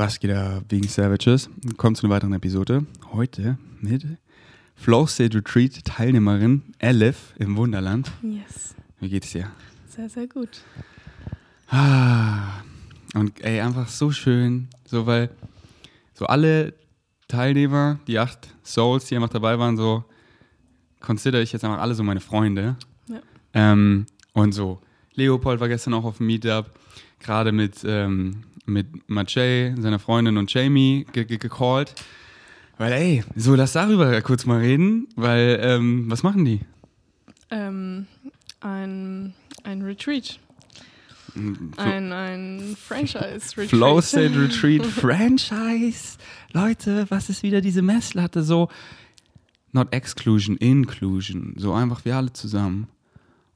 [0.00, 1.50] Was geht da wegen Savages?
[1.76, 2.86] Kommt zu einer weiteren Episode.
[3.12, 4.06] Heute mit
[4.74, 8.10] Flow State Retreat Teilnehmerin Elif im Wunderland.
[8.22, 8.74] Yes.
[8.98, 9.50] Wie geht's dir?
[9.90, 10.62] Sehr, sehr gut.
[11.68, 12.62] Ah,
[13.12, 15.28] und ey, einfach so schön, so weil
[16.14, 16.72] so alle
[17.28, 20.04] Teilnehmer, die acht Souls, die einfach dabei waren, so
[21.00, 22.76] consider ich jetzt einfach alle so meine Freunde.
[23.06, 23.20] Ja.
[23.52, 24.80] Ähm, und so,
[25.12, 26.70] Leopold war gestern auch auf dem Meetup,
[27.20, 31.94] gerade mit, ähm, mit Macei, seiner Freundin und Jamie ge ge gecallt.
[32.78, 36.60] Weil, ey, so lass darüber kurz mal reden, weil, ähm, was machen die?
[37.50, 38.06] Ähm,
[38.60, 40.38] ein, ein Retreat.
[41.76, 43.68] Ein, ein Franchise-Retreat.
[43.68, 46.18] Flow State Retreat Franchise.
[46.52, 48.42] Leute, was ist wieder diese Messlatte?
[48.42, 48.68] So,
[49.72, 51.54] not exclusion, inclusion.
[51.56, 52.88] So einfach wir alle zusammen.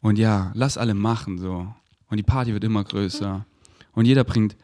[0.00, 1.74] Und ja, lass alle machen so.
[2.10, 3.46] Und die Party wird immer größer.
[3.94, 4.56] Und jeder bringt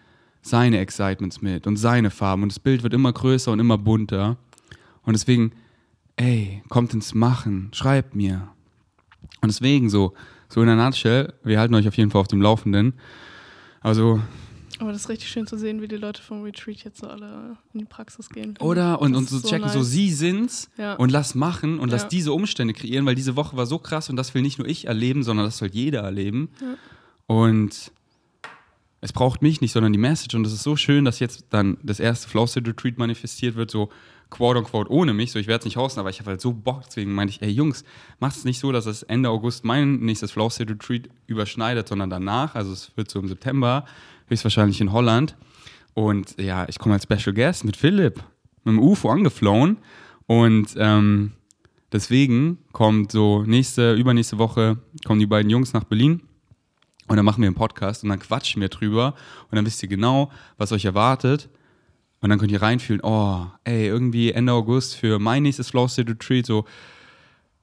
[0.42, 2.42] seine Excitements mit und seine Farben.
[2.42, 4.36] Und das Bild wird immer größer und immer bunter.
[5.02, 5.52] Und deswegen,
[6.16, 8.48] ey, kommt ins Machen, schreibt mir.
[9.42, 10.14] Und deswegen so,
[10.48, 12.94] so in der Nutshell, wir halten euch auf jeden Fall auf dem Laufenden.
[13.80, 14.20] Also,
[14.78, 17.56] Aber das ist richtig schön zu sehen, wie die Leute vom Retreat jetzt so alle
[17.74, 18.54] in die Praxis gehen.
[18.60, 19.00] Oder?
[19.00, 19.90] Und, Das und so ist checken, so nice.
[19.90, 20.94] sie sind's Ja.
[20.94, 22.08] und lass machen und lass Ja.
[22.08, 24.86] diese Umstände kreieren, weil diese Woche war so krass und das will nicht nur ich
[24.86, 26.48] erleben, sondern das soll jeder erleben.
[26.60, 26.74] Ja.
[27.26, 27.92] Und
[29.00, 30.34] es braucht mich nicht, sondern die Message.
[30.34, 33.70] Und es ist so schön, dass jetzt dann das erste Flow State Retreat manifestiert wird,
[33.70, 33.90] so
[34.28, 35.32] quote unquote ohne mich.
[35.32, 36.82] So, ich werde es nicht hosten, aber ich habe halt so Bock.
[36.86, 37.84] Deswegen meinte ich, ey Jungs,
[38.18, 42.10] macht es nicht so, dass es Ende August mein nächstes Flow State Retreat überschneidet, sondern
[42.10, 42.54] danach.
[42.54, 43.84] Also es wird so im September,
[44.28, 45.36] höchstwahrscheinlich in Holland.
[45.94, 48.22] Und ja, ich komme als Special Guest mit Philipp,
[48.64, 49.78] mit dem UFO angeflohen.
[50.26, 51.32] Und ähm,
[51.90, 56.22] deswegen kommt so nächste, übernächste Woche kommen die beiden Jungs nach Berlin.
[57.10, 59.16] Und dann machen wir einen Podcast und dann quatschen wir drüber.
[59.50, 61.48] Und dann wisst ihr genau, was euch erwartet.
[62.20, 66.08] Und dann könnt ihr reinfühlen, oh, ey, irgendwie Ende August für mein nächstes Flow State
[66.08, 66.66] Retreat, so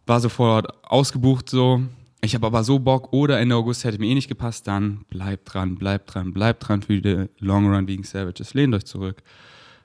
[0.05, 1.81] war sofort ausgebucht so.
[2.19, 5.53] Ich habe aber so Bock oder Ende August hätte mir eh nicht gepasst, dann bleibt
[5.53, 8.53] dran, bleibt dran, bleibt dran für die Long Run wegen Savages.
[8.53, 9.23] Lehnt euch zurück,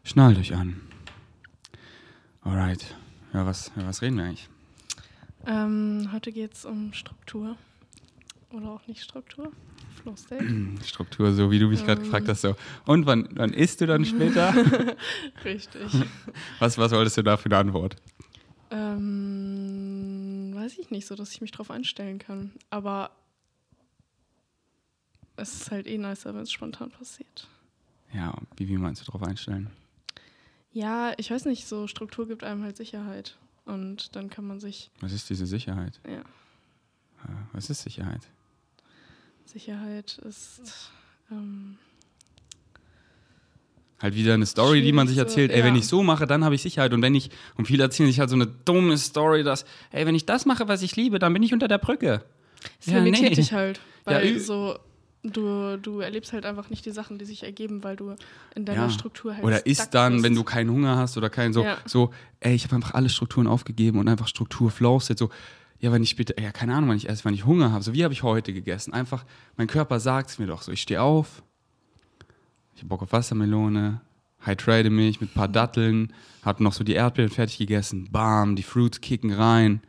[0.02, 0.80] schnallt euch an.
[2.40, 2.96] Alright.
[3.32, 4.48] Ja, was, ja, was reden wir eigentlich?
[5.46, 7.54] Ähm, heute geht es um Struktur.
[8.52, 9.50] Oder auch nicht Struktur.
[10.02, 10.44] Flow State.
[10.84, 12.04] Struktur, so wie du mich gerade Ähm.
[12.04, 12.42] gefragt hast.
[12.42, 12.54] So.
[12.86, 14.52] Und wann, wann isst du dann später?
[15.44, 15.92] Richtig.
[16.58, 17.96] was, was wolltest du da für eine Antwort?
[18.70, 22.52] ähm, weiß ich nicht so, dass ich mich drauf einstellen kann.
[22.70, 23.10] Aber
[25.36, 27.48] es ist halt eh nicer, wenn es spontan passiert.
[28.14, 29.70] Ja, wie, wie meinst du darauf einstellen?
[30.72, 33.36] Ja, ich weiß nicht, so Struktur gibt einem halt Sicherheit.
[33.64, 36.00] Und dann kann man sich, Was ist diese Sicherheit?
[36.06, 36.24] ja, Äh,
[37.52, 38.22] Was ist Sicherheit?
[39.46, 40.90] Sicherheit ist.
[41.30, 41.76] Ähm,
[44.00, 45.80] Halt wieder eine Story, die man sich Schwierig so, erzählt, ey, wenn ja.
[45.80, 46.92] ich so mache, dann habe ich Sicherheit.
[46.92, 50.16] Und wenn ich, und viele erzählen sich halt so eine dumme Story, dass, ey, wenn
[50.16, 52.24] ich das mache, was ich liebe, dann bin ich unter der Brücke.
[52.80, 53.36] es Ja, limitiert nee.
[53.36, 53.80] dich halt.
[54.06, 54.76] Ja, Weil ü- so,
[55.22, 58.16] du, du erlebst halt einfach nicht die Sachen, die sich ergeben, weil du
[58.56, 58.90] in deiner Ja.
[58.90, 60.24] Struktur halt Oder ist dann, bist.
[60.24, 61.78] wenn du keinen Hunger hast oder keinen so, Ja.
[61.86, 65.30] so, ey, ich habe einfach alle Strukturen aufgegeben und einfach Struktur flows jetzt so,
[65.82, 67.92] ja, wenn ich später, ja, keine Ahnung, wann ich esse, wenn ich Hunger habe, so
[67.92, 68.94] wie habe ich heute gegessen?
[68.94, 69.24] Einfach,
[69.56, 71.42] mein Körper sagt es mir doch so, ich stehe auf,
[72.74, 74.00] ich habe Bock auf Wassermelone,
[74.38, 76.12] hydrate mich mit ein paar Datteln,
[76.44, 79.80] hab noch so die Erdbeeren fertig gegessen, bam, die Fruits kicken rein,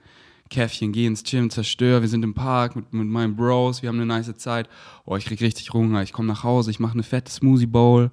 [0.49, 3.97] Käffchen, geh ins Gym, zerstör, wir sind im Park mit, mit meinen Bros, wir haben
[3.97, 4.67] eine nice Zeit,
[5.05, 8.09] oh, ich krieg richtig Hunger, ich komme nach Hause, ich mache eine fette Smoothie Bowl,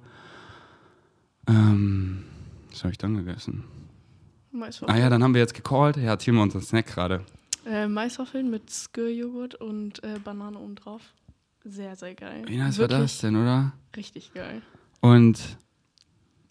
[1.47, 2.25] ähm,
[2.69, 3.63] was habe ich dann gegessen?
[4.87, 5.97] Ah ja, dann haben wir jetzt gecallt.
[5.97, 7.25] Ja, erzähl mal unseren Snack gerade.
[7.65, 11.01] Äh, Maiswaffeln mit Skir-Joghurt und äh, Banane oben drauf.
[11.63, 12.43] Sehr, sehr geil.
[12.47, 13.73] Wie nice war das denn, oder?
[13.95, 14.61] Richtig geil.
[14.99, 15.57] Und,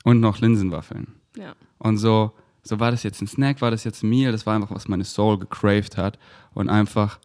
[0.04, 1.15] und noch Linsenwaffeln.
[1.37, 1.54] Ja.
[1.78, 2.32] Und so,
[2.62, 4.87] so war das jetzt ein Snack, war das jetzt ein Meal, das war einfach, was
[4.87, 6.19] meine Soul gecraved hat.
[6.54, 7.19] Und einfach,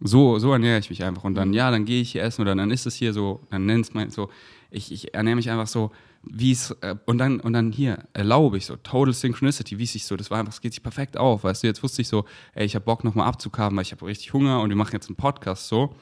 [0.00, 1.24] so, so ernähre ich mich einfach.
[1.24, 3.66] Und dann, ja, dann gehe ich hier essen oder dann ist es hier so, dann
[3.66, 4.30] nennt es mein so,
[4.70, 5.90] ich, ich ernähre mich einfach so,
[6.28, 9.92] wie es, äh, und dann, und dann hier, erlaube ich so, Total Synchronicity, wie es
[9.92, 12.08] sich so, das war einfach, es geht sich perfekt auf, weißt du, jetzt wusste ich
[12.08, 12.24] so,
[12.54, 15.08] ey, ich habe Bock nochmal abzukaben, weil ich habe richtig Hunger und wir machen jetzt
[15.08, 15.94] einen Podcast so.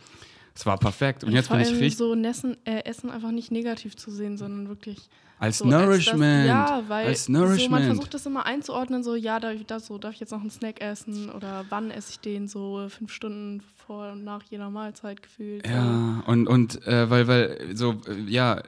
[0.57, 1.25] Es war perfekt.
[1.25, 4.37] Und jetzt vor bin ich richtig, so Nessen, äh, Essen einfach nicht negativ zu sehen,
[4.37, 5.11] sondern wirklich
[5.41, 7.85] als so, als Nourishment, Das, ja, weil als so, man Nourishment.
[7.87, 10.51] versucht das immer einzuordnen, so, ja, darf ich das so, darf ich jetzt noch einen
[10.51, 15.23] Snack essen oder wann esse ich den so fünf Stunden vor und nach jeder Mahlzeit
[15.23, 15.67] gefühlt.
[15.67, 18.63] Ja, und, und äh, weil, weil, so, äh, ja,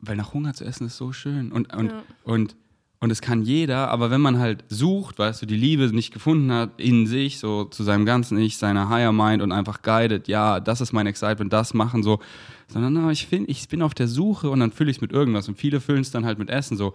[0.00, 1.52] weil nach Hunger zu essen ist so schön.
[1.52, 2.02] Und, und, Ja.
[2.24, 2.56] und,
[3.00, 6.50] Und es kann jeder, aber wenn man halt sucht, weißt du, die Liebe nicht gefunden
[6.50, 10.58] hat in sich, so zu seinem ganzen Ich, seiner Higher Mind und einfach guided, ja,
[10.58, 12.18] das ist mein Excitement, das machen, so,
[12.66, 15.12] sondern na, ich, find, ich bin auf der Suche und dann fülle ich es mit
[15.12, 16.92] irgendwas und viele füllen es dann halt mit Essen, so,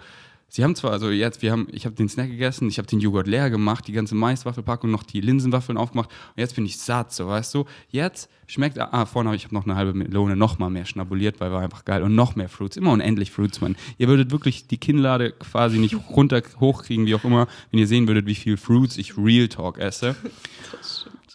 [0.55, 2.99] Sie haben zwar, also jetzt, wir haben, ich habe den Snack gegessen, ich habe den
[2.99, 7.11] Joghurt leer gemacht, die ganze Maiswaffelpackung, noch die Linsenwaffeln aufgemacht und jetzt bin ich satt,
[7.11, 7.65] so weißt du.
[7.89, 11.39] Jetzt schmeckt, ah, vorne habe ich hab noch eine halbe Melone noch mal mehr schnabuliert,
[11.39, 13.75] weil war einfach geil und noch mehr Fruits, immer unendlich Fruits, Mann.
[13.97, 18.07] Ihr würdet wirklich die Kinnlade quasi nicht runter hochkriegen, wie auch immer, wenn ihr sehen
[18.07, 20.15] würdet, wie viel Fruits ich Real Talk esse.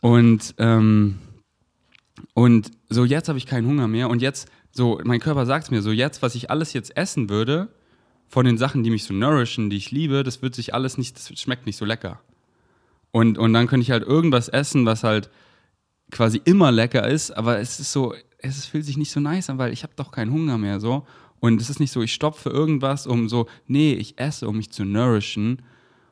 [0.00, 1.18] Und ähm,
[2.34, 5.70] und so jetzt habe ich keinen Hunger mehr und jetzt so mein Körper sagt es
[5.72, 7.68] mir so jetzt, was ich alles jetzt essen würde
[8.28, 11.16] von den Sachen, die mich so nourishen, die ich liebe, das wird sich alles nicht,
[11.16, 12.20] das schmeckt nicht so lecker.
[13.10, 15.30] Und, und dann könnte ich halt irgendwas essen, was halt
[16.10, 19.58] quasi immer lecker ist, aber es ist so, es fühlt sich nicht so nice an,
[19.58, 21.06] weil ich habe doch keinen Hunger mehr so.
[21.40, 24.70] Und es ist nicht so, ich stopfe irgendwas, um so, nee, ich esse, um mich
[24.70, 25.62] zu nourishen.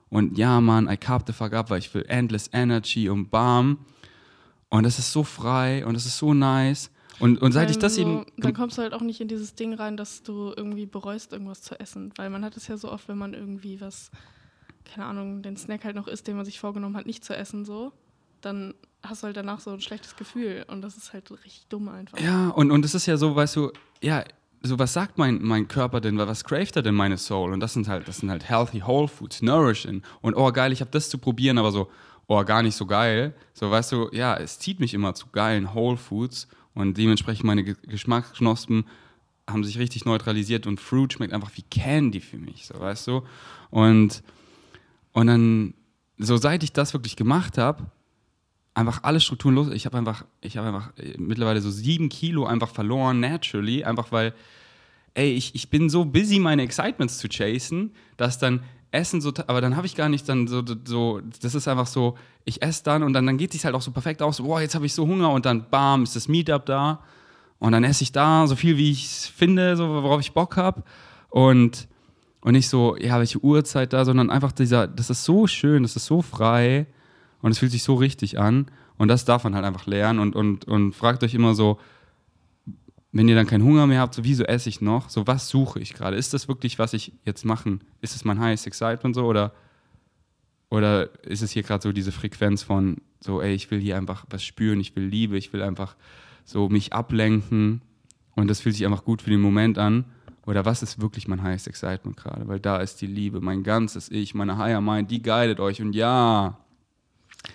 [0.08, 3.78] Und ja, man, I carb the fuck up, weil ich will endless energy und bam.
[4.68, 6.90] Und das ist so frei und das ist so nice.
[7.18, 8.26] Und, und seit ich das so, eben.
[8.36, 11.62] Dann kommst du halt auch nicht in dieses Ding rein, dass du irgendwie bereust, irgendwas
[11.62, 12.12] zu essen.
[12.16, 14.10] Weil man hat es ja so oft, wenn man irgendwie was,
[14.84, 17.64] keine Ahnung, den Snack halt noch isst, den man sich vorgenommen hat, nicht zu essen,
[17.64, 17.92] so,
[18.40, 20.64] dann hast du halt danach so ein schlechtes Gefühl.
[20.68, 22.18] Und das ist halt richtig dumm einfach.
[22.20, 23.72] Ja, und, und es ist ja so, weißt du,
[24.02, 24.24] ja,
[24.62, 27.52] so was sagt mein, mein Körper denn, was craved er denn meine Soul?
[27.52, 30.02] Und das sind halt, das sind halt healthy whole foods, nourishing.
[30.20, 31.88] Und oh geil, ich habe das zu probieren, aber so,
[32.26, 33.34] oh gar nicht so geil.
[33.54, 37.64] So weißt du, ja, es zieht mich immer zu geilen Whole Foods und dementsprechend meine
[37.64, 38.84] Geschmacksknospen
[39.48, 43.22] haben sich richtig neutralisiert und Fruit schmeckt einfach wie Candy für mich, so weißt du.
[43.70, 44.22] Und,
[45.12, 45.74] und dann,
[46.18, 47.86] so seit ich das wirklich gemacht habe,
[48.74, 49.68] einfach alle Strukturen los.
[49.72, 54.12] Ich habe einfach, ich habe einfach äh, mittlerweile so sieben Kilo einfach verloren, naturally, einfach
[54.12, 54.34] weil,
[55.14, 58.62] ey, ich, ich bin so busy, meine Excitements zu chasen, dass dann
[58.96, 62.16] Essen so, aber dann habe ich gar nicht dann so, so, das ist einfach so,
[62.44, 64.74] ich esse dann und dann, dann geht es halt auch so perfekt aus, boah, jetzt
[64.74, 67.00] habe ich so Hunger und dann bam, ist das Meetup da
[67.58, 70.82] und dann esse ich da so viel, wie ich finde, so, worauf ich Bock habe
[71.30, 71.88] und,
[72.40, 75.96] und nicht so, ja, welche Uhrzeit da, sondern einfach dieser, das ist so schön, das
[75.96, 76.86] ist so frei
[77.42, 78.66] und es fühlt sich so richtig an
[78.98, 81.78] und das darf man halt einfach lernen und, und, und fragt euch immer so,
[83.16, 85.08] wenn ihr dann keinen Hunger mehr habt, so wieso esse ich noch?
[85.08, 86.16] So was suche ich gerade?
[86.16, 87.80] Ist das wirklich, was ich jetzt machen?
[88.00, 89.52] Ist es mein highest excitement so oder
[90.68, 94.26] oder ist es hier gerade so diese Frequenz von so, ey, ich will hier einfach
[94.30, 95.96] was spüren, ich will Liebe, ich will einfach
[96.44, 97.82] so mich ablenken
[98.34, 100.04] und das fühlt sich einfach gut für den Moment an?
[100.44, 102.46] Oder was ist wirklich mein highest excitement gerade?
[102.46, 105.94] Weil da ist die Liebe, mein ganzes Ich, meine higher mind, die guidet euch und
[105.94, 106.58] ja.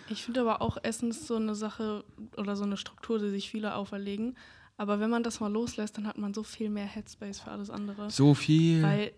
[0.09, 2.03] Ich finde aber auch Essen ist so eine Sache
[2.37, 4.35] oder so eine Struktur, die sich viele auferlegen.
[4.81, 7.69] Aber wenn man das mal loslässt, dann hat man so viel mehr Headspace für alles
[7.69, 8.09] andere.
[8.09, 8.81] So viel.
[8.81, 9.11] Weil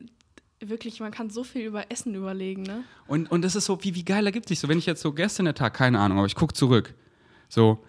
[0.60, 2.84] wirklich, man kann so viel über Essen überlegen, ne?
[3.08, 5.14] Und, und das ist so, wie, wie geil ergibt sich so, wenn ich jetzt so
[5.14, 6.94] gestern der Tag, keine Ahnung, aber ich gucke zurück.
[7.48, 7.82] So,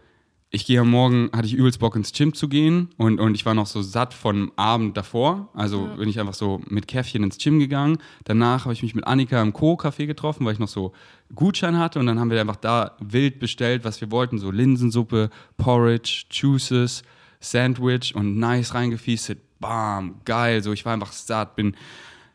[0.50, 3.44] ich gehe am Morgen, hatte ich übelst Bock ins Gym zu gehen und, und ich
[3.44, 5.49] war noch so satt vom Abend davor.
[5.53, 5.97] Also ja.
[5.97, 7.99] bin ich einfach so mit Käffchen ins Gym gegangen.
[8.23, 10.93] Danach habe ich mich mit Annika im Co-Café getroffen, weil ich noch so
[11.35, 14.38] Gutschein hatte und dann haben wir einfach da wild bestellt, was wir wollten.
[14.38, 17.03] So Linsensuppe, Porridge, Juices,
[17.44, 19.41] Sandwich und nice reingefeastet.
[19.61, 20.62] Bam, geil.
[20.62, 21.56] So, ich war einfach satt.
[21.56, 21.76] Bin,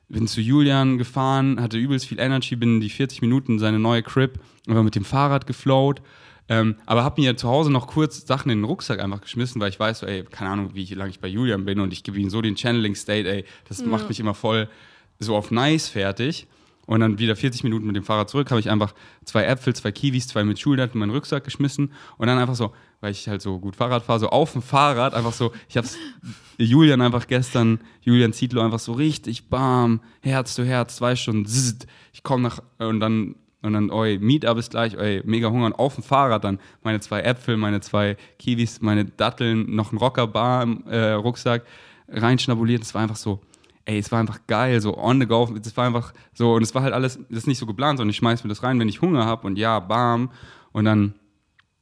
[0.08, 4.02] bin zu Julian gefahren, hatte übelst viel Energy, bin die 40 Minuten in seine neue
[4.02, 6.02] Crib, war mit dem Fahrrad geflowt.
[6.52, 9.70] Ähm, aber habe mir zu Hause noch kurz Sachen in den Rucksack einfach geschmissen, weil
[9.70, 12.18] ich weiß, so, ey, keine Ahnung, wie lange ich bei Julian bin und ich gebe
[12.20, 13.86] ihm so den Channeling State, ey, das ja.
[13.86, 14.68] macht mich immer voll
[15.20, 16.48] so auf nice fertig.
[16.90, 19.92] Und dann wieder 40 Minuten mit dem Fahrrad zurück, habe ich einfach zwei Äpfel, zwei
[19.92, 23.44] Kiwis, zwei mit Schuldaten in meinen Rucksack geschmissen und dann einfach so, weil ich halt
[23.44, 26.00] so gut Fahrrad fahre, so auf dem Fahrrad einfach so, ich hab's
[26.58, 31.86] Julian einfach gestern, Julian Zietlow einfach so richtig, bam, Herz zu Herz, zwei Stunden, zzzt,
[32.12, 35.74] ich komme nach, und dann, und dann, oi, Meetup ist gleich, oi, mega Hunger und
[35.74, 40.64] auf dem Fahrrad dann meine zwei Äpfel, meine zwei Kiwis, meine Datteln, noch ein Rockerbar
[40.64, 41.66] im äh, Rucksack
[42.08, 43.42] reinschnabuliert, das war einfach so,
[43.90, 46.76] ey, es war einfach geil, so on the go, das war einfach so, und es
[46.76, 48.88] war halt alles, das ist nicht so geplant, sondern ich schmeiß mir das rein, wenn
[48.88, 50.32] ich Hunger habe und ja, bam,
[50.72, 51.16] und dann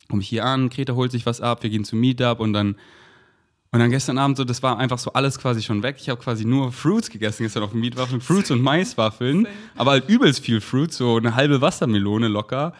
[0.09, 2.77] komme ich hier an, Greta holt sich was ab, wir gehen zum Meetup und dann,
[3.73, 5.97] und dann gestern Abend so, das war einfach so alles quasi schon weg.
[5.99, 9.45] Ich habe quasi nur Fruits gegessen gestern auf dem Meatwaffeln, Fruits und Maiswaffeln,
[9.75, 12.73] aber halt übelst viel Fruits, so eine halbe Wassermelone locker,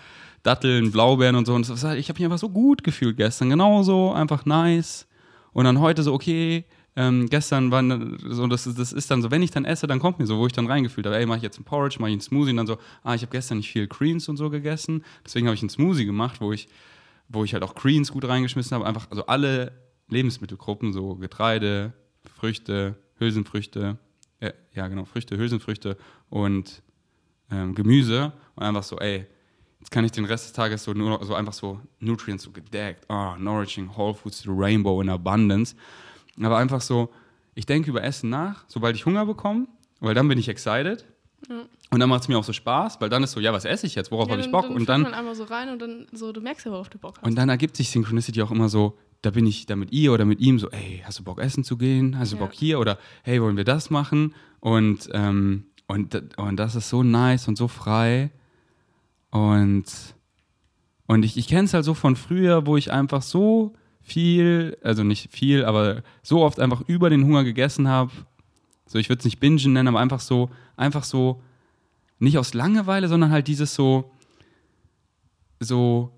[0.44, 1.54] Datteln, Blaubeeren und so.
[1.54, 5.06] Und ich habe mich einfach so gut gefühlt gestern, genauso, einfach nice.
[5.52, 6.64] Und dann heute so, okay,
[7.00, 7.84] ähm, gestern war
[8.28, 10.48] so, das, das ist dann so, wenn ich dann esse, dann kommt mir so, wo
[10.48, 12.58] ich dann reingefühlt habe, ey, mache ich jetzt einen Porridge, mache ich einen Smoothie und
[12.58, 15.62] dann so, ah, ich habe gestern nicht viel Greens und so gegessen, deswegen habe ich
[15.62, 16.68] einen Smoothie gemacht, wo ich,
[17.30, 19.74] wo ich halt auch Greens gut reingeschmissen habe, einfach also alle
[20.10, 21.94] Lebensmittelgruppen, so Getreide,
[22.26, 24.00] Früchte, Hülsenfrüchte,
[24.40, 25.98] äh, ja genau, Früchte, Hülsenfrüchte
[26.32, 26.82] und
[27.52, 29.28] ähm, Gemüse und einfach so, ey,
[29.80, 33.08] jetzt kann ich den Rest des Tages so nur so einfach so Nutrients so gedeckt,
[33.08, 35.76] ah, nourishing, whole foods, the rainbow in abundance.
[36.42, 37.10] Aber einfach so,
[37.56, 39.68] ich denke über Essen nach, sobald ich Hunger bekomme,
[40.00, 41.06] weil dann bin ich excited.
[41.92, 43.86] Und dann macht es mir auch so Spaß, weil dann ist so, ja, was esse
[43.88, 44.12] ich jetzt?
[44.12, 44.64] Worauf Ja, habe ich Bock?
[44.64, 46.98] dann und dann, man einmal so rein und dann so, du merkst ja, worauf du
[46.98, 47.26] Bock hast.
[47.26, 50.26] und dann ergibt sich Synchronicity auch immer so, da bin ich da mit ihr oder
[50.26, 52.18] mit ihm so, ey, hast du Bock essen zu gehen?
[52.20, 52.44] Hast du Ja.
[52.44, 52.80] Bock hier?
[52.80, 54.34] Oder hey, wollen wir das machen?
[54.60, 58.32] Und, ähm, und, und das ist so nice und so frei.
[59.32, 59.86] Und,
[61.08, 63.74] und ich, ich kenne es halt so von früher, wo ich einfach so
[64.08, 68.12] viel, also nicht viel, aber so oft einfach über den Hunger gegessen habe.
[68.86, 71.42] So, ich würde es nicht bingen nennen, aber einfach so, einfach so,
[72.20, 74.12] nicht aus Langeweile, sondern halt dieses so,
[75.60, 76.12] so,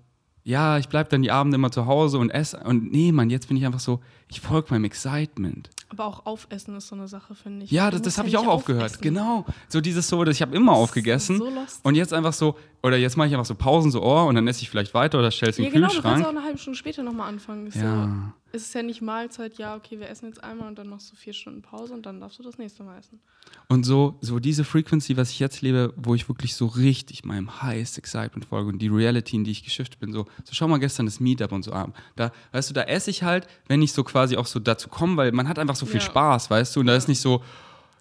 [0.44, 2.58] ja, ich bleibe dann die Abende immer zu Hause und esse.
[2.60, 5.68] Und nee, Mann, jetzt bin ich einfach so, ich folge meinem Excitement.
[5.92, 7.70] Aber auch aufessen ist so eine Sache, finde ich.
[7.72, 8.84] Ja, Du das, das habe ja ich auch aufgehört.
[8.84, 9.02] aufessen.
[9.02, 9.44] Genau.
[9.68, 11.38] So dieses so, dass ich habe immer aufgegessen.
[11.38, 11.84] So lost.
[11.84, 14.46] und jetzt einfach so, oder jetzt mache ich einfach so Pausen, so, oh, und dann
[14.46, 16.26] esse ich vielleicht weiter oder stell's in ja, den genau, du kannst Kühlschrank.
[16.26, 17.70] auch eine halbe Stunde später nochmal anfangen.
[17.74, 18.04] Ja.
[18.04, 21.10] So, es ist ja nicht Mahlzeit, ja, okay, wir essen jetzt einmal und dann machst
[21.12, 23.20] du vier Stunden Pause und dann darfst du das nächste Mal essen.
[23.68, 27.62] Und so, so diese Frequency, was ich jetzt lebe, wo ich wirklich so richtig meinem
[27.62, 30.78] highest excitement folge und die Reality, in die ich geschiftet bin, so, so schau mal
[30.78, 31.96] gestern das Meetup und so ab.
[32.16, 35.16] Da, weißt du, da esse ich halt, wenn ich so quasi auch so dazu komme,
[35.16, 36.06] weil man hat einfach so viel Ja.
[36.06, 37.42] Spaß, weißt du, und da ist nicht so,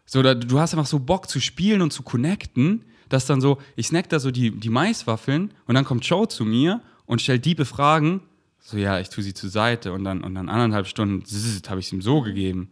[0.06, 3.60] so da, du hast einfach so Bock zu spielen und zu connecten, dass dann so,
[3.75, 7.46] ich snack da so die, die Maiswaffeln und dann kommt Joe zu mir und stellt
[7.46, 8.22] diebe Fragen,
[8.60, 11.24] so ja, ich tue sie zur Seite und dann, und dann anderthalb Stunden
[11.70, 12.70] habe ich es ihm so gegeben.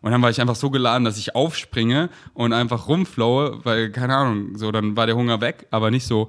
[0.00, 4.14] Und dann war ich einfach so geladen, dass ich aufspringe und einfach rumflowe, weil, keine
[4.14, 6.28] Ahnung, so, dann war der Hunger weg, aber nicht so,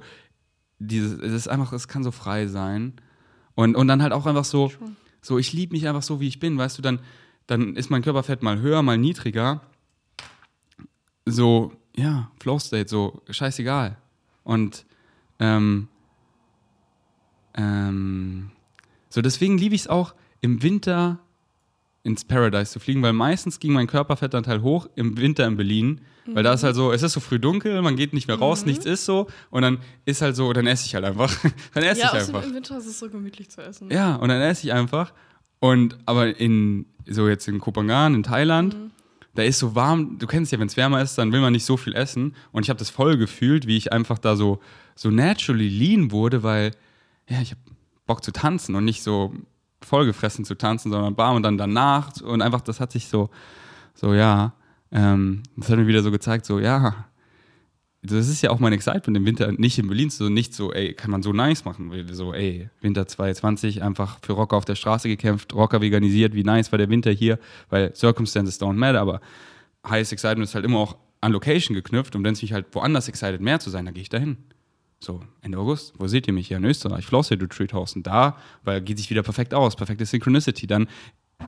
[0.78, 2.94] dieses, es ist einfach, es kann so frei sein.
[3.54, 4.72] Und, und dann halt auch einfach so,
[5.20, 7.00] so, ich liebe mich einfach so, wie ich bin, weißt du, dann,
[7.46, 9.60] dann ist mein Körperfett mal höher, mal niedriger.
[11.26, 13.98] So, ja, Flow State, so, scheißegal.
[14.42, 14.86] Und,
[15.38, 15.88] ähm,
[17.54, 18.52] ähm,
[19.16, 21.20] so, deswegen liebe ich es auch im Winter
[22.02, 26.42] ins Paradise zu fliegen, weil meistens ging mein Körperfettanteil hoch im Winter in Berlin, weil
[26.42, 28.84] da ist halt so, es ist so früh dunkel, man geht nicht mehr raus, nichts
[28.84, 31.34] ist so und dann ist halt so, dann esse ich halt einfach.
[31.72, 32.44] dann esse ja, ich einfach.
[32.44, 33.90] im Winter ist es so gemütlich zu essen.
[33.90, 35.14] Ja, und dann esse ich einfach.
[35.60, 38.76] Und aber in, so jetzt in Kopangan, in Thailand,
[39.34, 41.64] da ist so warm, du kennst ja, wenn es wärmer ist, dann will man nicht
[41.64, 42.34] so viel essen.
[42.52, 44.60] Und ich habe das voll gefühlt, wie ich einfach da so,
[44.94, 46.72] so naturally lean wurde, weil,
[47.30, 47.60] ja, ich habe
[48.06, 49.34] Bock zu tanzen und nicht so
[49.82, 52.20] vollgefressen zu tanzen, sondern bam und dann danach.
[52.20, 53.30] Und einfach, das hat sich so,
[53.94, 54.54] so, ja,
[54.92, 57.06] ähm, das hat mir wieder so gezeigt, so, ja,
[58.02, 60.94] das ist ja auch mein Excitement im Winter, nicht in Berlin, so nicht so, ey,
[60.94, 65.08] kann man so nice machen, so, ey, Winter 2020 einfach für Rocker auf der Straße
[65.08, 69.20] gekämpft, Rocker veganisiert, wie nice war der Winter hier, weil Circumstances don't matter, aber
[69.88, 73.08] highest Excitement ist halt immer auch an Location geknüpft und wenn es mich halt woanders
[73.08, 74.36] excited mehr zu sein, dann gehe ich dahin.
[74.98, 76.48] So, Ende August, wo seht ihr mich?
[76.48, 77.94] Hier in Österreich, Flosshead Retreat House.
[77.94, 80.66] Und da, weil geht sich wieder perfekt aus, perfekte Synchronicity.
[80.66, 80.88] Dann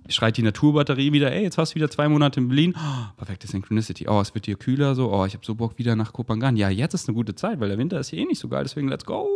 [0.08, 2.74] schreit die Naturbatterie wieder, ey, jetzt hast du wieder zwei Monate in Berlin.
[2.76, 4.06] Oh, perfekte Synchronicity.
[4.08, 5.12] Oh, es wird hier kühler, so.
[5.12, 6.56] Oh, ich habe so Bock wieder nach Kopangan.
[6.56, 8.64] Ja, jetzt ist eine gute Zeit, weil der Winter ist hier eh nicht so geil,
[8.64, 9.28] deswegen let's go.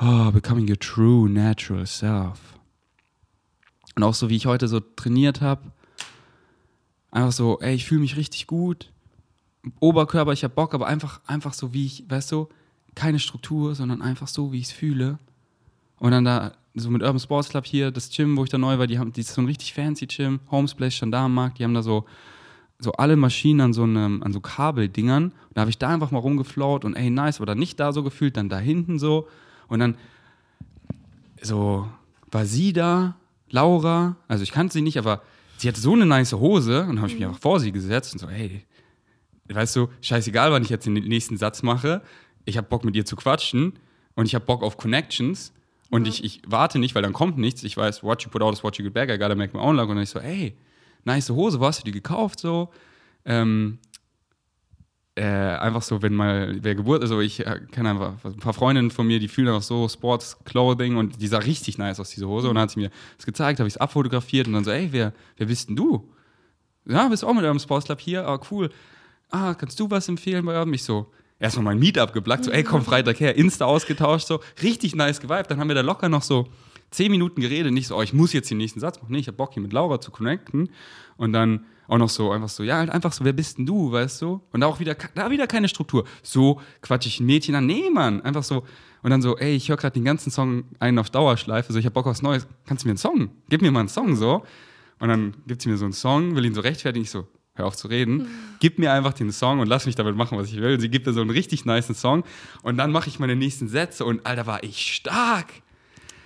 [0.00, 2.38] Oh, becoming your true natural self.
[3.96, 5.72] Und auch so, wie ich heute so trainiert habe.
[7.10, 8.92] Einfach so, ey, ich fühle mich richtig gut.
[9.78, 12.48] Oberkörper, ich habe Bock, aber einfach, einfach so, wie ich, weißt du,
[12.94, 15.18] keine Struktur, sondern einfach so, wie ich es fühle.
[15.98, 18.78] Und dann da, so mit Urban Sports Club hier, das Gym, wo ich da neu
[18.78, 21.58] war, die haben, die ist so ein richtig fancy Gym, Homesplace, stand da am Markt,
[21.58, 22.06] die haben da so,
[22.78, 25.24] so alle Maschinen an so, einem, an so Kabeldingern.
[25.24, 28.02] Und da habe ich da einfach mal rumgeflaut und ey, nice, dann nicht da so
[28.02, 29.28] gefühlt, dann da hinten so.
[29.68, 29.96] Und dann
[31.42, 31.88] so
[32.30, 33.16] war sie da,
[33.50, 35.22] Laura, also ich kannte sie nicht, aber
[35.56, 38.20] sie hatte so eine nice Hose und habe ich mich einfach vor sie gesetzt und
[38.20, 38.64] so, hey,
[39.54, 42.02] weißt du, scheißegal, wann ich jetzt den nächsten Satz mache,
[42.44, 43.74] ich habe Bock mit ihr zu quatschen
[44.14, 45.52] und ich habe Bock auf Connections
[45.90, 47.64] und ich, ich warte nicht, weil dann kommt nichts.
[47.64, 49.62] Ich weiß, what you put out is what you get back, I gotta make my
[49.62, 49.88] own luck.
[49.88, 50.56] Und dann ich so, ey,
[51.04, 52.38] nice Hose, wo hast du die gekauft?
[52.38, 52.70] So,
[53.24, 53.78] ähm,
[55.16, 58.90] äh, einfach so, wenn mal wer Geburt, also ich äh, kenne einfach ein paar Freundinnen
[58.90, 62.28] von mir, die fühlen einfach so Sports Clothing und die sah richtig nice aus, diese
[62.28, 62.48] Hose.
[62.48, 64.88] Und dann hat sie mir das gezeigt, habe ich es abfotografiert und dann so, ey,
[64.92, 66.08] wer, wer bist denn du?
[66.86, 68.26] Ja, bist auch mit eurem Sports Club hier?
[68.26, 68.70] Ah, cool.
[69.30, 70.72] Ah, kannst du was empfehlen bei eurem?
[70.72, 74.94] Ich so, erstmal mein Meetup geblackt, so, ey, komm Freitag her, Insta ausgetauscht, so, richtig
[74.94, 75.50] nice geweibt.
[75.50, 76.48] Dann haben wir da locker noch so
[76.90, 79.12] zehn Minuten geredet, nicht so, oh, ich muss jetzt den nächsten Satz machen.
[79.12, 80.70] Nee, ich hab Bock hier mit Laura zu connecten.
[81.16, 83.92] Und dann auch noch so, einfach so, ja, halt einfach so, wer bist denn du,
[83.92, 84.40] weißt du?
[84.52, 86.04] Und da auch wieder, da wieder keine Struktur.
[86.22, 88.64] So quatsch ich ein Mädchen an, nee, Mann, einfach so.
[89.02, 91.86] Und dann so, ey, ich höre gerade den ganzen Song einen auf Dauerschleife, so, ich
[91.86, 92.46] hab Bock aufs Neues.
[92.66, 93.30] Kannst du mir einen Song?
[93.48, 94.42] Gib mir mal einen Song, so.
[94.98, 97.26] Und dann gibt sie mir so einen Song, will ihn so rechtfertigen, ich so,
[97.60, 98.26] hör auf zu reden,
[98.58, 100.74] gib mir einfach den Song und lass mich damit machen, was ich will.
[100.74, 102.24] Und sie gibt mir so einen richtig niceen Song
[102.62, 105.46] und dann mache ich meine nächsten Sätze und Alter, war ich stark.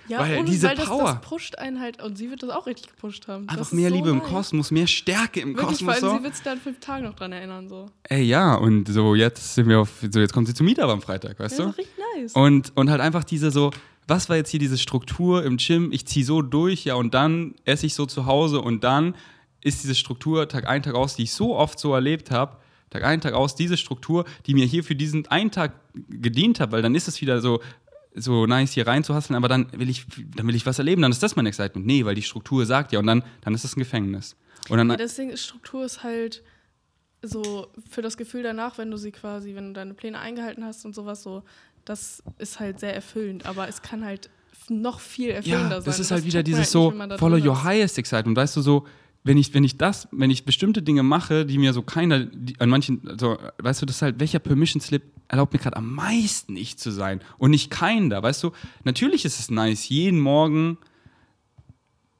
[0.07, 1.03] Ja, Weil und diese weil das, Power.
[1.19, 3.43] das pusht einen halt, und sie wird das auch richtig gepusht haben.
[3.49, 4.21] Einfach das mehr so Liebe im.
[4.21, 6.03] Kosmos, mehr Stärke im Wirklich, vor Kosmos.
[6.03, 6.17] allem, So.
[6.19, 7.67] sie wird sich da in fünf Tagen noch dran erinnern.
[7.67, 7.87] So.
[8.03, 11.01] Ey, ja, und so jetzt sind wir auf, so jetzt kommt sie zum Meetup am
[11.01, 11.69] Freitag, weißt Ja, du?
[11.71, 12.33] ist richtig nice.
[12.33, 13.71] Und, und halt einfach diese so,
[14.07, 15.91] was war jetzt hier diese Struktur im Gym?
[15.91, 19.15] Ich ziehe so durch, ja, und dann esse ich so zu Hause und dann
[19.65, 22.57] ist diese Struktur Tag ein, Tag aus, die ich so oft so erlebt habe,
[22.91, 25.73] Tag ein, Tag aus, diese Struktur, die mir hier für diesen einen Tag
[26.07, 27.61] gedient hat, weil dann ist es wieder so,
[28.13, 30.05] so nice hier reinzuhasseln, aber dann will ich,
[30.35, 31.87] dann will ich was erleben, dann ist das mein Excitement.
[31.87, 34.35] Nee, weil die Struktur sagt ja, und dann, dann ist es ein Gefängnis.
[34.69, 36.43] Und dann, Ja, deswegen ist Struktur ist halt
[37.23, 40.85] so für das Gefühl danach, wenn du sie quasi, wenn du deine Pläne eingehalten hast
[40.85, 41.41] und sowas so,
[41.85, 44.29] das ist halt sehr erfüllend, aber es kann halt
[44.69, 45.85] noch viel erfüllender ja, sein.
[45.85, 48.37] das ist halt wieder dieses nicht, so, follow your highest excitement.
[48.37, 48.85] Weißt du, so,
[49.25, 52.27] wenn ich, wenn ich das, wenn ich bestimmte Dinge mache, die mir so keiner,
[52.59, 55.95] an manchen, so, weißt du, das ist halt, welcher Permission Slip erlaubt mir gerade am
[55.95, 58.51] meisten ich zu sein und nicht keiner, weißt du?
[58.83, 60.77] Natürlich ist es nice, jeden Morgen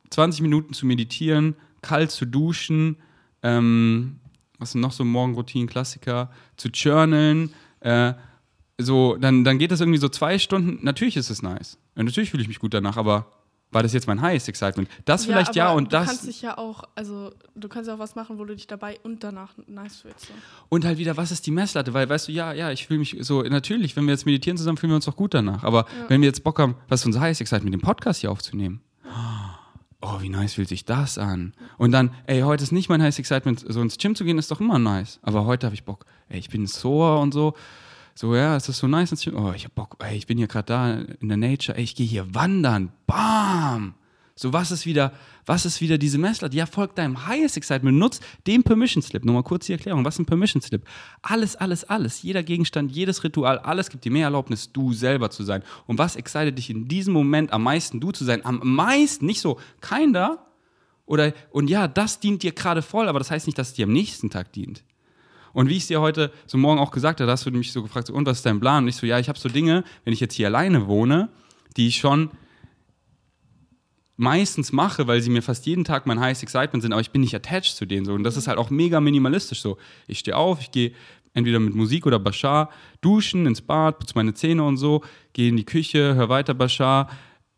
[0.10, 2.98] 20 Minuten zu meditieren, kalt zu duschen,
[3.44, 4.16] ähm,
[4.58, 8.14] was sind noch so Morgenroutinen, Klassiker, zu journalen, äh,
[8.80, 10.80] so, dann, dann geht das irgendwie so zwei Stunden.
[10.84, 11.78] Natürlich ist es nice.
[11.94, 13.32] Und natürlich fühle ich mich gut danach, aber
[13.72, 14.90] war das jetzt mein highest excitement?
[15.04, 16.26] Das vielleicht ja, aber und du kannst das.
[16.28, 19.24] dich ja auch, also du kannst ja auch was machen, wo du dich dabei und
[19.24, 20.28] danach nice fühlst.
[20.28, 20.34] So.
[20.70, 21.94] Und halt wieder, was ist die Messlatte?
[21.94, 24.78] Weil, weißt du, ja, ja, ich fühle mich so, natürlich, wenn wir jetzt meditieren zusammen,
[24.78, 25.64] fühlen wir uns doch gut danach.
[25.64, 28.82] Aber wenn wir jetzt Bock haben, was ist unser highest excitement, den Podcast hier aufzunehmen?
[30.02, 31.54] Oh, wie nice fühlt sich das an?
[31.78, 34.52] Und dann, ey, heute ist nicht mein highest excitement, so ins Gym zu gehen, ist
[34.52, 35.20] doch immer nice.
[35.24, 37.56] Aber heute habe ich Bock, ey, ich bin sore und so.
[38.18, 39.12] So, ja, es ist so nice.
[39.34, 41.96] Oh, ich hab Bock, ey, ich bin hier gerade da in der Nature, ey, ich
[41.96, 42.94] gehe hier wandern.
[43.06, 43.94] Bam!
[44.38, 45.12] So, was ist wieder,
[45.46, 46.56] was ist wieder diese Messlatte?
[46.56, 49.26] Ja, folgt deinem highest excitement, nutzt den Permission Slip.
[49.26, 50.86] Nochmal kurz die Erklärung, was ist ein Permission Slip?
[51.22, 55.44] Alles, alles, alles, jeder Gegenstand, jedes Ritual, alles gibt dir mehr Erlaubnis, du selber zu
[55.44, 55.64] sein.
[55.86, 58.46] Und was excited dich in diesem Moment am meisten, du zu sein?
[58.46, 60.46] Am meisten, nicht so, keiner.
[61.06, 63.86] Oder, und ja, das dient dir gerade voll, aber das heißt nicht, dass es dir
[63.86, 64.84] am nächsten Tag dient.
[65.56, 67.82] Und wie ich es dir heute so morgen auch gesagt habe, hast du mich so
[67.82, 68.84] gefragt, so, und was ist dein Plan?
[68.84, 71.30] Und ich so, ja, ich habe so Dinge, wenn ich jetzt hier alleine wohne,
[71.78, 72.30] die ich schon
[74.18, 77.22] meistens mache, weil sie mir fast jeden Tag mein highest excitement sind, aber ich bin
[77.22, 78.14] nicht attached zu denen so.
[78.14, 79.78] Und das ist halt auch mega minimalistisch so.
[80.08, 80.92] Ich stehe auf, ich gehe
[81.34, 85.56] entweder mit Musik oder Bashar duschen, ins Bad, putze meine Zähne und so, gehe in
[85.56, 87.10] die Küche, höre weiter Bashar,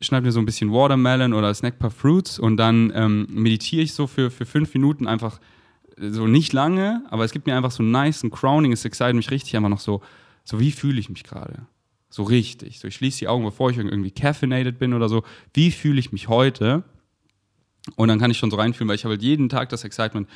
[0.02, 3.96] schneide mir so ein bisschen Watermelon oder snack paar Fruits und dann ähm, meditiere ich
[3.96, 5.40] so für, für fünf Minuten einfach
[5.98, 9.32] so nicht lange, aber es gibt mir einfach so nice ein Crowning, es excited mich
[9.32, 10.02] richtig einfach noch so,
[10.44, 11.66] so wie fühle ich mich gerade?
[12.10, 12.80] So richtig.
[12.80, 15.24] So, ich schließe die Augen, bevor ich irgendwie caffeinated bin oder so.
[15.54, 16.84] Wie fühle ich mich heute?
[17.96, 20.30] Und dann kann ich schon so reinfühlen, weil ich habe halt jeden Tag das Excitement,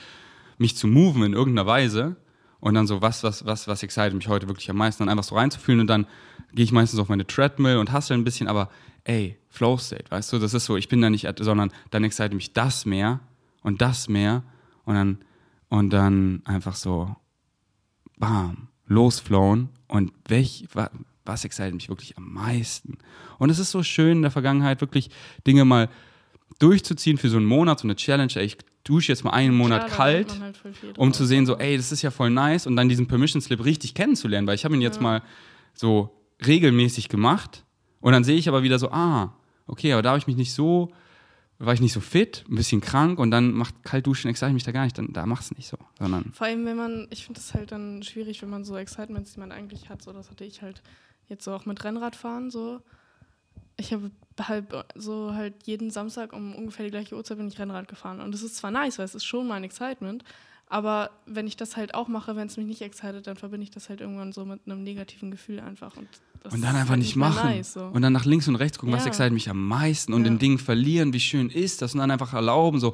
[0.58, 2.17] mich zu moven in irgendeiner Weise.
[2.60, 5.02] Und dann so, was, was, was, was excited mich heute wirklich am meisten?
[5.02, 6.06] Dann einfach so reinzufühlen und dann
[6.54, 8.69] gehe ich meistens auf meine Treadmill und hustle ein bisschen, aber
[9.04, 12.34] ey, Flow State, weißt du, das ist so, ich bin da nicht, sondern dann excited
[12.34, 13.19] mich das mehr
[13.63, 14.43] und das mehr
[14.86, 15.17] und dann,
[15.72, 17.16] und dann einfach so,
[18.18, 20.92] bam, losflowen und welch, wa,
[21.26, 22.98] was excited mich wirklich am meisten?
[23.40, 25.10] Und es ist so schön in der Vergangenheit wirklich
[25.48, 25.90] Dinge mal
[26.60, 29.86] durchzuziehen für so einen Monat, so eine Challenge, ey, ich dusche jetzt mal einen Monat
[29.86, 30.60] Klar, kalt, halt
[30.98, 32.68] um zu sehen, so, ey, das ist ja voll nice.
[32.68, 35.04] Und dann diesen Permission Slip richtig kennenzulernen, weil ich habe ihn jetzt Ja.
[35.04, 35.24] mal
[35.74, 36.14] so
[36.46, 37.64] regelmäßig gemacht.
[38.02, 39.34] Und dann sehe ich aber wieder so, ah,
[39.68, 40.92] okay, aber da habe ich mich nicht so,
[41.65, 44.71] war ich nicht so fit, ein bisschen krank und dann macht Kaltduschen excite mich da
[44.71, 47.54] gar nicht, dann da es nicht so, sondern Vor allem, wenn man, ich finde es
[47.54, 50.62] halt dann schwierig, wenn man so Excitements, die man eigentlich hat, so das hatte ich
[50.62, 50.82] halt
[51.28, 52.82] jetzt so auch mit Rennradfahren so.
[53.78, 57.88] Ich habe halt so halt jeden Samstag um ungefähr die gleiche Uhrzeit bin ich Rennrad
[57.88, 58.21] gefahren.
[58.21, 60.24] Und das ist zwar nice, weil es ist schon mein Excitement,
[60.71, 63.71] aber wenn ich das halt auch mache, wenn es mich nicht excited, dann verbinde ich
[63.71, 65.97] das halt irgendwann so mit einem negativen Gefühl einfach.
[65.97, 66.08] Und,
[66.44, 67.50] das und dann einfach halt nicht machen.
[67.50, 67.82] Nice, so.
[67.86, 69.10] Und dann nach links und rechts gucken, was Ja.
[69.10, 70.28] excited mich am meisten und Ja.
[70.32, 72.94] in Dingen verlieren, wie schön ist das und dann einfach erlauben, so,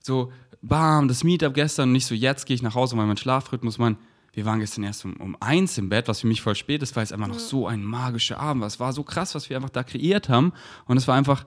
[0.00, 3.78] so, bam, das Meetup gestern, nicht so, jetzt gehe ich nach Hause, weil mein Schlafrhythmus,
[3.78, 3.96] man,
[4.32, 6.94] wir waren gestern erst um, um eins im Bett, was für mich voll spät ist,
[6.96, 8.66] weil es einfach noch so ein magischer Abend war.
[8.68, 10.52] Es war so krass, was wir einfach da kreiert haben
[10.86, 11.44] und es war einfach,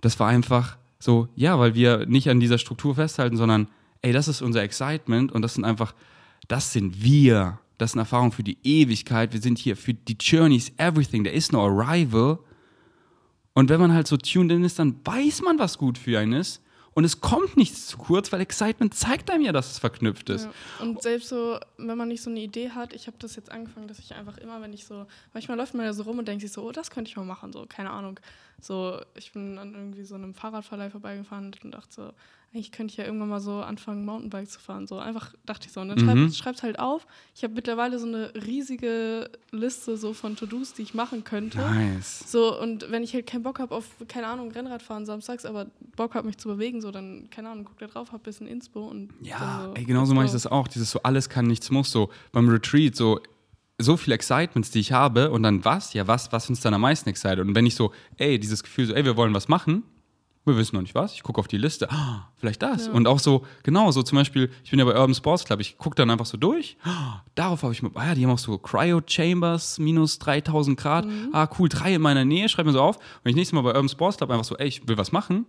[0.00, 3.68] das war einfach so, ja, weil wir nicht an dieser Struktur festhalten, sondern,
[4.02, 5.94] ey, das ist unser Excitement und das sind einfach,
[6.48, 7.58] das sind wir.
[7.78, 9.32] Das sind Erfahrungen für die Ewigkeit.
[9.32, 11.24] Wir sind hier für die Journeys, everything.
[11.24, 12.38] There is no arrival.
[13.54, 16.34] Und wenn man halt so tuned in ist, dann weiß man, was gut für einen
[16.34, 16.62] ist.
[16.96, 20.44] Und es kommt nichts zu kurz, weil Excitement zeigt einem ja, dass es verknüpft ist.
[20.44, 20.52] Ja.
[20.80, 23.86] Und selbst so, wenn man nicht so eine Idee hat, ich habe das jetzt angefangen,
[23.86, 26.40] dass ich einfach immer, wenn ich so, manchmal läuft man ja so rum und denkt
[26.40, 28.18] sich so, oh, das könnte ich mal machen, so, keine Ahnung.
[28.62, 32.12] So, ich bin an irgendwie so einem Fahrradverleih vorbeigefahren und dachte so,
[32.58, 34.86] ich könnte ja irgendwann mal so anfangen, Mountainbike zu fahren.
[34.86, 35.80] So einfach dachte ich so.
[35.80, 36.30] Und dann Mhm.
[36.30, 37.06] schreib, schreib's halt auf.
[37.34, 41.58] Ich habe mittlerweile so eine riesige Liste so von To-Dos, die ich machen könnte.
[41.58, 42.24] Nice.
[42.30, 45.66] So, und wenn ich halt keinen Bock habe auf, keine Ahnung, Rennrad fahren samstags, aber
[45.96, 48.46] Bock habe, mich zu bewegen, so, dann, keine Ahnung, guck da drauf, hab ein bisschen
[48.46, 50.68] Inspo und Ja, so, ey, genauso mache ich das auch.
[50.68, 51.90] Dieses so alles kann, nichts muss.
[51.90, 53.20] So beim Retreat, so
[53.78, 55.92] so viel Excitements, die ich habe und dann was?
[55.92, 57.40] Ja, was, was uns dann am meisten excited?
[57.40, 59.82] Und wenn ich so, ey, dieses Gefühl so, ey, wir wollen was machen,
[60.46, 62.86] wir wissen noch nicht was, ich gucke auf die Liste, ah, vielleicht das.
[62.86, 62.92] Ja.
[62.92, 65.78] Und auch so, genau, so zum Beispiel, ich bin ja bei Urban Sports Club, ich
[65.78, 68.38] gucke dann einfach so durch, ah, darauf habe ich mir, ah ja, die haben auch
[68.38, 72.80] so Cryo Chambers, minus 3000 Grad, ah cool, drei in meiner Nähe, schreib mir so
[72.80, 72.98] auf.
[73.22, 75.46] Wenn ich nächstes Mal bei Urban Sports Club einfach so, ey, ich will was machen,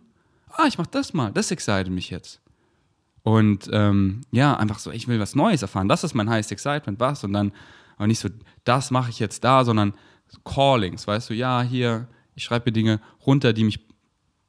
[0.49, 2.41] ah, ich mach das mal, das excited mich jetzt.
[3.23, 5.89] Und ähm, ja, einfach so, ich will was Neues erfahren.
[5.89, 7.25] Das ist mein highest excitement, was?
[7.25, 7.51] Und dann,
[7.97, 8.29] aber nicht so,
[8.63, 9.93] das mache ich jetzt da, sondern
[10.27, 13.79] so Callings, weißt du, ja, hier, ich schreibe mir Dinge runter, die mich,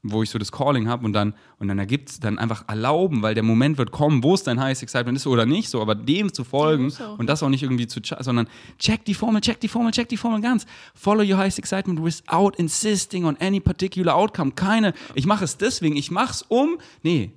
[0.02, 3.22] wo ich so das Calling habe und dann, und dann ergibt es dann einfach erlauben,
[3.22, 5.94] weil der Moment wird kommen, wo es dein highest excitement ist oder nicht, so, aber
[5.94, 9.68] dem zu folgen und das auch nicht irgendwie zu, sondern check die Formel, check die
[9.68, 10.66] Formel, check die Formel ganz.
[10.94, 14.52] Follow your highest excitement without insisting on any particular outcome.
[14.52, 17.32] Keine, ich mache es deswegen, ich mache es um, nee,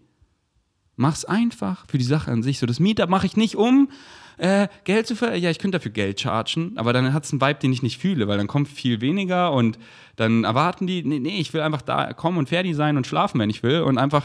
[0.97, 2.59] Mach's einfach für die Sache an sich.
[2.59, 3.89] So, das Meetup mache ich nicht um,
[4.41, 5.35] äh, Geld zu ver...
[5.35, 7.99] Ja, ich könnte dafür Geld chargen, aber dann hat es einen Vibe, den ich nicht
[7.99, 9.77] fühle, weil dann kommt viel weniger und
[10.15, 13.39] dann erwarten die, nee, nee, ich will einfach da kommen und fertig sein und schlafen,
[13.39, 14.23] wenn ich will und einfach,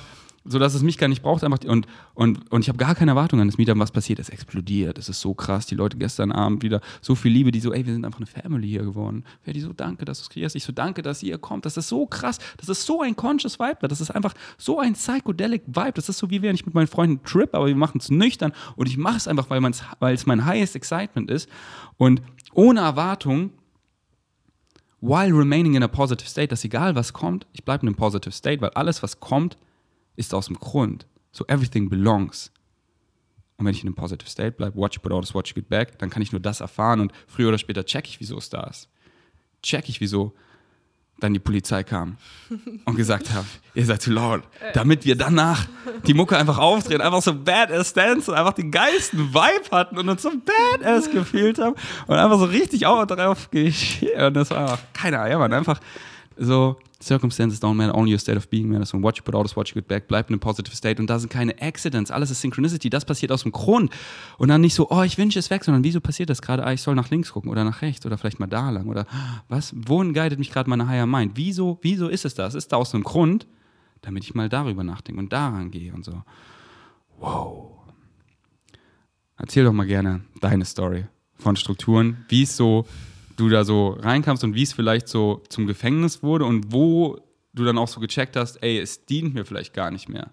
[0.49, 3.13] so dass es mich gar nicht braucht, einfach und, und, und ich habe gar keine
[3.13, 6.33] Erwartung an das Meetup, was passiert, es explodiert, es ist so krass, die Leute gestern
[6.33, 9.25] Abend wieder, so viel Liebe, die so, ey, wir sind einfach eine Family hier geworden.
[9.43, 11.89] Ferdi, so danke, dass du es kreierst, ich so danke, dass ihr kommt, das ist
[11.89, 15.93] so krass, das ist so ein conscious Vibe, das ist einfach so ein psychedelic Vibe,
[15.95, 18.53] das ist so wie wenn ich mit meinen Freunden trip, aber wir machen es nüchtern
[18.77, 21.49] und ich mache es einfach, weil es mein highest excitement ist.
[21.97, 23.51] Und ohne Erwartung
[25.01, 28.33] while remaining in a positive state, dass egal was kommt, ich bleibe in einem positive
[28.33, 29.57] state, weil alles, was kommt,
[30.17, 31.07] ist aus dem Grund.
[31.33, 32.51] So everything belongs.
[33.57, 35.55] Und wenn ich in einem positive state bleibe, watch you put out is watch you
[35.55, 38.37] get back, dann kann ich nur das erfahren und früher oder später check ich, wieso
[38.37, 38.89] es da ist.
[39.63, 40.35] Check ich, wieso
[41.19, 42.19] dann die Polizei kam
[42.85, 44.43] und gesagt hat, ihr seid zu laut,
[44.75, 45.67] damit wir danach
[46.07, 50.09] die Mucke einfach aufdrehen, einfach so badass dance und einfach den geilsten Vibe hatten und
[50.09, 51.75] uns so badass gefühlt haben
[52.07, 54.27] und einfach so richtig auch drauf geschehen.
[54.27, 55.81] Und das war einfach, keine Ahnung, einfach
[56.37, 58.95] so, circumstances don't matter, only your state of being matters.
[58.95, 61.01] Und what you put out is what you get back, bleibt in einem positive state.
[61.01, 63.93] Und da sind keine Accidents, alles ist Synchronicity, das passiert aus dem Grund.
[64.39, 66.65] Und dann nicht so, oh, ich wünsche es weg, sondern wieso passiert das gerade?
[66.65, 69.07] Ah, ich soll nach links gucken oder nach rechts oder vielleicht mal da lang oder
[69.49, 69.75] was?
[69.77, 71.33] Wohin guidet mich gerade meine Higher Mind?
[71.35, 72.55] Wieso, wieso ist es das?
[72.55, 73.47] Ist da aus einem Grund,
[74.03, 76.23] damit ich mal darüber nachdenke und daran gehe und so.
[77.19, 77.73] Wow.
[79.39, 82.87] Erzähl doch mal gerne deine Story von Strukturen, wie es so,
[83.37, 87.19] du da so reinkamst und wie es vielleicht so zum Gefängnis wurde und wo
[87.55, 90.31] du dann auch so gecheckt hast, ey, es dient mir vielleicht gar nicht mehr.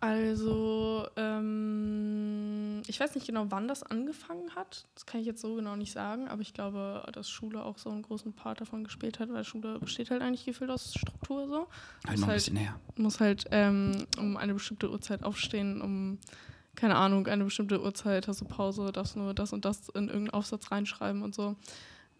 [0.00, 4.84] Also, ähm, ich weiß nicht genau, wann das angefangen hat.
[4.96, 7.88] Das kann ich jetzt so genau nicht sagen, aber ich glaube, dass Schule auch so
[7.90, 11.68] einen großen Part davon gespielt hat, weil Schule besteht halt eigentlich gefühlt aus Struktur so.
[12.08, 12.80] Halt Muss noch ein halt- bisschen näher.
[12.96, 16.18] muss halt ähm, um eine bestimmte Uhrzeit aufstehen, um,
[16.74, 20.30] keine Ahnung, eine bestimmte Uhrzeit, hast du Pause, darfst nur das und das in irgendeinen
[20.30, 21.56] Aufsatz reinschreiben und so.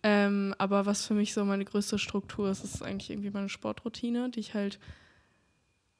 [0.03, 4.31] Ähm, aber was für mich so meine größte Struktur ist, ist eigentlich irgendwie meine Sportroutine,
[4.31, 4.79] die ich halt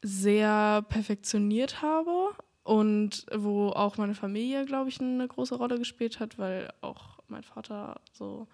[0.03, 2.31] sehr perfektioniert habe
[2.65, 7.45] und wo auch meine Familie, glaube ich, eine große Rolle gespielt hat, weil auch mein
[7.45, 8.49] Vater so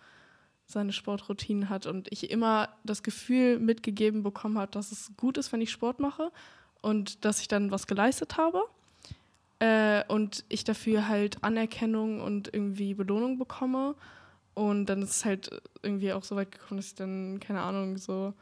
[0.67, 5.51] seine Sportroutinen hat und ich immer das Gefühl mitgegeben bekommen habe, dass es gut ist,
[5.51, 6.31] wenn ich Sport mache
[6.83, 8.63] und dass ich dann was geleistet habe
[9.61, 13.95] äh, und ich dafür halt Anerkennung und irgendwie Belohnung bekomme
[14.55, 15.51] und dann ist es halt
[15.83, 18.35] irgendwie auch so weit gekommen, dass ich dann, keine Ahnung, so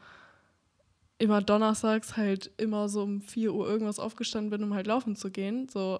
[1.19, 5.31] immer donnerstags halt immer so um 4 Uhr irgendwas aufgestanden bin, um halt laufen zu
[5.31, 5.67] gehen.
[5.67, 5.99] So.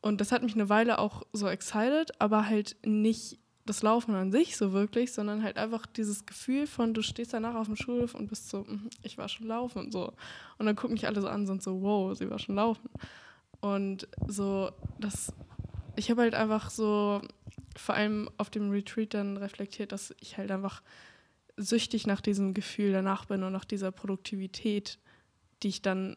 [0.00, 4.32] Und das hat mich eine Weile auch so excited, aber halt nicht das Laufen an
[4.32, 8.14] sich so wirklich, sondern halt einfach dieses Gefühl von, du stehst danach auf dem Schulhof
[8.14, 10.12] und bist so, "Mhm, ich war schon laufen und so.
[10.56, 12.88] Und dann gucken mich alle so an und sind so, wow, sie war schon laufen.
[13.60, 15.32] Und so, das,
[15.96, 17.20] ich habe halt einfach so,
[17.76, 20.82] vor allem auf dem Retreat dann reflektiert, dass ich halt einfach
[21.56, 24.98] süchtig nach diesem Gefühl danach bin und nach dieser Produktivität,
[25.62, 26.16] die ich dann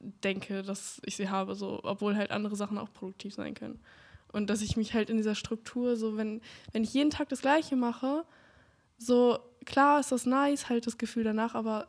[0.00, 3.80] denke, dass ich sie habe, so, obwohl halt andere Sachen auch produktiv sein können.
[4.32, 6.40] Und dass ich mich halt in dieser Struktur, so wenn,
[6.72, 8.24] wenn ich jeden Tag das Gleiche mache,
[8.96, 11.88] so klar ist das nice, halt das Gefühl danach, aber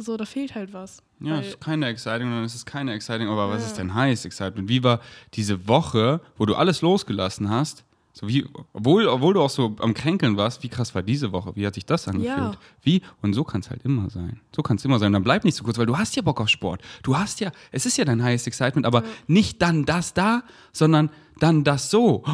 [0.00, 1.02] so, da fehlt halt was.
[1.20, 3.66] Ja, es ist keine Exciting, dann ist es keine Exciting, aber was Ja.
[3.68, 4.68] ist denn heiß Excitement?
[4.68, 5.00] Wie war
[5.34, 9.94] diese Woche, wo du alles losgelassen hast, So wie, obwohl, obwohl du auch so am
[9.94, 11.54] Kränkeln warst, wie krass war diese Woche?
[11.54, 12.36] Wie hat sich das angefühlt?
[12.54, 12.58] Ja.
[12.82, 13.02] Wie?
[13.22, 14.40] Und so kann es halt immer sein.
[14.54, 15.12] So kann es immer sein.
[15.12, 16.82] Dann bleib nicht so kurz, weil du hast ja Bock auf Sport.
[17.04, 21.10] Du hast ja, es ist ja dein highest excitement, aber nicht dann das da, sondern
[21.38, 22.24] dann das so.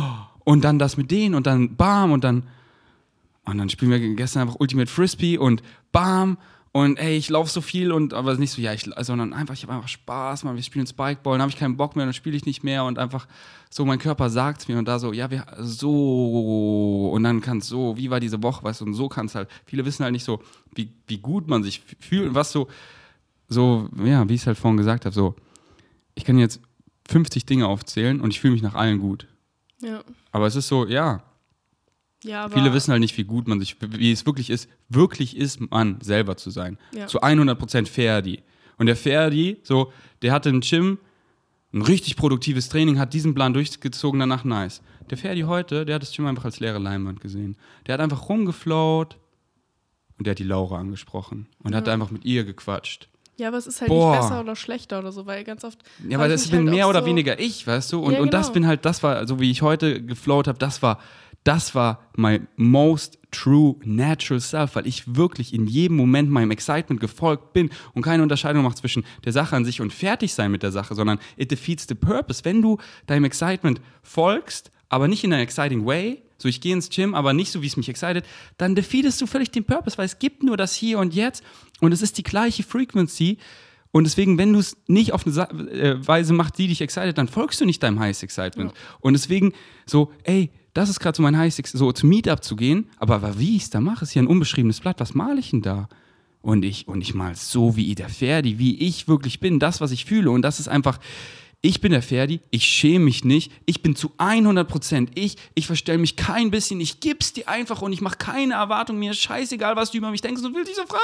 [0.44, 2.44] Und dann das mit denen und dann bam und dann
[3.44, 6.38] und dann spielen wir gestern einfach Ultimate Frisbee und bam.
[6.76, 9.62] Und ey, ich laufe so viel und aber nicht so, ja, ich, sondern einfach, ich
[9.62, 12.36] habe einfach Spaß, man, wir spielen Spikeball, dann habe ich keinen Bock mehr, dann spiele
[12.36, 13.26] ich nicht mehr und einfach
[13.70, 17.68] so, mein Körper sagt mir und da so, ja, wir so und dann kann es
[17.68, 20.12] so, wie war diese Woche, weißt du, und so kann es halt, viele wissen halt
[20.12, 20.42] nicht so,
[20.74, 22.68] wie, wie gut man sich fühlt und was so,
[23.48, 25.34] so, ja, wie ich es halt vorhin gesagt habe, so,
[26.14, 26.60] ich kann jetzt
[27.08, 29.26] 50 Dinge aufzählen und ich fühle mich nach allen gut.
[29.80, 30.02] Ja.
[30.30, 31.22] Aber es ist so, ja,
[32.24, 35.60] Ja, Viele wissen halt nicht, wie gut man sich, wie es wirklich ist, wirklich ist,
[35.70, 36.78] man selber zu sein.
[36.92, 37.06] Ja.
[37.06, 38.42] Zu 100% Ferdi.
[38.78, 40.98] Und der Ferdi, so, der hatte im Gym
[41.72, 44.80] ein richtig produktives Training, hat diesen Plan durchgezogen, danach nice.
[45.10, 47.56] Der Ferdi heute, der hat das Gym einfach als leere Leinwand gesehen.
[47.86, 49.18] Der hat einfach rumgeflowt
[50.18, 51.92] und der hat die Laura angesprochen und hat Ja.
[51.92, 53.08] einfach mit ihr gequatscht.
[53.38, 54.12] Ja, aber es ist halt Boah.
[54.12, 55.82] nicht besser oder schlechter oder so, weil ganz oft.
[56.08, 58.00] Ja, weil das bin halt mehr oder so- weniger ich, weißt du?
[58.00, 58.54] Und, Ja, und das genau.
[58.54, 60.98] bin halt, das war, so wie ich heute geflowt habe, das war,
[61.46, 67.00] das war my most true natural self, weil ich wirklich in jedem Moment meinem Excitement
[67.00, 70.64] gefolgt bin und keine Unterscheidung macht zwischen der Sache an sich und fertig sein mit
[70.64, 72.44] der Sache, sondern it defeats the purpose.
[72.44, 76.90] Wenn du deinem Excitement folgst, aber nicht in einer exciting way, so ich gehe ins
[76.90, 78.24] Gym, aber nicht so, wie es mich excited,
[78.58, 81.44] dann defeatest du völlig den Purpose, weil es gibt nur das Hier und Jetzt
[81.80, 83.38] und es ist die gleiche Frequency
[83.92, 87.16] und deswegen, wenn du es nicht auf eine Sa äh, Weise machst, die dich excited,
[87.16, 88.74] dann folgst du nicht deinem Highest Excitement.
[89.00, 89.54] Und deswegen
[89.86, 93.38] so, ey, das ist gerade so mein Excitement, so zum Meetup zu gehen, aber, aber
[93.38, 95.00] wie ich es da mache, ist ja ein unbeschriebenes Blatt.
[95.00, 95.88] Was male ich denn da?
[96.42, 99.90] Und ich, und ich mal so wie der Ferdi, wie ich wirklich bin, das, was
[99.90, 100.30] ich fühle.
[100.30, 101.00] Und das ist einfach,
[101.66, 105.98] ich bin der Ferdi, ich schäme mich nicht, ich bin zu 100% ich, ich verstelle
[105.98, 109.74] mich kein bisschen, ich gib's dir einfach und ich mache keine Erwartung, mir ist scheißegal,
[109.74, 111.00] was du über mich denkst und willst dich so feiern.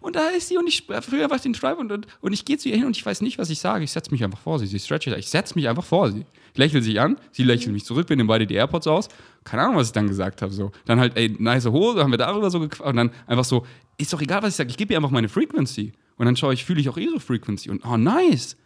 [0.00, 2.56] Und da ist sie und ich fühle einfach den Schreib und, und, und ich gehe
[2.56, 3.82] zu ihr hin und ich weiß nicht, was ich sage.
[3.82, 6.24] Ich setze mich einfach vor sie, sie stretcht, ich setze mich einfach vor sie.
[6.52, 9.08] Ich lächle sie an, sie lächelt mich zurück, wir nehmen beide die AirPods aus.
[9.42, 10.52] Keine Ahnung, was ich dann gesagt habe.
[10.52, 10.70] So.
[10.84, 13.66] Dann halt, ey, nice Hose, haben wir darüber so gequatscht und dann einfach so,
[13.98, 15.92] ist doch egal, was ich sage, ich gebe ihr einfach meine Frequency.
[16.16, 18.56] Und dann schaue ich, fühle ich auch ihre Frequency und oh, nice.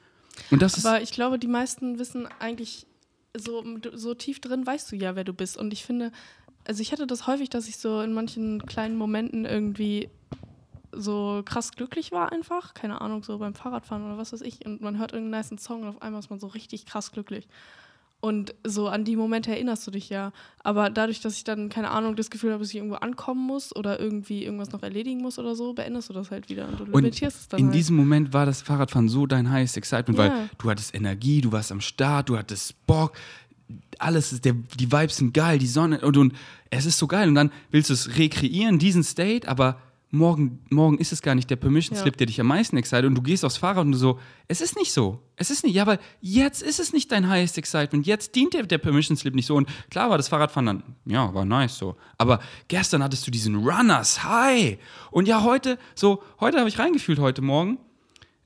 [0.50, 0.84] Und das.
[0.84, 2.86] Aber ich glaube, die meisten wissen eigentlich,
[3.36, 5.56] so, so tief drin weißt du ja, wer du bist.
[5.56, 6.12] Und ich finde,
[6.66, 10.08] also ich hatte das häufig, dass ich so in manchen kleinen Momenten irgendwie
[10.92, 12.74] so krass glücklich war einfach.
[12.74, 14.64] Keine Ahnung, so beim Fahrradfahren oder was weiß ich.
[14.64, 17.48] Und man hört irgendeinen niceen Song und auf einmal ist man so richtig krass glücklich.
[18.24, 20.32] Und so an die Momente erinnerst du dich ja.
[20.62, 23.76] Aber dadurch, dass ich dann, keine Ahnung, das Gefühl habe, dass ich irgendwo ankommen muss
[23.76, 26.66] oder irgendwie irgendwas noch erledigen muss oder so, beendest du das halt wieder.
[26.66, 27.74] Und du Und limitierst es dann in halt.
[27.76, 30.24] diesem Moment war das Fahrradfahren so dein highest excitement, Ja.
[30.30, 33.12] weil du hattest Energie, du warst am Start, du hattest Bock,
[33.98, 36.32] alles ist, der, die Vibes sind geil, die Sonne und, und
[36.70, 37.28] es ist so geil.
[37.28, 39.78] Und dann willst du es rekreieren, diesen State, aber
[40.14, 42.03] morgen, morgen ist es gar nicht der Permission Ja.
[42.03, 44.61] Slip, der dich am meisten excited und du gehst aufs Fahrrad und du so, es
[44.61, 45.20] ist nicht so.
[45.37, 48.62] Es ist nicht, ja, weil jetzt ist es nicht dein highest excitement, jetzt dient der,
[48.62, 49.57] der Permission Slip nicht so.
[49.57, 51.96] Und klar war das Fahrradfahren dann, ja, war nice so.
[52.16, 54.79] Aber gestern hattest du diesen Runners High.
[55.11, 57.79] Und ja, heute, so, heute habe ich reingefühlt, heute Morgen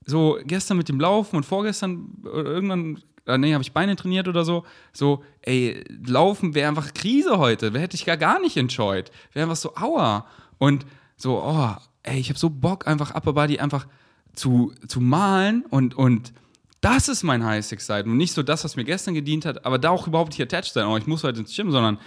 [0.06, 4.26] so gestern mit dem Laufen und vorgestern äh, irgendwann, äh, nee, habe ich Beine trainiert
[4.26, 4.64] oder so.
[4.94, 7.74] So, ey, Laufen wäre einfach Krise heute.
[7.74, 9.10] Wer hätte ich gar, gar nicht enjoyed.
[9.34, 10.26] Wäre einfach so, aua.
[10.56, 10.86] Und
[11.18, 13.86] so, oh, ey, ich habe so Bock, einfach Upper Body einfach
[14.34, 16.32] zu, zu malen und, und
[16.80, 18.12] das ist mein Highest Excitement.
[18.12, 20.72] Und nicht so das, was mir gestern gedient hat, aber da auch überhaupt nicht attached
[20.72, 20.86] sein.
[20.86, 21.98] Oh, ich muss heute ins Gym, sondern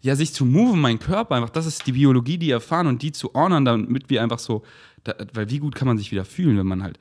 [0.00, 3.12] ja, sich zu moven, mein Körper, einfach, das ist die Biologie, die erfahren und die
[3.12, 4.62] zu honern, damit wir einfach so,
[5.02, 6.98] da, weil wie gut kann man sich wieder fühlen, wenn man halt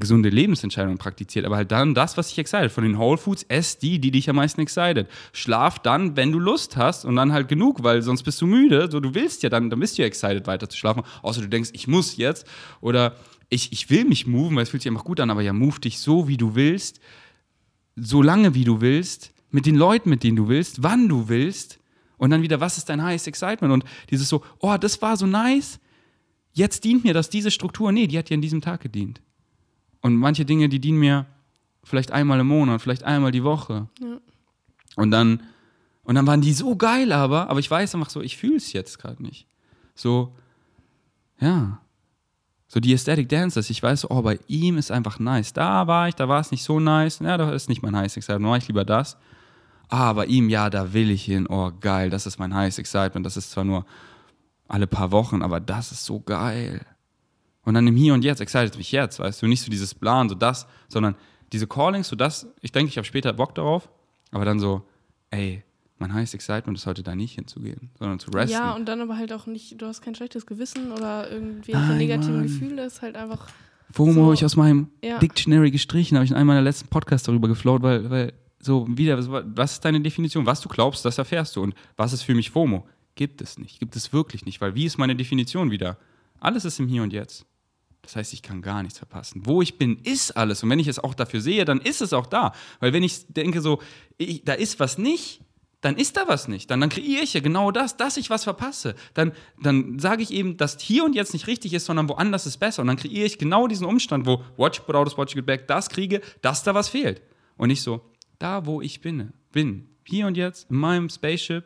[0.00, 2.72] gesunde Lebensentscheidungen praktiziert, aber halt dann das, was dich excited.
[2.72, 5.06] Von den Whole Foods, ess die, die dich am meisten excited.
[5.32, 8.90] Schlaf dann, wenn du Lust hast und dann halt genug, weil sonst bist du müde.
[8.90, 11.48] So, du willst ja dann, dann bist du ja excited weiter zu schlafen, außer du
[11.48, 12.46] denkst, ich muss jetzt.
[12.80, 13.16] Oder
[13.50, 15.80] ich, ich will mich moven, weil es fühlt sich einfach gut an, aber ja, move
[15.80, 17.00] dich so, wie du willst,
[17.96, 21.78] so lange, wie du willst, mit den Leuten, mit denen du willst, wann du willst.
[22.16, 23.72] Und dann wieder, was ist dein highest excitement?
[23.72, 25.80] Und dieses so, oh, das war so nice,
[26.52, 29.20] jetzt dient mir das diese Struktur, nee, die hat dir an diesem Tag gedient.
[30.02, 31.26] Und manche Dinge, die dienen mir
[31.84, 33.88] vielleicht einmal im Monat, vielleicht einmal die Woche.
[34.00, 34.18] Ja.
[34.96, 35.42] Und dann,
[36.02, 38.72] und dann waren die so geil, aber, aber ich weiß einfach so, ich fühle es
[38.72, 39.46] jetzt gerade nicht.
[39.94, 40.34] So,
[41.40, 41.80] ja.
[42.68, 45.52] So die Aesthetic Dancers, ich weiß, so, oh, bei ihm ist einfach nice.
[45.52, 47.18] Da war ich, da war es nicht so nice.
[47.18, 49.16] Ja, das ist nicht mein Highest Excitement, mache ich lieber das.
[49.88, 51.48] Ah, bei ihm, ja, da will ich hin.
[51.48, 53.26] Oh, geil, das ist mein Highest Excitement.
[53.26, 53.84] Das ist zwar nur
[54.68, 56.86] alle paar Wochen, aber das ist so geil.
[57.64, 60.28] Und dann im Hier und Jetzt, excited mich jetzt, weißt du, nicht so dieses Plan,
[60.28, 61.14] so das, sondern
[61.52, 63.90] diese Callings, so das, ich denke, ich habe später Bock darauf,
[64.30, 64.82] aber dann so,
[65.30, 65.62] ey,
[65.98, 68.54] mein highest excitement ist heute da nicht hinzugehen, sondern zu resten.
[68.54, 72.36] Ja, und dann aber halt auch nicht, du hast kein schlechtes Gewissen oder irgendwelche negativen
[72.36, 72.42] Mann.
[72.44, 73.48] Gefühle, ist halt einfach.
[73.92, 74.24] FOMO So.
[74.24, 75.18] habe ich aus meinem Ja.
[75.18, 79.18] Dictionary gestrichen, habe ich in einem meiner letzten Podcasts darüber geflowt, weil, weil so wieder,
[79.56, 80.46] was ist deine Definition?
[80.46, 81.62] Was du glaubst, das erfährst du.
[81.62, 82.86] Und was ist für mich FOMO?
[83.14, 83.80] Gibt es nicht.
[83.80, 85.98] Gibt es wirklich nicht, weil wie ist meine Definition wieder?
[86.38, 87.44] Alles ist im Hier und Jetzt.
[88.02, 89.42] Das heißt, ich kann gar nichts verpassen.
[89.44, 90.62] Wo ich bin, ist alles.
[90.62, 92.52] Und wenn ich es auch dafür sehe, dann ist es auch da.
[92.80, 93.80] Weil wenn ich denke so,
[94.16, 95.42] ich, da ist was nicht,
[95.80, 96.70] dann ist da was nicht.
[96.70, 98.94] Dann, dann kreiere ich ja genau das, dass ich was verpasse.
[99.14, 99.32] Dann,
[99.62, 102.82] dann sage ich eben, dass hier und jetzt nicht richtig ist, sondern woanders ist besser.
[102.82, 105.88] Und dann kreiere ich genau diesen Umstand, wo Watch Put Out Watch Get Back, das
[105.88, 107.22] kriege, dass da was fehlt.
[107.56, 108.00] Und nicht so,
[108.38, 111.64] da wo ich bin, bin, hier und jetzt, in meinem Spaceship,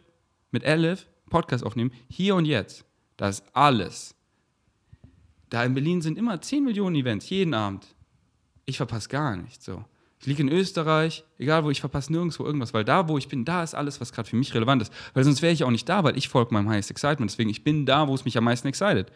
[0.50, 2.84] mit Elif, Podcast aufnehmen, hier und jetzt.
[3.16, 4.14] Da ist alles.
[5.54, 7.86] Da in Berlin sind immer 10 Millionen Events, jeden Abend.
[8.64, 9.64] Ich verpasse gar nichts.
[9.64, 9.84] So.
[10.18, 13.44] Ich liege in Österreich, egal wo, ich verpasse nirgendwo irgendwas, weil da, wo ich bin,
[13.44, 14.92] da ist alles, was gerade für mich relevant ist.
[15.12, 17.30] Weil sonst wäre ich auch nicht da, weil ich folge meinem highest excitement.
[17.30, 19.12] Deswegen, ich bin da, wo es mich am meisten excited.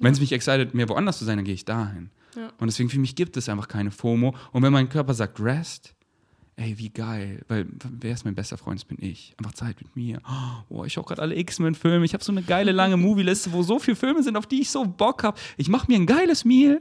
[0.00, 2.10] Wenn es mich excited, mehr woanders zu sein, dann gehe ich dahin.
[2.36, 2.52] Ja.
[2.58, 4.34] Und deswegen, für mich gibt es einfach keine FOMO.
[4.52, 5.94] Und wenn mein Körper sagt, rest,
[6.56, 7.42] ey, wie geil.
[7.48, 7.66] Weil,
[8.00, 8.80] wer ist mein bester Freund?
[8.80, 9.34] Das bin ich.
[9.38, 10.20] Einfach Zeit mit mir.
[10.68, 12.04] Oh, ich schaue gerade alle X-Men-Filme.
[12.04, 14.70] Ich habe so eine geile lange Movie-Liste, wo so viele Filme sind, auf die ich
[14.70, 15.38] so Bock habe.
[15.56, 16.80] Ich mache mir ein geiles Meal.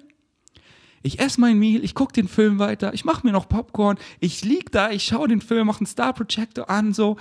[1.02, 4.44] Ich esse mein Meal, ich gucke den Film weiter, ich mache mir noch Popcorn, ich
[4.44, 7.16] lieg da, ich schaue den Film, mache einen Star Projector an, so,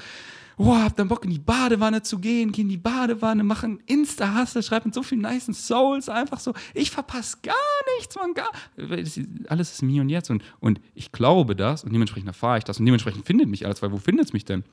[0.59, 3.81] wow, hab dann Bock in die Badewanne zu gehen, geh in die Badewanne, mache einen
[3.87, 7.55] Insta-Hustle, schreibe mit so vielen nice Souls, einfach so, ich verpasse gar
[7.97, 8.51] nichts, man, gar,
[9.49, 12.79] alles ist mir und jetzt und, und ich glaube das und dementsprechend erfahre ich das
[12.79, 14.65] und dementsprechend findet mich alles, weil wo findet es mich denn?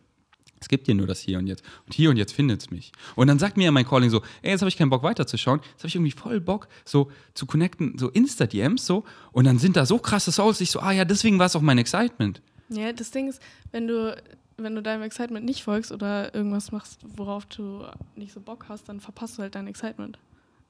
[0.60, 1.63] Es gibt ja nur das Hier und Jetzt.
[1.86, 2.91] Und hier und jetzt findet es mich.
[3.15, 5.60] Und dann sagt mir ja mein Calling so, ey, jetzt habe ich keinen Bock weiterzuschauen.
[5.60, 9.04] Jetzt habe ich irgendwie voll Bock, so zu connecten, so Insta-DMs so.
[9.32, 11.62] Und dann sind da so krasse Souls, ich so, ah ja, deswegen war es auch
[11.62, 12.41] mein Excitement.
[12.69, 14.15] Ja, das Ding ist, wenn du,
[14.58, 18.89] wenn du deinem Excitement nicht folgst oder irgendwas machst, worauf du nicht so Bock hast,
[18.89, 20.18] dann verpasst du halt dein Excitement.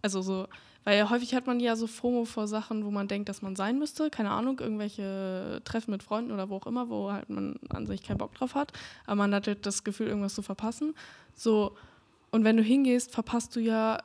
[0.01, 0.47] Also so,
[0.83, 3.79] weil häufig hat man ja so FOMO vor Sachen, wo man denkt, dass man sein
[3.79, 4.09] müsste.
[4.11, 8.03] Keine Ahnung, irgendwelche Treffen mit Freunden oder wo auch immer, wo halt man an sich
[8.03, 8.71] keinen Bock drauf hat.
[9.05, 10.93] Aber man hat halt das Gefühl, irgendwas zu verpassen.
[11.33, 11.75] So,
[12.31, 13.99] und wenn du hingehst, verpasst du ja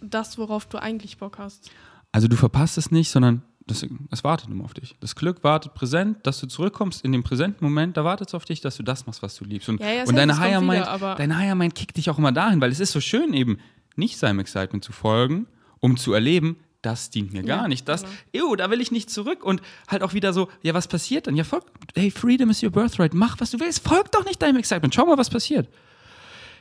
[0.00, 1.70] das, worauf du eigentlich Bock hast.
[2.12, 4.96] Also du verpasst es nicht, sondern das, es wartet nur auf dich.
[5.00, 8.44] Das Glück wartet präsent, dass du zurückkommst in dem präsenten Moment, da wartet es auf
[8.44, 9.68] dich, dass du das machst, was du liebst.
[9.68, 12.18] Und, Ja, ja, und deine Higher wieder, Mind, aber- dein Higher Mind kickt dich auch
[12.18, 13.58] immer dahin, weil es ist so schön eben,
[13.94, 15.46] nicht seinem Excitement zu folgen,
[15.80, 17.88] um zu erleben, das dient mir gar Ja, nicht.
[17.88, 18.02] Das,
[18.32, 18.50] genau.
[18.52, 19.42] ew, da will ich nicht zurück.
[19.44, 21.34] Und halt auch wieder so, ja, was passiert dann?
[21.36, 21.64] Ja, folg,
[21.96, 25.04] hey, Freedom is your birthright, mach, was du willst, folg doch nicht deinem Excitement, schau
[25.06, 25.68] mal, was passiert.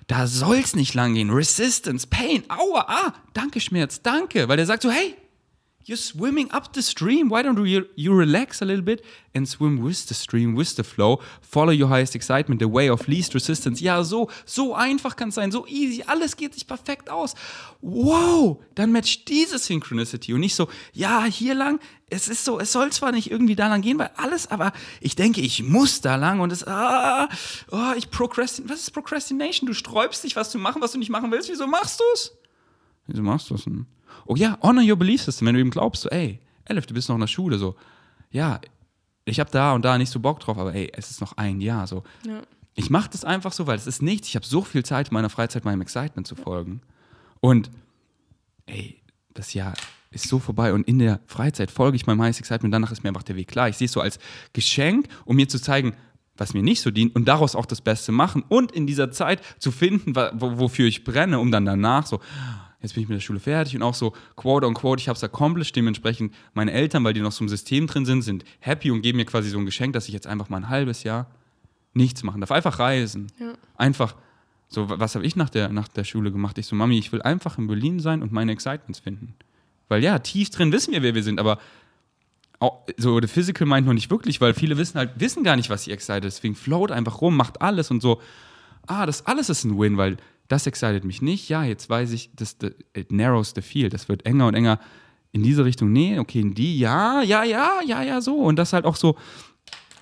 [0.07, 1.29] Da soll's nicht lang gehen.
[1.29, 4.47] Resistance, Pain, Aua, ah, danke Schmerz, danke.
[4.47, 5.15] Weil der sagt so, hey,
[5.87, 7.29] you're swimming up the stream.
[7.29, 10.83] Why don't you, you relax a little bit and swim with the stream, with the
[10.83, 11.19] flow?
[11.41, 13.81] Follow your highest excitement, the way of least resistance.
[13.81, 16.03] Ja, so, so einfach kann es sein, so easy.
[16.05, 17.35] Alles geht sich perfekt aus.
[17.81, 21.79] Wow, dann matcht diese Synchronicity und nicht so, ja, hier lang.
[22.09, 25.15] Es ist so, es soll zwar nicht irgendwie da lang gehen, weil alles, aber ich
[25.15, 27.29] denke, ich muss da lang und es, ah,
[27.71, 28.69] oh, ich procrastin.
[28.69, 29.67] Was ist Procrastination?
[29.67, 31.49] Du sträubst dich, was zu machen, was du nicht machen willst.
[31.49, 32.33] Wieso machst du es?
[33.07, 33.85] Wieso machst du das denn?
[34.25, 37.09] Oh ja, honor your belief system, wenn du eben glaubst, so, ey, Elif, du bist
[37.09, 37.75] noch in der Schule, so,
[38.31, 38.59] ja,
[39.25, 41.61] ich habe da und da nicht so Bock drauf, aber ey, es ist noch ein
[41.61, 42.03] Jahr, so.
[42.25, 42.41] Ja.
[42.75, 44.27] Ich mache das einfach so, weil es ist nichts.
[44.27, 46.81] Ich habe so viel Zeit in meiner Freizeit meinem Excitement zu folgen.
[47.39, 47.71] Und
[48.67, 49.01] ey,
[49.33, 49.73] das Jahr
[50.11, 53.09] ist so vorbei und in der Freizeit folge ich meinem Highest Excitement, danach ist mir
[53.09, 53.67] einfach der Weg klar.
[53.67, 54.19] Ich sehe es so als
[54.53, 55.93] Geschenk, um mir zu zeigen,
[56.37, 59.41] was mir nicht so dient und daraus auch das Beste machen und in dieser Zeit
[59.59, 62.21] zu finden, wo, wofür ich brenne, um dann danach so,
[62.81, 65.17] jetzt bin ich mit der Schule fertig und auch so, quote on quote, ich habe
[65.17, 68.91] es accomplished, dementsprechend meine Eltern, weil die noch so im System drin sind, sind happy
[68.91, 71.27] und geben mir quasi so ein Geschenk, dass ich jetzt einfach mal ein halbes Jahr
[71.93, 73.31] nichts machen darf, einfach reisen.
[73.39, 73.53] Ja.
[73.75, 74.15] Einfach,
[74.69, 76.57] so, was habe ich nach der, nach der Schule gemacht?
[76.57, 79.33] Ich so, Mami, ich will einfach in Berlin sein und meine Excitements finden.
[79.87, 81.59] Weil ja, tief drin wissen wir, wer wir sind, aber
[82.59, 85.69] auch, so der Physical meint noch nicht wirklich, weil viele wissen halt, wissen gar nicht,
[85.69, 86.23] was sie excited.
[86.23, 88.21] Deswegen float einfach rum, macht alles und so.
[88.87, 91.49] Ah, das alles ist ein Win, weil das excited mich nicht.
[91.49, 93.93] Ja, jetzt weiß ich, das, das it narrows the field.
[93.93, 94.79] Das wird enger und enger
[95.31, 95.91] in diese Richtung.
[95.91, 98.35] Nee, okay, in die, ja, ja, ja, ja, ja, so.
[98.35, 99.17] Und das halt auch so,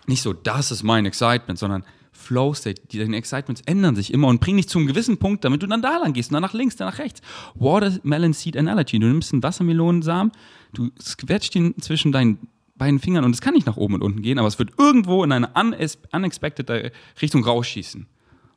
[0.07, 4.27] nicht so, das ist mein Excitement, sondern Flow State, die, deine Excitements ändern sich immer
[4.27, 6.43] und bringen dich zu einem gewissen Punkt, damit du dann da lang gehst und dann
[6.43, 7.21] nach links, dann nach rechts.
[7.55, 8.99] Watermelon Seed Analogy.
[8.99, 10.31] Du nimmst einen Wassermelonensamen,
[10.73, 14.21] du squetscht ihn zwischen deinen beiden Fingern und es kann nicht nach oben und unten
[14.21, 18.07] gehen, aber es wird irgendwo in eine unex- unexpected Richtung rausschießen.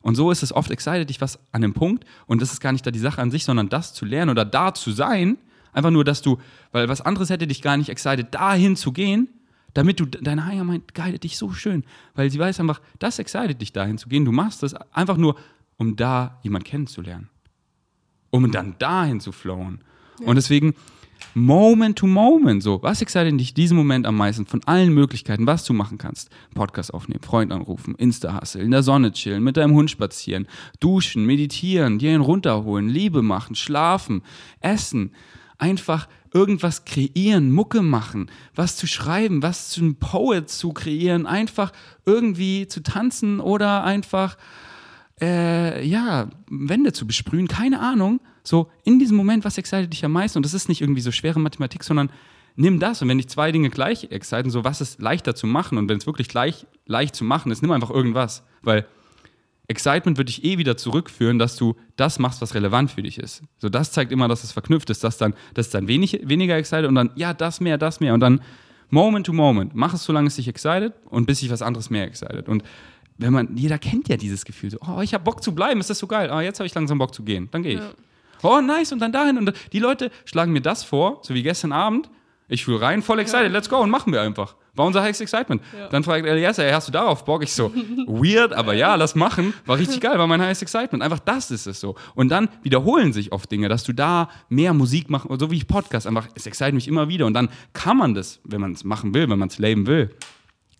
[0.00, 2.72] Und so ist es oft excited dich was an dem Punkt und das ist gar
[2.72, 5.38] nicht da die Sache an sich, sondern das zu lernen oder da zu sein.
[5.72, 6.38] Einfach nur, dass du,
[6.72, 9.28] weil was anderes hätte dich gar nicht excited, dahin zu gehen,
[9.74, 11.84] Damit du, deine Higher Mind guidet dich so schön,
[12.14, 14.24] weil sie weiß einfach, das excited dich dahin zu gehen.
[14.24, 15.36] Du machst das einfach nur,
[15.76, 17.28] um da jemand kennenzulernen.
[18.30, 19.84] Um dann dahin zu flowen.
[20.24, 20.74] Und deswegen,
[21.38, 25.64] Moment to Moment, so, was excited dich diesen Moment am meisten von allen Möglichkeiten, was
[25.64, 26.30] du machen kannst?
[26.54, 30.48] Podcast aufnehmen, Freund anrufen, Insta-Hustle, in der Sonne chillen, mit deinem Hund spazieren,
[30.80, 34.22] duschen, meditieren, dir einen runterholen, Liebe machen, schlafen,
[34.60, 35.12] essen,
[35.58, 41.72] einfach irgendwas kreieren, Mucke machen, was zu schreiben, was zu einem Poet zu kreieren, einfach
[42.04, 44.36] irgendwie zu tanzen oder einfach,
[45.20, 48.20] äh, ja, Wände zu besprühen, keine Ahnung.
[48.48, 50.38] So, in diesem Moment, was excited dich am meisten?
[50.38, 52.10] Und das ist nicht irgendwie so schwere Mathematik, sondern
[52.56, 53.02] nimm das.
[53.02, 55.98] Und wenn dich zwei Dinge gleich exciten, so was ist leichter zu machen und wenn
[55.98, 58.42] es wirklich gleich leicht zu machen ist, nimm einfach irgendwas.
[58.62, 58.86] Weil
[59.66, 63.42] Excitement wird dich eh wieder zurückführen, dass du das machst, was relevant für dich ist.
[63.58, 66.56] So, das zeigt immer, dass es verknüpft ist, dass dann, das ist dann wenig, weniger
[66.56, 68.14] excited und dann, ja, das mehr, das mehr.
[68.14, 68.40] Und dann
[68.88, 69.74] Moment to Moment.
[69.74, 72.48] Mach es, solange es dich excited und bis sich was anderes mehr excited.
[72.48, 72.62] Und
[73.18, 75.90] wenn man, jeder kennt ja dieses Gefühl, so, oh, ich habe Bock zu bleiben, ist
[75.90, 77.80] das so geil, oh, jetzt habe ich langsam Bock zu gehen, dann gehe ich.
[77.80, 77.92] Ja.
[78.42, 79.38] Oh, nice, und dann dahin.
[79.38, 82.10] Und die Leute schlagen mir das vor, so wie gestern Abend.
[82.50, 84.54] Ich fühle rein, voll excited, let's go und machen wir einfach.
[84.74, 85.60] War unser highest excitement.
[85.76, 85.88] Ja.
[85.88, 87.42] Dann fragt Elias, ey, hast du darauf Bock?
[87.42, 87.70] Ich so,
[88.06, 89.52] weird, aber ja, lass machen.
[89.66, 91.02] War richtig geil, war mein highest excitement.
[91.02, 91.96] Einfach das ist es so.
[92.14, 95.66] Und dann wiederholen sich oft Dinge, dass du da mehr Musik machst, so wie ich
[95.66, 97.26] Podcast, einfach, es excite mich immer wieder.
[97.26, 100.14] Und dann kann man das, wenn man es machen will, wenn man es leben will,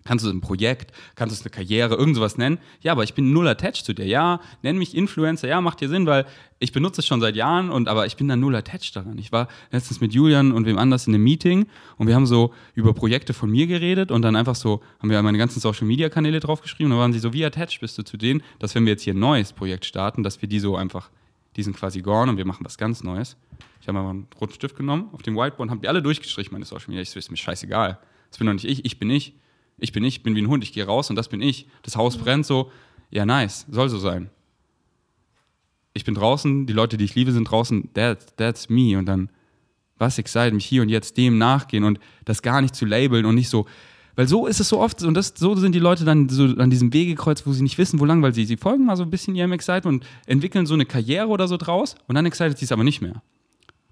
[0.08, 2.56] Kannst du es ein Projekt, kannst du es eine Karriere, irgend sowas nennen?
[2.80, 4.06] Ja, aber ich bin null attached zu dir.
[4.06, 5.48] Ja, nenn mich Influencer.
[5.48, 6.24] Ja, macht dir Sinn, weil
[6.60, 9.18] ich benutze es schon seit Jahren und aber ich bin da null attached daran.
[9.18, 11.66] Ich war letztens mit Julian und wem anders in einem Meeting
[11.98, 15.22] und wir haben so über Projekte von mir geredet und dann einfach so haben wir
[15.22, 18.02] meine ganzen Social Media Kanäle draufgeschrieben und dann waren sie so, wie attached bist du
[18.02, 20.74] zu denen, dass wenn wir jetzt hier ein neues Projekt starten, dass wir die so
[20.74, 21.10] einfach,
[21.56, 23.36] die sind quasi gone und wir machen was ganz Neues.
[23.82, 26.64] Ich habe mal einen roten Stift genommen, auf dem Whiteboard, haben die alle durchgestrichen, meine
[26.64, 27.02] Social Media.
[27.02, 27.98] Ich so, ist mir scheißegal.
[28.30, 29.34] Das bin doch nicht ich, ich bin ich.
[29.78, 31.68] Ich bin ich, ich bin wie ein Hund, ich gehe raus und das bin ich.
[31.82, 32.70] Das Haus brennt so,
[33.10, 34.30] ja, nice, soll so sein.
[35.94, 38.98] Ich bin draußen, die Leute, die ich liebe, sind draußen, that, that's me.
[38.98, 39.30] Und dann,
[39.96, 43.34] was excite mich hier und jetzt dem nachgehen und das gar nicht zu labeln und
[43.34, 43.66] nicht so,
[44.14, 46.70] weil so ist es so oft und das, so sind die Leute dann so an
[46.70, 49.10] diesem Wegekreuz, wo sie nicht wissen, wo lang, weil sie, sie folgen mal so ein
[49.10, 52.64] bisschen ihrem Excitement und entwickeln so eine Karriere oder so draus und dann excited sie
[52.64, 53.22] es aber nicht mehr.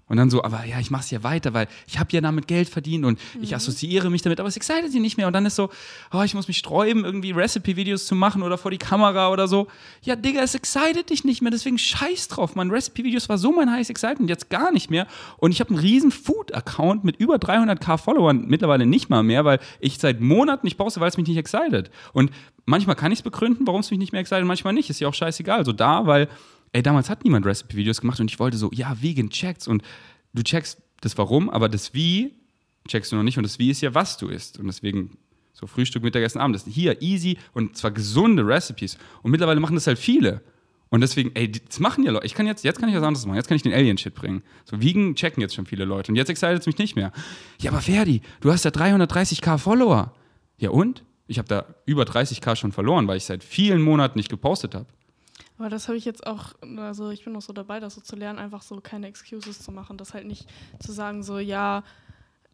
[0.09, 2.47] Und dann so, aber ja, ich mache es ja weiter, weil ich habe ja damit
[2.47, 5.27] Geld verdient und ich assoziiere mich damit, aber es excited sie nicht mehr.
[5.27, 5.69] Und dann ist so,
[6.13, 9.67] oh, ich muss mich sträuben, irgendwie Recipe-Videos zu machen oder vor die Kamera oder so.
[10.03, 12.55] Ja, Digga, es excited dich nicht mehr, deswegen scheiß drauf.
[12.55, 15.07] Mein Recipe-Videos war so mein heißes Excitement, jetzt gar nicht mehr.
[15.37, 19.59] Und ich habe einen riesen Food-Account mit über 300k Followern, mittlerweile nicht mal mehr, weil
[19.81, 21.91] ich seit Monaten nicht poste, weil es mich nicht excited.
[22.13, 22.31] Und
[22.65, 24.89] manchmal kann ich es begründen, warum es mich nicht mehr excited, manchmal nicht.
[24.89, 25.65] Ist ja auch scheißegal.
[25.65, 26.29] So da, weil
[26.77, 29.81] ey, damals hat niemand Recipe-Videos gemacht und ich wollte so, ja, vegan checks und
[30.33, 32.35] du checkst das Warum, aber das Wie
[32.87, 34.59] checkst du noch nicht und das Wie ist ja, was du isst.
[34.59, 35.17] Und deswegen
[35.53, 36.55] so Frühstück, Mittagessen, Abend.
[36.55, 38.99] Das ist hier easy und zwar gesunde Recipes.
[39.23, 40.43] Und mittlerweile machen das halt viele.
[40.89, 42.27] Und deswegen, ey, das machen ja Leute.
[42.27, 43.37] Ich kann jetzt, jetzt kann ich was anderes machen.
[43.37, 44.43] Jetzt kann ich den Alien-Shit bringen.
[44.63, 46.11] So Vegan checken jetzt schon viele Leute.
[46.11, 47.11] Und jetzt excited es mich nicht mehr.
[47.59, 50.13] Ja, aber Ferdi, du hast ja 330k Follower.
[50.57, 51.03] Ja und?
[51.25, 54.85] Ich habe da über 30k schon verloren, weil ich seit vielen Monaten nicht gepostet habe.
[55.57, 58.15] Aber das habe ich jetzt auch, also ich bin noch so dabei, das so zu
[58.15, 59.97] lernen, einfach so keine Excuses zu machen.
[59.97, 60.47] Das halt nicht
[60.79, 61.83] zu sagen, so, ja,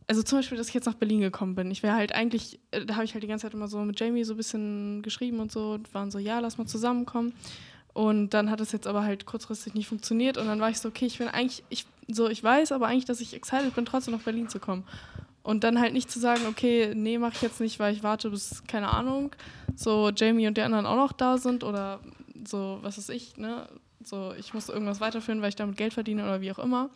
[0.08, 1.72] also zum Beispiel, dass ich jetzt nach Berlin gekommen bin.
[1.72, 4.00] Ich wäre halt eigentlich, äh, da habe ich halt die ganze Zeit immer so mit
[4.00, 7.34] Jamie so ein bisschen geschrieben und so und waren so, ja, lass mal zusammenkommen.
[7.94, 10.90] Und dann hat es jetzt aber halt kurzfristig nicht funktioniert und dann war ich so,
[10.90, 14.16] okay, ich bin eigentlich, ich, so, ich weiß aber eigentlich, dass ich excited bin, trotzdem
[14.16, 14.84] nach Berlin zu kommen.
[15.44, 18.30] Und dann halt nicht zu sagen, okay, nee, mache ich jetzt nicht, weil ich warte
[18.30, 19.36] bis, keine Ahnung,
[19.76, 22.00] so Jamie und die anderen auch noch da sind oder
[22.48, 23.68] so, was weiß ich, ne?
[24.04, 26.90] So, ich muss irgendwas weiterführen, weil ich damit Geld verdiene oder wie auch immer.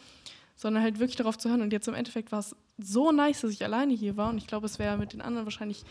[0.56, 1.62] Sondern halt wirklich darauf zu hören.
[1.62, 4.30] Und jetzt im Endeffekt war es so nice, dass ich alleine hier war.
[4.30, 5.86] Und ich glaube, es wäre mit den anderen wahrscheinlich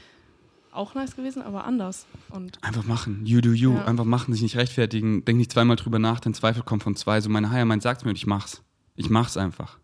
[0.73, 2.07] auch nice gewesen, aber anders.
[2.31, 3.25] Und Einfach machen.
[3.25, 3.75] You do you.
[3.75, 3.85] Ja.
[3.87, 5.25] Einfach machen, sich nicht rechtfertigen.
[5.25, 7.21] Denk nicht zweimal drüber nach, denn Zweifel kommt von zwei.
[7.21, 8.63] So meine Higher Mind sagt mir und ich mach's.
[8.95, 9.79] Ich mach's einfach.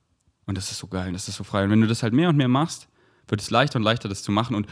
[0.47, 1.65] Und das ist so geil, das ist so frei.
[1.65, 2.89] Und wenn du das halt mehr und mehr machst,
[3.29, 4.57] wird es leichter und leichter, das zu machen.
[4.57, 4.67] Und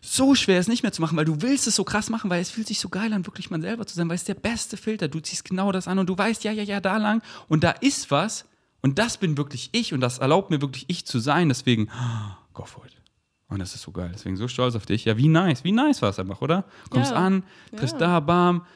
[0.00, 2.40] so schwer es nicht mehr zu machen, weil du willst es so krass machen, weil
[2.40, 4.76] es fühlt sich so geil an, wirklich man selber zu sein, weil es der beste
[4.76, 5.08] Filter.
[5.08, 7.70] Du ziehst genau das an und du weißt, ja, ja, ja, da lang und da
[7.70, 8.44] ist was
[8.80, 11.48] und das bin wirklich ich und das erlaubt mir wirklich ich zu sein.
[11.48, 11.88] Deswegen,
[12.54, 12.92] go for it.
[13.48, 14.10] Und das ist so geil.
[14.12, 15.06] Deswegen so stolz auf dich.
[15.06, 15.64] Ja, wie nice.
[15.64, 16.64] Wie nice war es einfach, oder?
[16.90, 17.16] Kommst Ja.
[17.16, 17.98] an, triffst Ja.
[18.00, 18.66] da, bam.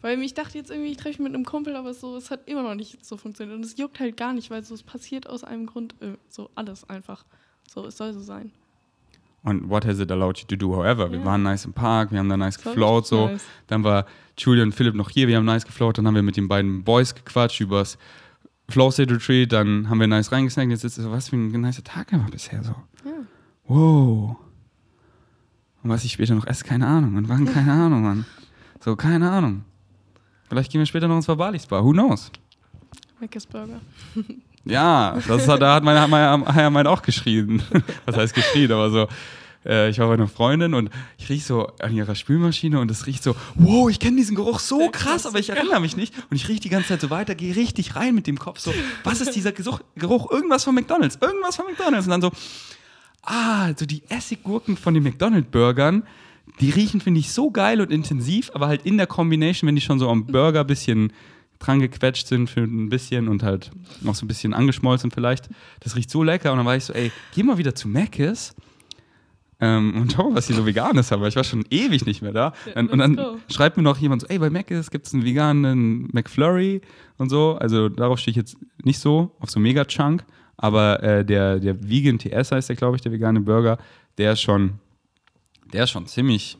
[0.00, 2.48] Weil ich dachte jetzt irgendwie, ich treffe mich mit einem Kumpel, aber so, es hat
[2.48, 3.56] immer noch nicht so funktioniert.
[3.56, 6.50] Und es juckt halt gar nicht, weil so, es passiert aus einem Grund äh, so
[6.54, 7.24] alles einfach.
[7.68, 8.52] So, es soll so sein.
[9.44, 10.76] Und what has it allowed you to do?
[10.76, 11.24] However, wir Ja.
[11.24, 13.26] waren nice im Park, wir haben da nice Das war geflowt, richtig so.
[13.28, 13.44] nice.
[13.66, 14.06] Dann war
[14.38, 16.84] Julian und Philipp noch hier, wir haben nice geflowt, dann haben wir mit den beiden
[16.84, 17.98] Boys gequatscht übers
[18.68, 21.82] Flow State Retreat, dann haben wir nice reingesnackt, jetzt ist so, was für ein nicer
[21.82, 22.74] Tag einfach bisher so.
[23.04, 23.12] Ja.
[23.66, 24.36] Wow.
[25.82, 27.16] Und was ich später noch esse, keine Ahnung.
[27.16, 28.24] Und wann, keine Ahnung, Mann.
[28.80, 29.64] So, keine Ahnung.
[30.48, 31.84] Vielleicht gehen wir später noch ins Verbalis Bar.
[31.84, 32.30] Who knows?
[33.20, 33.80] Mc's Burger.
[34.64, 36.00] Ja, das hat, da hat meine
[36.54, 37.62] Heiermein auch geschrien.
[38.06, 39.08] Was heißt geschrien, aber so.
[39.64, 43.06] Äh, ich war bei einer Freundin und ich rieche so an ihrer Spülmaschine und es
[43.06, 46.14] riecht so, wow, ich kenne diesen Geruch so krass, aber ich erinnere mich nicht.
[46.30, 48.72] Und ich rieche die ganze Zeit so weiter, gehe richtig rein mit dem Kopf so,
[49.04, 49.80] was ist dieser Geruch?
[49.96, 50.30] Geruch?
[50.30, 52.06] Irgendwas von McDonalds, irgendwas von McDonalds.
[52.06, 52.32] Und dann so,
[53.22, 56.04] ah, so die Essiggurken von den McDonald's-Burgern,
[56.60, 59.80] die riechen, finde ich, so geil und intensiv, aber halt in der Kombination, wenn die
[59.80, 61.12] schon so am Burger ein bisschen
[61.62, 65.48] dran gequetscht sind für ein bisschen und halt noch so ein bisschen angeschmolzen vielleicht.
[65.80, 68.54] Das riecht so lecker und dann war ich so, ey, geh mal wieder zu Mc's
[69.60, 72.20] ähm, und schau mal, was hier so veganes haben, weil ich war schon ewig nicht
[72.20, 72.52] mehr da.
[72.74, 76.08] Und, und dann schreibt mir noch jemand so, ey, bei Mc's gibt es einen veganen
[76.12, 76.80] McFlurry
[77.16, 77.56] und so.
[77.60, 80.24] Also darauf stehe ich jetzt nicht so, auf so Mega-Chunk,
[80.56, 83.78] aber äh, der, der Vegan TS heißt der, glaube ich, der vegane Burger,
[84.18, 84.80] der ist schon,
[85.72, 86.58] der ist schon ziemlich,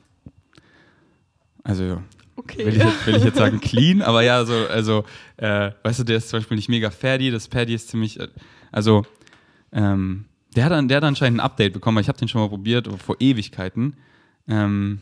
[1.64, 2.00] also
[2.36, 2.66] Okay.
[2.66, 5.04] will ich, jetzt, will ich jetzt sagen clean, aber ja, so, also,
[5.36, 8.28] äh, weißt du, der ist zum Beispiel nicht mega fatty, das Patty ist ziemlich, äh,
[8.70, 9.04] also,
[9.72, 10.24] ähm,
[10.56, 12.88] der hat, der hat anscheinend ein Update bekommen, weil ich habe den schon mal probiert,
[13.02, 13.96] vor Ewigkeiten.
[14.48, 15.00] Ähm,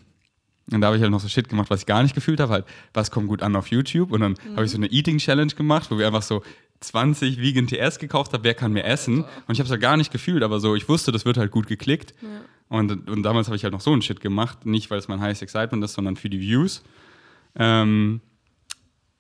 [0.73, 2.53] und da habe ich halt noch so Shit gemacht, was ich gar nicht gefühlt habe,
[2.53, 2.65] halt,
[2.95, 4.13] was kommt gut an auf YouTube.
[4.13, 6.43] Und dann habe ich so eine Eating Challenge gemacht, wo wir einfach so
[6.81, 9.25] 20 Vegan TS gekauft haben, wer kann mehr essen.
[9.25, 11.51] Und ich habe es halt gar nicht gefühlt, aber so, ich wusste, das wird halt
[11.51, 12.15] gut geklickt.
[12.23, 12.29] Ja.
[12.69, 14.65] Und, und damals habe ich halt noch so einen Shit gemacht.
[14.65, 16.83] Nicht, weil es mein Highest Excitement ist, sondern für die Views.
[17.57, 18.21] Ähm,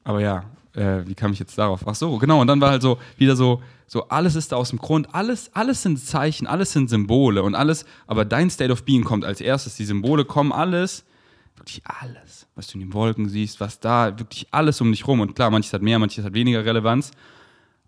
[0.04, 1.86] aber ja, äh, wie kam ich jetzt darauf?
[1.86, 2.40] Ach so, genau.
[2.40, 5.14] Und dann war halt so wieder so, so alles ist da aus dem Grund.
[5.14, 7.84] Alles, alles sind Zeichen, alles sind Symbole und alles.
[8.06, 9.76] Aber dein State of Being kommt als erstes.
[9.76, 11.04] Die Symbole kommen alles,
[11.56, 15.20] wirklich alles, was du in den Wolken siehst, was da, wirklich alles um dich rum.
[15.20, 17.10] Und klar, manches hat mehr, manches hat weniger Relevanz.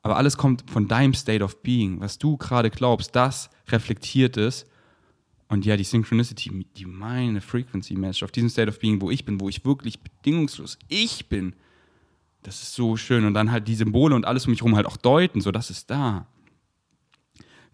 [0.03, 2.01] Aber alles kommt von deinem State of Being.
[2.01, 4.66] Was du gerade glaubst, das reflektiert ist.
[5.53, 9.26] Und ja, die Synchronicity, die meine Frequency matcht auf diesem State of Being, wo ich
[9.26, 11.55] bin, wo ich wirklich bedingungslos ich bin.
[12.42, 13.26] Das ist so schön.
[13.26, 15.68] Und dann halt die Symbole und alles um mich herum halt auch deuten, so das
[15.68, 16.26] ist da.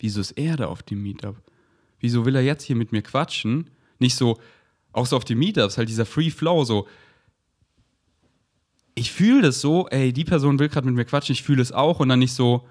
[0.01, 1.41] Wieso ist er da auf dem Meetup?
[2.01, 3.71] Wieso will er jetzt hier mit mir quatschen?
[4.01, 4.41] Nicht so,
[4.91, 6.89] auch so auf den Meetups, halt dieser Free Flow, so.
[8.97, 11.71] Ich fühle das so, ey, die Person will gerade mit mir quatschen, ich fühle es
[11.71, 12.67] auch und dann nicht so,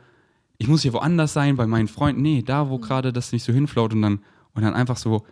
[0.57, 2.21] ich muss hier woanders sein, bei meinen Freunden.
[2.21, 4.19] Nee, da, wo gerade das nicht so hinflaut und dann,
[4.57, 5.23] und dann einfach so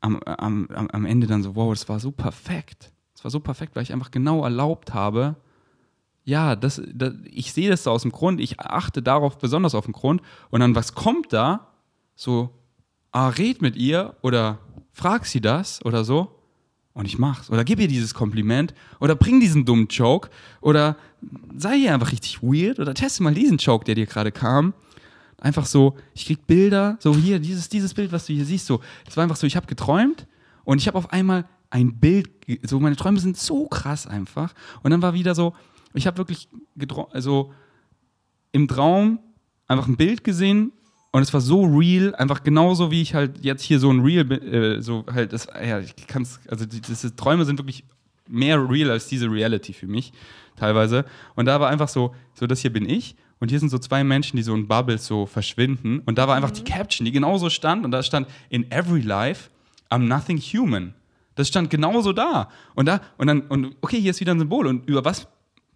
[0.00, 2.90] am, am, am Ende dann so, wow, das war so perfekt.
[3.14, 5.36] Das war so perfekt, weil ich einfach genau erlaubt habe,
[6.24, 9.84] ja, das, das, ich sehe das da aus dem Grund, ich achte darauf besonders auf
[9.84, 10.20] den Grund
[10.50, 11.68] und dann, was kommt da?
[12.16, 12.50] So,
[13.12, 14.58] ah, red mit ihr oder
[14.92, 16.40] frag sie das oder so
[16.92, 17.50] und ich mach's.
[17.50, 20.28] Oder gib ihr dieses Kompliment oder bring diesen dummen Joke
[20.60, 20.96] oder
[21.56, 24.74] sei hier einfach richtig weird oder teste mal diesen Joke, der dir gerade kam.
[25.40, 28.80] Einfach so, ich krieg Bilder, so hier, dieses, dieses Bild, was du hier siehst, so,
[29.06, 30.26] das war einfach so, ich habe geträumt
[30.64, 32.28] und ich habe auf einmal ein Bild,
[32.62, 35.54] so meine Träume sind so krass einfach und dann war wieder so,
[35.94, 36.48] ich habe wirklich
[37.12, 37.52] also
[38.52, 39.20] im Traum
[39.66, 40.72] einfach ein Bild gesehen
[41.12, 44.30] und es war so real, einfach genauso wie ich halt jetzt hier so ein Real,
[44.30, 47.84] äh, so halt, das, ja, ich kann's, also die, diese Träume sind wirklich
[48.28, 50.12] mehr real als diese Reality für mich,
[50.54, 51.04] teilweise.
[51.34, 54.04] Und da war einfach so, so das hier bin ich und hier sind so zwei
[54.04, 57.50] Menschen, die so in Bubbles so verschwinden und da war einfach die Caption, die genauso
[57.50, 59.50] stand und da stand, in every life,
[59.90, 60.94] I'm nothing human.
[61.34, 62.50] Das stand genauso da.
[62.74, 64.66] Und da, und dann, und okay, hier ist wieder ein Symbol.
[64.66, 65.26] Und über was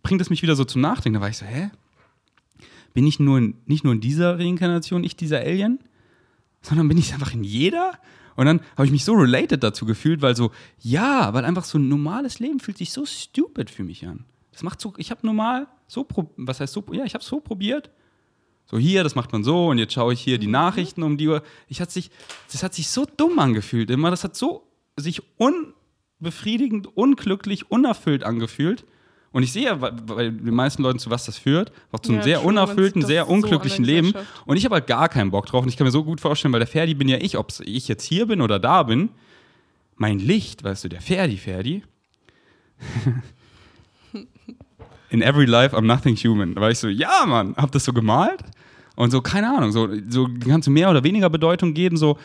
[0.03, 1.15] bringt es mich wieder so zum Nachdenken?
[1.15, 1.71] Da war ich so, hä?
[2.93, 5.81] Bin ich nur in, nicht nur in dieser Reinkarnation, ich dieser Alien,
[6.61, 7.99] sondern bin ich einfach in jeder?
[8.37, 10.51] Und dann habe ich mich so related dazu gefühlt, weil so,
[10.81, 14.25] ja, weil einfach so ein normales Leben fühlt sich so stupid für mich an.
[14.53, 17.91] Das macht so, ich habe normal so, was heißt so, ja, ich habe so probiert.
[18.67, 21.29] So hier, das macht man so und jetzt schaue ich hier die Nachrichten um die
[21.29, 21.43] Uhr.
[21.69, 22.11] Ich hat sich,
[22.51, 24.11] das hat sich so dumm angefühlt immer.
[24.11, 24.67] Das hat so
[24.97, 28.85] sich unbefriedigend, unglücklich, unerfüllt angefühlt.
[29.33, 31.73] Und ich sehe ja bei, den meisten Leuten, zu was das führt.
[31.91, 34.13] Auch zum Ja, sehr man unerfüllten, sehr das so unglücklichen Leben.
[34.47, 35.65] Und ich habe halt gar keinen Bock drauf.
[35.65, 37.89] Und ich kann mir so gut vorstellen, weil der Ferdi bin ja ich, ob ich
[37.89, 39.11] jetzt hier bin oder da bin.
[39.97, 41.83] Mein Licht, weißt du, der Ferdi, Ferdi.
[45.15, 46.57] In every life I'm nothing human.
[46.57, 48.43] Da war ich so, ja, Mann, hab das so gemalt.
[48.97, 52.19] Und so, keine Ahnung, so, so kannst du mehr oder weniger Bedeutung geben, so.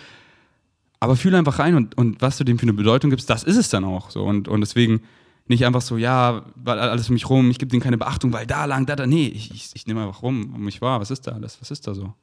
[0.99, 3.57] Aber fühle einfach rein und, und was du dem für eine Bedeutung gibst, das ist
[3.57, 4.09] es dann auch.
[4.09, 4.23] So.
[4.23, 5.01] Und, und deswegen
[5.47, 8.47] nicht einfach so, ja, weil alles um mich rum, ich gebe denen keine Beachtung, weil
[8.47, 9.05] da lang, da, da.
[9.05, 10.99] Nee, ich, ich, ich nehme einfach rum um mich wahr.
[10.99, 11.61] Was ist da alles?
[11.61, 12.15] Was ist da so?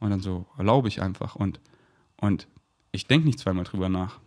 [0.00, 1.36] Und dann so erlaube ich einfach.
[1.36, 1.60] Und,
[2.16, 2.48] und
[2.90, 4.18] ich denke nicht zweimal drüber nach.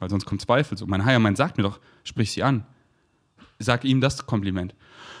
[0.00, 0.76] Weil sonst kommt Zweifel.
[0.76, 2.66] So, mein Heiermann sagt mir doch, sprich sie an.
[3.60, 4.74] Sag ihm das Kompliment.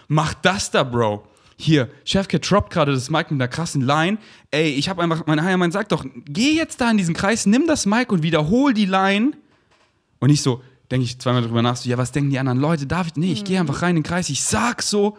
[0.08, 1.26] Mach das da, Bro.
[1.56, 4.18] Hier, Chefcat droppt gerade das Mic mit einer krassen Line.
[4.50, 7.66] Ey, ich habe einfach, mein Heiermann sagt doch, geh jetzt da in diesen Kreis, nimm
[7.66, 9.32] das Mic und wiederhol die Line
[10.18, 12.86] Und ich so, denke ich zweimal drüber nach, so, ja, was denken die anderen Leute?
[12.86, 13.16] Darf ich?
[13.16, 15.16] Nee, ich gehe einfach rein in den Kreis, ich sag so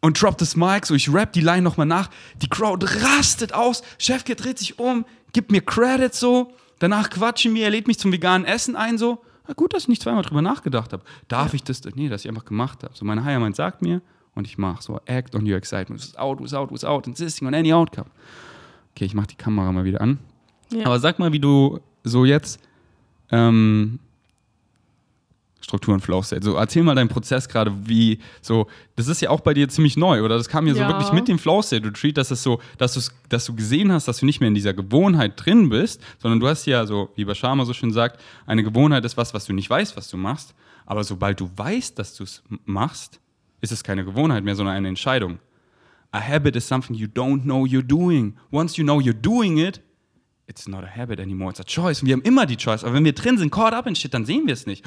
[0.00, 2.10] und drop das Mic, so ich rap die Line nochmal nach.
[2.42, 7.64] Die Crowd rastet aus, Chefkid dreht sich um, gibt mir Credit so, danach quatschen wir,
[7.64, 9.22] er lädt mich zum veganen Essen ein, so.
[9.46, 11.02] Na gut, dass ich nicht zweimal drüber nachgedacht habe.
[11.28, 11.82] Darf ich das?
[11.94, 12.94] Nee, dass ich einfach gemacht habe.
[12.94, 14.00] So, meine Higher sagt mir
[14.34, 16.00] und ich mache so, act on your excitement.
[16.00, 18.10] Without, without, without, insisting on any outcome.
[18.94, 20.18] Okay, ich mache die Kamera mal wieder an.
[20.72, 20.86] Ja.
[20.86, 22.60] Aber sag mal, wie du so jetzt
[23.30, 23.98] ähm,
[25.60, 26.44] Struktur und Flow State.
[26.44, 29.96] So, erzähl mal deinen Prozess gerade, wie so, das ist ja auch bei dir ziemlich
[29.96, 30.36] neu, oder?
[30.36, 30.88] Das kam so Ja.
[30.88, 34.08] wirklich mit dem Flow State Retreat, dass es so, dass du dass du gesehen hast,
[34.08, 37.24] dass du nicht mehr in dieser Gewohnheit drin bist, sondern du hast ja so, wie
[37.24, 40.54] Bashama so schön sagt, eine Gewohnheit ist was, was du nicht weißt, was du machst.
[40.86, 43.20] Aber sobald du weißt, dass du es machst,
[43.60, 45.38] ist es keine Gewohnheit mehr, sondern eine Entscheidung.
[46.12, 48.34] A habit is something you don't know you're doing.
[48.50, 49.80] Once you know you're doing it,
[50.50, 52.02] it's not a habit anymore, it's a choice.
[52.02, 52.84] Und wir haben immer die Choice.
[52.84, 54.84] Aber wenn wir drin sind, caught up in shit, dann sehen wir es nicht.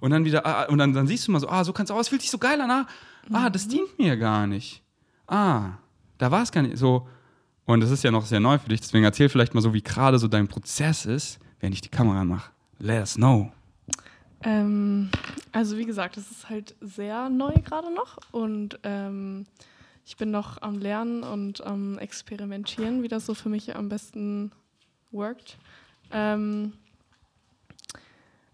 [0.00, 1.94] Und dann wieder, ah, und dann, dann siehst du mal so, ah, so kannst du
[1.94, 2.86] aus, fühlt sich so geil an, ah,
[3.32, 4.82] ah, das dient mir gar nicht.
[5.26, 5.78] Ah,
[6.18, 7.08] da war es gar nicht so.
[7.64, 9.82] Und das ist ja noch sehr neu für dich, deswegen erzähl vielleicht mal so, wie
[9.82, 12.50] gerade so dein Prozess ist, wenn ich die Kamera mache.
[12.78, 13.50] Let us know.
[14.42, 15.10] Ähm,
[15.52, 19.46] also wie gesagt, es ist halt sehr neu gerade noch und ähm,
[20.06, 24.52] ich bin noch am Lernen und am Experimentieren, wie das so für mich am besten
[25.10, 25.56] worked.
[26.12, 26.72] Ähm,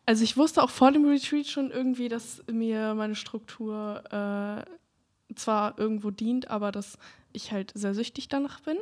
[0.07, 5.78] also ich wusste auch vor dem Retreat schon irgendwie, dass mir meine Struktur äh, zwar
[5.78, 6.98] irgendwo dient, aber dass
[7.32, 8.76] ich halt sehr süchtig danach bin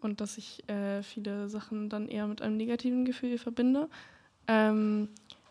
[0.00, 3.88] und dass ich äh, viele Sachen dann eher mit einem negativen Gefühl verbinde.
[4.48, 5.08] Ähm,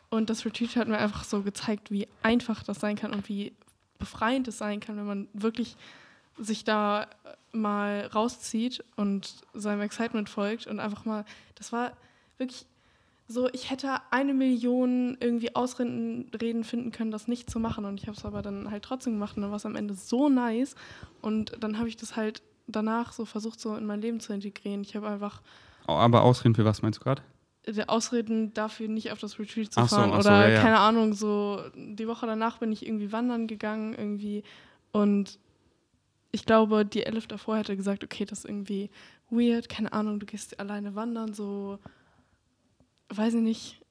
[0.10, 3.54] und das Retreat hat mir einfach so gezeigt, wie einfach das sein kann und wie
[3.98, 5.76] befreiend es sein kann, wenn man wirklich
[6.38, 7.08] sich da
[7.52, 11.26] mal rauszieht und seinem Excitement folgt und einfach mal,
[11.56, 11.94] das war
[12.38, 12.66] wirklich
[13.28, 18.00] so, ich hätte eine Million irgendwie Ausreden Reden finden können, das nicht zu machen und
[18.00, 20.30] ich habe es aber dann halt trotzdem gemacht und dann war es am Ende so
[20.30, 20.76] nice
[21.22, 24.82] und dann habe ich das halt danach so versucht, so in mein Leben zu integrieren.
[24.82, 25.42] Ich habe einfach
[25.86, 27.22] aber Ausreden für was meinst du gerade?
[27.66, 30.12] der Ausreden dafür nicht auf das Retreat zu so, fahren.
[30.12, 30.62] so, Oder ja, ja.
[30.62, 34.44] keine Ahnung, so die Woche danach bin ich irgendwie wandern gegangen irgendwie
[34.92, 35.40] und
[36.34, 38.90] ich glaube, die Elif davor hätte gesagt, okay, das ist irgendwie
[39.30, 41.80] weird, keine Ahnung, du gehst alleine wandern, so
[43.10, 43.82] weiß ich nicht,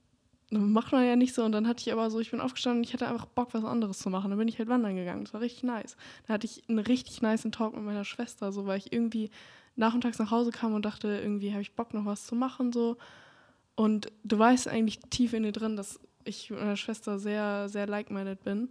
[0.51, 1.45] macht man ja nicht so.
[1.45, 3.65] Und dann hatte ich aber so, ich bin aufgestanden und ich hatte einfach Bock, was
[3.65, 4.31] anderes zu machen.
[4.31, 5.25] Dann bin ich halt wandern gegangen.
[5.25, 5.97] Das war richtig nice.
[6.27, 9.31] Da hatte ich einen richtig nice Talk mit meiner Schwester, so weil ich irgendwie
[9.77, 12.99] nachmittags nach Hause kam und dachte, irgendwie habe ich Bock, noch was zu machen, so.
[13.75, 17.87] Und du weißt eigentlich tief in dir drin, dass ich mit meiner Schwester sehr, sehr
[17.87, 18.69] like-minded bin.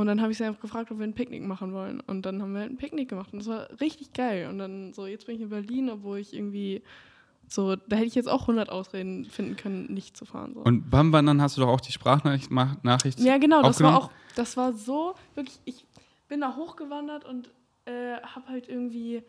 [0.00, 2.00] Und dann habe ich sie einfach gefragt, ob wir ein Picknick machen wollen.
[2.00, 3.32] Und dann haben wir halt ein Picknick gemacht.
[3.32, 4.48] Und das war richtig geil.
[4.48, 6.82] Und dann so, jetzt bin ich in Berlin, obwohl ich irgendwie
[7.46, 10.54] so, da hätte ich jetzt auch 100 Ausreden finden können, nicht zu fahren.
[10.54, 10.60] So.
[10.60, 14.10] Und beim Wandern hast du doch auch die Sprachnachricht Nachricht Ja, genau, das war auch,
[14.36, 15.84] das war so, wirklich, ich
[16.28, 17.50] bin da hochgewandert und
[17.86, 19.22] äh, habe halt irgendwie,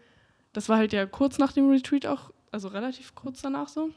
[0.53, 3.89] das war halt ja kurz nach dem Retreat auch, also relativ kurz danach so.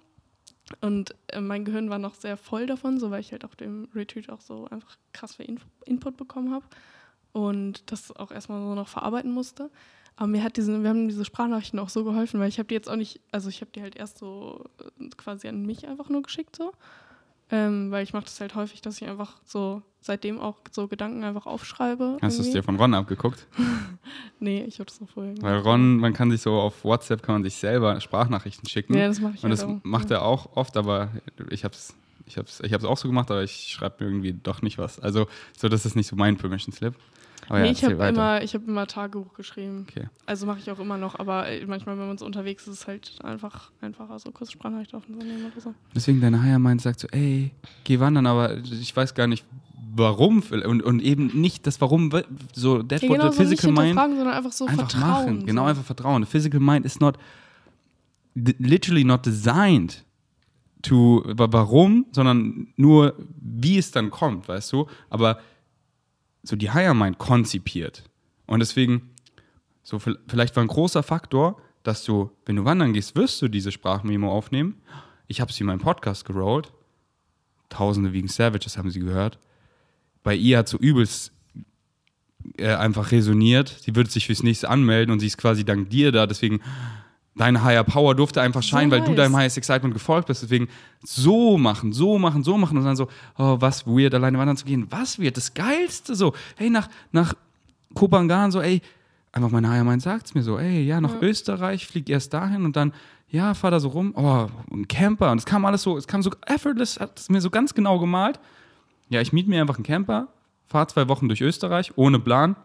[0.81, 3.89] Und äh, mein Gehirn war noch sehr voll davon, so weil ich halt auf dem
[3.95, 6.65] Retreat auch so einfach krass viel Inf Input bekommen habe
[7.33, 9.71] und das auch erstmal so noch verarbeiten musste.
[10.17, 12.75] Aber mir hat diese, wir haben diese Sprachnachrichten auch so geholfen, weil ich habe die
[12.75, 14.65] jetzt auch nicht, also ich habe die halt erst so
[15.01, 16.73] äh, quasi an mich einfach nur geschickt so.
[17.51, 21.25] Ähm, weil ich mache das halt häufig, dass ich einfach so seitdem auch so Gedanken
[21.25, 22.19] einfach aufschreibe.
[22.21, 23.47] Hast du es dir von Ron abgeguckt?
[24.41, 25.51] Nee, ich habe das noch vorher gemacht.
[25.51, 28.93] Weil Ron, man kann sich so auf WhatsApp kann man sich selber Sprachnachrichten schicken.
[28.93, 29.81] Ja, das mache ich Und halt das auch.
[29.85, 31.09] macht er auch oft, aber
[31.49, 31.95] ich hab's,
[32.27, 35.01] ich hab's, ich hab's auch so gemacht, aber ich schreibe mir irgendwie doch nicht was.
[35.01, 36.95] Also, so das ist nicht so mein Permission Slip.
[37.49, 39.87] Aber nee, ja, ich habe immer, ich hab immer Tagebuch geschrieben.
[39.89, 40.09] Okay.
[40.27, 42.81] Also mache ich auch immer noch, aber äh, manchmal, wenn man so unterwegs ist, ist
[42.83, 45.75] es halt einfach einfacher, so kurz Sprachnachricht aufzunehmen oder so.
[45.95, 47.53] Deswegen deine Higher Mind sagt so, ey,
[47.85, 49.45] geh wandern, aber ich weiß gar nicht,
[49.97, 52.11] warum und, und eben nicht das Warum,
[52.53, 54.90] so that's Ja, what genau, the so nicht physical mind hinterfragen, sondern einfach so einfach
[54.90, 55.11] vertrauen.
[55.36, 55.47] machen.
[55.47, 55.68] Genau, so.
[55.68, 56.24] einfach vertrauen.
[56.24, 57.18] The physical mind is not
[58.34, 60.05] literally not designed
[60.82, 64.86] to wa- warum, sondern nur wie es dann kommt, weißt du?
[65.11, 65.38] Aber
[66.42, 68.05] so die Higher Mind konzipiert.
[68.47, 69.11] Und deswegen,
[69.82, 73.49] so vi- vielleicht war ein großer Faktor, dass du, wenn du wandern gehst, wirst du
[73.49, 74.74] diese Sprachmemo aufnehmen.
[75.26, 76.72] Ich habe sie in meinem Podcast gerollt.
[77.70, 79.38] Tausende wegen Savages haben sie gehört.
[80.25, 81.33] Bei ihr hat so übelst
[82.59, 83.77] äh, einfach resoniert.
[83.83, 86.27] Sie wird sich fürs nächste anmelden und sie ist quasi dank dir da.
[86.27, 86.61] Deswegen,
[87.37, 90.43] deine Higher Power durfte einfach scheinen, weil du deinem Highest Excitement gefolgt bist.
[90.43, 90.68] Deswegen
[91.03, 93.09] so machen, so machen, so machen und dann so,
[93.39, 94.87] oh, was weird, alleine wandern zu gehen.
[94.91, 95.37] Was weird?
[95.37, 96.33] Das Geilste so.
[96.57, 97.35] Hey, nach, nach
[97.95, 98.81] Kopangan so, ey,
[99.31, 102.77] einfach mein Higher Mind sagt's mir so, ey, ja, nach Österreich, flieg erst dahin und
[102.77, 102.93] dann,
[103.29, 106.22] ja, fahr da so rum, oh, ein Camper und es kam alles so, es kam
[106.22, 108.39] so effortless, hat es mir so ganz genau gemalt
[109.09, 110.29] ja, ich miete mir einfach einen Camper,
[110.67, 112.57] fahre zwei Wochen durch Österreich, ohne Plan.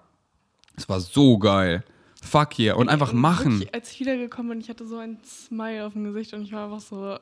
[0.75, 1.83] Es war so geil.
[2.21, 2.75] Fuck yeah.
[2.75, 3.59] Und einfach machen.
[3.59, 6.51] Wirklich, als ich wiedergekommen bin, ich hatte so ein Smile auf dem Gesicht und ich
[6.51, 7.17] war einfach so,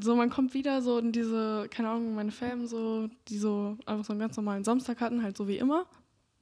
[0.00, 4.04] so man kommt wieder so in diese, keine Ahnung, meine Fam so, die so einfach
[4.04, 5.86] so einen ganz normalen Samstag hatten, halt so wie immer.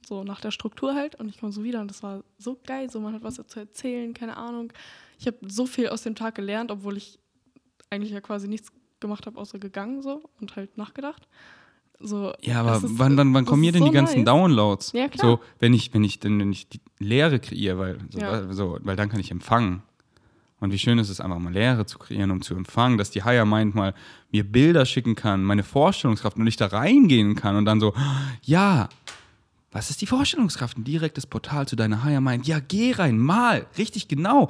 [0.05, 1.15] So nach der Struktur halt.
[1.15, 2.89] Und ich komme so wieder und das war so geil.
[2.89, 4.71] So, man hat was zu erzählen, keine Ahnung.
[5.19, 7.19] Ich habe so viel aus dem Tag gelernt, obwohl ich
[7.89, 11.27] eigentlich ja quasi nichts gemacht habe, außer gegangen so und halt nachgedacht.
[11.99, 14.25] So, Ja, aber ist- wann, wann, wann kommen mir denn so die ganzen nice.
[14.25, 14.91] Downloads?
[14.93, 15.25] Ja, klar.
[15.37, 18.53] So, wenn ich, wenn ich, denn, wenn ich die Lehre kreiere, weil, so, Ja.
[18.53, 19.81] so, weil dann kann ich empfangen.
[20.59, 23.23] Und wie schön ist es einfach mal Lehre zu kreieren, um zu empfangen, dass die
[23.23, 23.93] Higher Mind mal
[24.31, 27.93] mir Bilder schicken kann, meine Vorstellungskraft und ich da reingehen kann und dann so,
[28.41, 28.89] ja,
[29.71, 30.77] was ist die Vorstellungskraft?
[30.77, 32.47] Ein direktes Portal zu deiner Higher Mind.
[32.47, 34.49] Ja, geh rein, mal, richtig genau.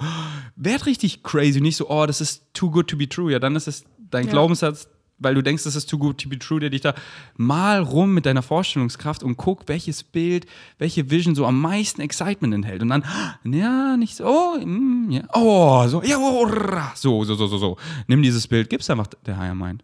[0.55, 3.31] Werd richtig crazy, nicht so, oh, das ist too good to be true.
[3.31, 4.31] Ja, dann ist es dein Ja.
[4.31, 4.87] Glaubenssatz,
[5.17, 6.93] weil du denkst, das ist too good to be true, der dich da
[7.37, 10.45] mal rum mit deiner Vorstellungskraft und guck, welches Bild,
[10.77, 12.81] welche Vision so am meisten Excitement enthält.
[12.81, 13.05] Und dann,
[13.43, 16.47] ja, nicht so, oh, mm, ja, oh, so, ja, oh,
[16.95, 17.77] so, so, so, so, so.
[18.07, 19.83] Nimm dieses Bild, gib's einfach der Higher Mind.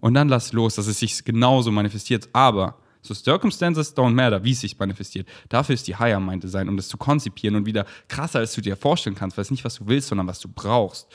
[0.00, 2.28] Und dann lass los, dass es sich genauso manifestiert.
[2.32, 5.26] Aber so Circumstances don't matter, wie es sich manifestiert.
[5.48, 8.60] Dafür ist die Higher Mind Design, um das zu konzipieren und wieder krasser, als du
[8.60, 11.08] dir vorstellen kannst, weil es nicht, was du willst, sondern was du brauchst.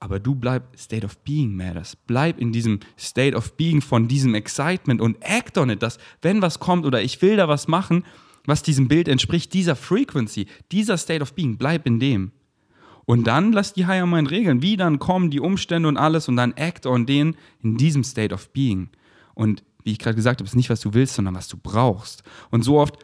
[0.00, 1.96] Aber du bleib State of Being matters.
[1.96, 6.40] Bleib in diesem State of Being von diesem Excitement und act on it, dass wenn
[6.40, 8.04] was kommt oder ich will da was machen,
[8.46, 12.32] was diesem Bild entspricht, dieser Frequency, dieser State of Being, bleib in dem.
[13.04, 16.36] Und dann lass die Higher Mind regeln, wie dann kommen die Umstände und alles und
[16.36, 18.90] dann act on den in diesem State of Being.
[19.34, 22.22] Und wie ich gerade gesagt habe, ist nicht, was du willst, sondern was du brauchst.
[22.50, 22.96] Und so oft,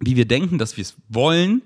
[0.00, 1.62] wie wir denken, dass wir es wollen,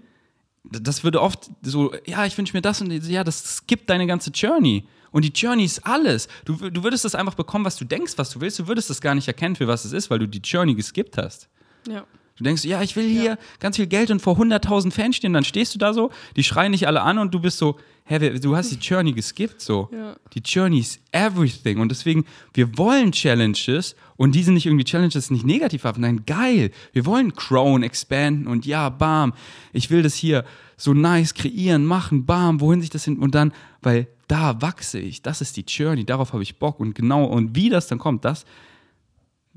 [0.71, 4.31] das würde oft so, ja, ich wünsche mir das und ja, das skippt deine ganze
[4.31, 4.87] Journey.
[5.13, 6.29] Und die Journey ist alles.
[6.45, 8.59] Du, du würdest das einfach bekommen, was du denkst, was du willst.
[8.59, 11.17] Du würdest das gar nicht erkennen, für was es ist, weil du die Journey geskippt
[11.17, 11.49] hast.
[11.89, 12.05] Ja.
[12.37, 13.39] Du denkst, ja, ich will hier Ja.
[13.61, 15.33] ganz viel Geld und vor 100.000 Fans stehen.
[15.33, 18.39] Dann stehst du da so, die schreien dich alle an und du bist so, hä,
[18.39, 19.89] du hast die Journey geskippt so.
[19.93, 20.17] Ja.
[20.35, 21.79] Die Journey is everything.
[21.79, 26.03] Und deswegen, wir wollen Challenges und die sind nicht irgendwie Challenges nicht negativ haben.
[26.03, 26.71] Nein, geil.
[26.93, 29.33] Wir wollen Crown expanden und ja, bam.
[29.73, 30.45] Ich will das hier
[30.77, 35.23] so nice kreieren, machen, bam, wohin sich das hin und dann, weil da wachse ich.
[35.23, 38.27] Das ist die Journey, darauf habe ich Bock und genau, und wie das dann kommt,
[38.27, 38.45] das,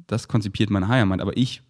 [0.07, 1.21] das konzipiert meine Higher Mind.
[1.21, 1.61] Aber ich,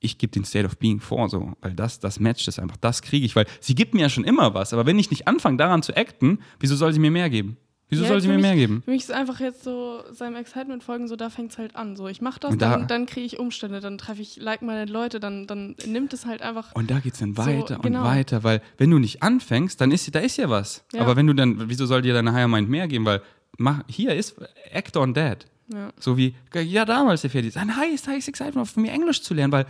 [0.00, 2.76] ich gebe den State of Being vor, so, weil das, das matcht es einfach.
[2.76, 4.72] Das kriege ich, weil sie gibt mir ja schon immer was.
[4.72, 7.56] Aber wenn ich nicht anfange, daran zu acten, wieso soll sie mir mehr geben?
[7.90, 8.82] Wieso Ja, soll sie mir mich- mehr geben?
[8.84, 11.96] Für mich ist einfach jetzt so seinem Excitement folgen, so da fängt es halt an.
[11.96, 14.60] So, ich mache das, Und da- dann, dann kriege ich Umstände, dann treffe ich, like
[14.60, 16.74] meine Leute, dann, dann nimmt es halt einfach.
[16.74, 18.00] Und da geht es dann weiter genau.
[18.00, 20.84] und weiter, weil wenn du nicht anfängst, dann ist da ist ja was.
[20.92, 21.00] Ja.
[21.00, 23.06] Aber wenn du dann, wieso soll dir deine Higher Mind mehr geben?
[23.06, 23.22] Weil
[23.56, 24.36] mach, hier ist
[24.70, 25.46] Act on That.
[25.72, 25.92] Ja.
[25.98, 29.52] So wie, ja, damals der Ferdi, sein highest, highest excitement von mir Englisch zu lernen,
[29.52, 29.66] weil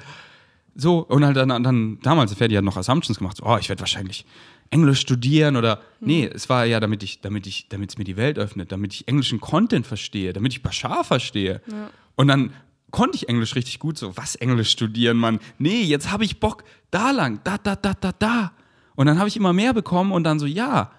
[0.74, 3.68] so, und halt dann, dann damals, der Ferdi hat noch Assumptions gemacht, so, oh, ich
[3.68, 4.24] werde wahrscheinlich
[4.70, 8.16] Englisch studieren oder, nee, es war ja, damit ich, damit ich, damit es mir die
[8.16, 11.62] Welt öffnet, damit ich englischen Content verstehe, damit ich Bashar verstehe.
[11.66, 11.90] Ja.
[12.14, 12.53] Und dann
[12.90, 15.40] konnte ich Englisch richtig gut, so, was Englisch studieren, Mann?
[15.59, 18.53] Nee, jetzt habe ich Bock, da lang, da, da, da, da, da.
[18.94, 20.92] Und dann habe ich immer mehr bekommen und dann so, ja,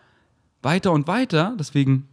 [0.62, 2.08] weiter und weiter, deswegen,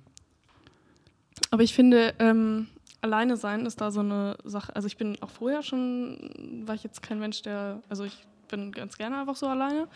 [1.51, 2.69] Aber ich finde, ähm,
[3.07, 4.75] alleine sein ist da so eine Sache.
[4.75, 8.73] Also ich bin auch vorher schon, war ich jetzt kein Mensch, der, also ich bin
[8.73, 9.89] ganz gerne einfach so alleine.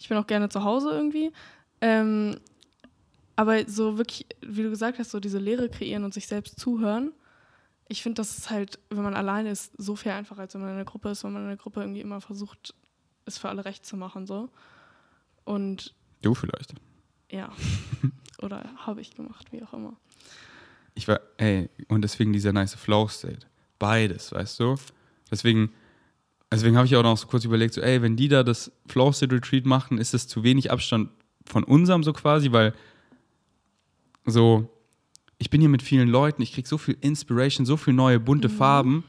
[0.00, 1.32] Ich bin auch gerne zu Hause irgendwie.
[1.80, 2.38] Ähm,
[3.36, 7.12] aber so wirklich, wie du gesagt hast, so diese Lehre kreieren und sich selbst zuhören.
[7.88, 10.70] Ich finde, das ist halt, wenn man alleine ist, so viel einfacher, als wenn man
[10.70, 12.74] in einer Gruppe ist, wenn man in einer Gruppe irgendwie immer versucht,
[13.24, 14.26] es für alle recht zu machen.
[14.26, 14.48] So.
[15.44, 16.74] Und du vielleicht.
[17.30, 17.50] ja,
[18.42, 19.96] oder habe ich gemacht, wie auch immer.
[20.94, 23.46] Ich war, ey, und deswegen dieser nice Flow-State.
[23.78, 24.76] Beides, weißt du?
[25.30, 25.72] Deswegen,
[26.50, 29.66] deswegen habe ich auch noch so kurz überlegt, so, ey, wenn die da das Flow-State-Retreat
[29.66, 31.10] machen, ist es zu wenig Abstand
[31.46, 32.74] von unserem so quasi, weil
[34.26, 34.68] so,
[35.38, 38.48] ich bin hier mit vielen Leuten, ich kriege so viel Inspiration, so viel neue bunte
[38.48, 39.04] Farben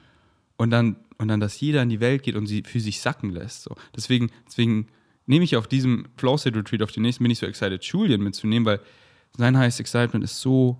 [0.57, 3.31] und dann, und dann, dass jeder in die Welt geht und sie für sich sacken
[3.31, 3.63] lässt.
[3.63, 3.75] So.
[3.95, 4.87] Deswegen, deswegen
[5.25, 8.21] nehme ich auf diesem Flow State Retreat, auf den nächsten, bin ich so excited, Julian
[8.21, 8.79] mitzunehmen, weil
[9.37, 10.77] sein highest Excitement ist so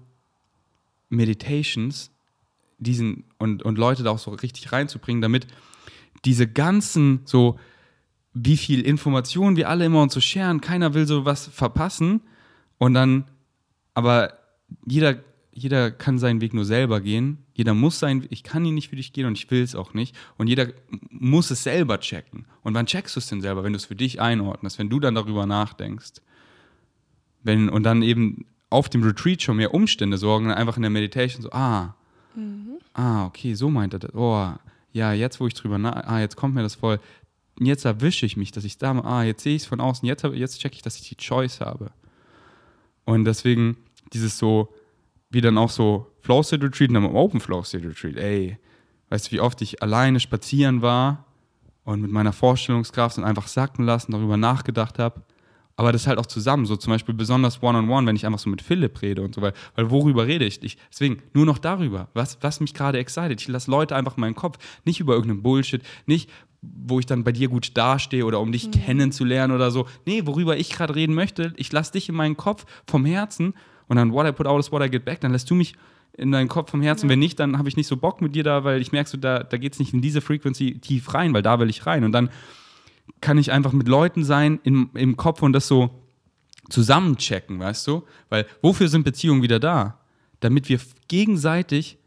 [1.15, 2.11] Meditations,
[2.77, 5.47] diesen und, und Leute da auch so richtig reinzubringen, damit
[6.25, 7.59] diese ganzen so,
[8.33, 12.21] wie viel Informationen wir alle immer uns so scheren, keiner will so was verpassen
[12.77, 13.25] und dann,
[13.93, 14.33] aber
[14.85, 18.89] jeder, jeder kann seinen Weg nur selber gehen, jeder muss sein, ich kann ihn nicht
[18.89, 20.69] für dich gehen und ich will es auch nicht und jeder
[21.09, 22.45] muss es selber checken.
[22.63, 24.99] Und wann checkst du es denn selber, wenn du es für dich einordnest, wenn du
[24.99, 26.21] dann darüber nachdenkst?
[27.43, 31.41] Wenn, und dann eben auf dem Retreat schon mehr Umstände sorgen, einfach in der Meditation
[31.41, 31.95] so, ah,
[32.93, 34.13] ah, okay, so meint er das.
[34.13, 34.51] Oh,
[34.91, 36.99] ja, jetzt wo ich drüber nach, ah, jetzt kommt mir das voll,
[37.59, 40.23] jetzt erwische ich mich, dass ich da, ah, jetzt sehe ich es von außen, jetzt,
[40.23, 41.91] jetzt checke ich, dass ich die Choice habe.
[43.05, 43.77] Und deswegen
[44.13, 44.73] dieses so,
[45.29, 48.57] wie dann auch so Flow State Retreat und dann im Open Flow State Retreat, ey,
[49.09, 51.25] weißt du, wie oft ich alleine spazieren war
[51.83, 55.21] und mit meiner Vorstellungskraft und einfach sacken lassen, darüber nachgedacht habe.
[55.75, 58.39] Aber das halt auch zusammen, so zum Beispiel besonders One-on-One, -on -one, wenn ich einfach
[58.39, 59.57] so mit Philipp rede und so weiter.
[59.75, 60.61] Weil worüber rede ich?
[60.61, 63.41] ich deswegen nur noch darüber, was, was mich gerade excited.
[63.41, 66.29] Ich lasse Leute einfach in meinen Kopf, nicht über irgendeinen Bullshit, nicht,
[66.61, 68.71] wo ich dann bei dir gut dastehe oder um dich mhm.
[68.71, 69.87] kennenzulernen oder so.
[70.05, 73.53] Nee, worüber ich gerade reden möchte, ich lasse dich in meinen Kopf vom Herzen
[73.87, 75.73] und dann what I put out is what I get back, dann lässt du mich
[76.15, 77.07] in deinen Kopf vom Herzen.
[77.07, 77.11] Ja.
[77.11, 79.17] Wenn nicht, dann habe ich nicht so Bock mit dir da, weil ich merke, so,
[79.17, 82.03] da, da geht es nicht in diese Frequency tief rein, weil da will ich rein.
[82.03, 82.29] Und dann
[83.21, 86.03] kann ich einfach mit Leuten sein im, im Kopf und das so
[86.69, 88.03] zusammenchecken, weißt du?
[88.29, 89.99] Weil wofür sind Beziehungen wieder da?
[90.39, 91.97] Damit wir gegenseitig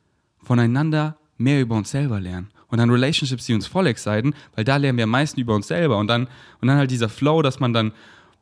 [0.42, 2.48] voneinander mehr über uns selber lernen.
[2.68, 5.68] Und dann Relationships, die uns voll exciten, weil da lernen wir am meisten über uns
[5.68, 5.98] selber.
[5.98, 6.28] Und dann,
[6.60, 7.92] und dann halt dieser Flow, dass man dann,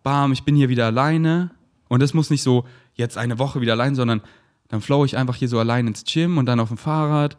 [0.03, 1.51] bam, ich bin hier wieder alleine.
[1.89, 4.23] Und das muss nicht so jetzt eine Woche wieder allein, sondern
[4.69, 7.37] dann flow ich einfach hier so allein ins Gym und dann auf dem Fahrrad,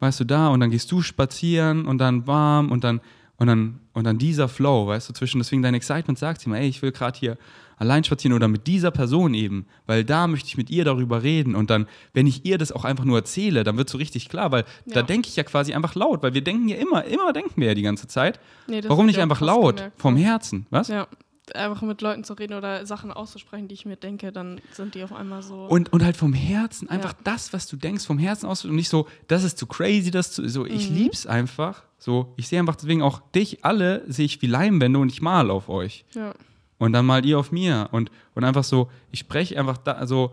[0.00, 3.00] weißt du, da und dann gehst du spazieren und dann warm und dann
[3.38, 6.58] und dann und dann dieser Flow, weißt du, zwischen deswegen dein Excitement sagt sie mal,
[6.58, 7.38] ey, ich will gerade hier
[7.78, 11.54] allein spazieren oder mit dieser Person eben, weil da möchte ich mit ihr darüber reden
[11.54, 14.50] und dann, wenn ich ihr das auch einfach nur erzähle, dann wird so richtig klar,
[14.50, 14.94] weil ja.
[14.94, 17.68] da denke ich ja quasi einfach laut, weil wir denken ja immer, immer denken wir
[17.68, 18.40] ja die ganze Zeit.
[18.66, 20.00] Nee, Warum nicht einfach laut, gemerkt.
[20.00, 20.88] vom Herzen, was?
[20.88, 21.06] Ja
[21.54, 25.02] einfach mit Leuten zu reden oder Sachen auszusprechen, die ich mir denke, dann sind die
[25.02, 25.66] auf einmal so.
[25.66, 27.18] Und, und halt vom Herzen, einfach ja.
[27.24, 30.32] das, was du denkst, vom Herzen aus und nicht so, das ist zu crazy, das
[30.32, 30.96] zu, so, ich mhm.
[30.96, 31.84] lieb's einfach.
[31.98, 35.50] So, ich sehe einfach deswegen auch dich alle, sehe ich wie Leimwände und ich mal
[35.50, 36.04] auf euch.
[36.14, 36.32] Ja.
[36.78, 40.32] Und dann malt ihr auf mir und, und einfach so, ich spreche einfach da, so,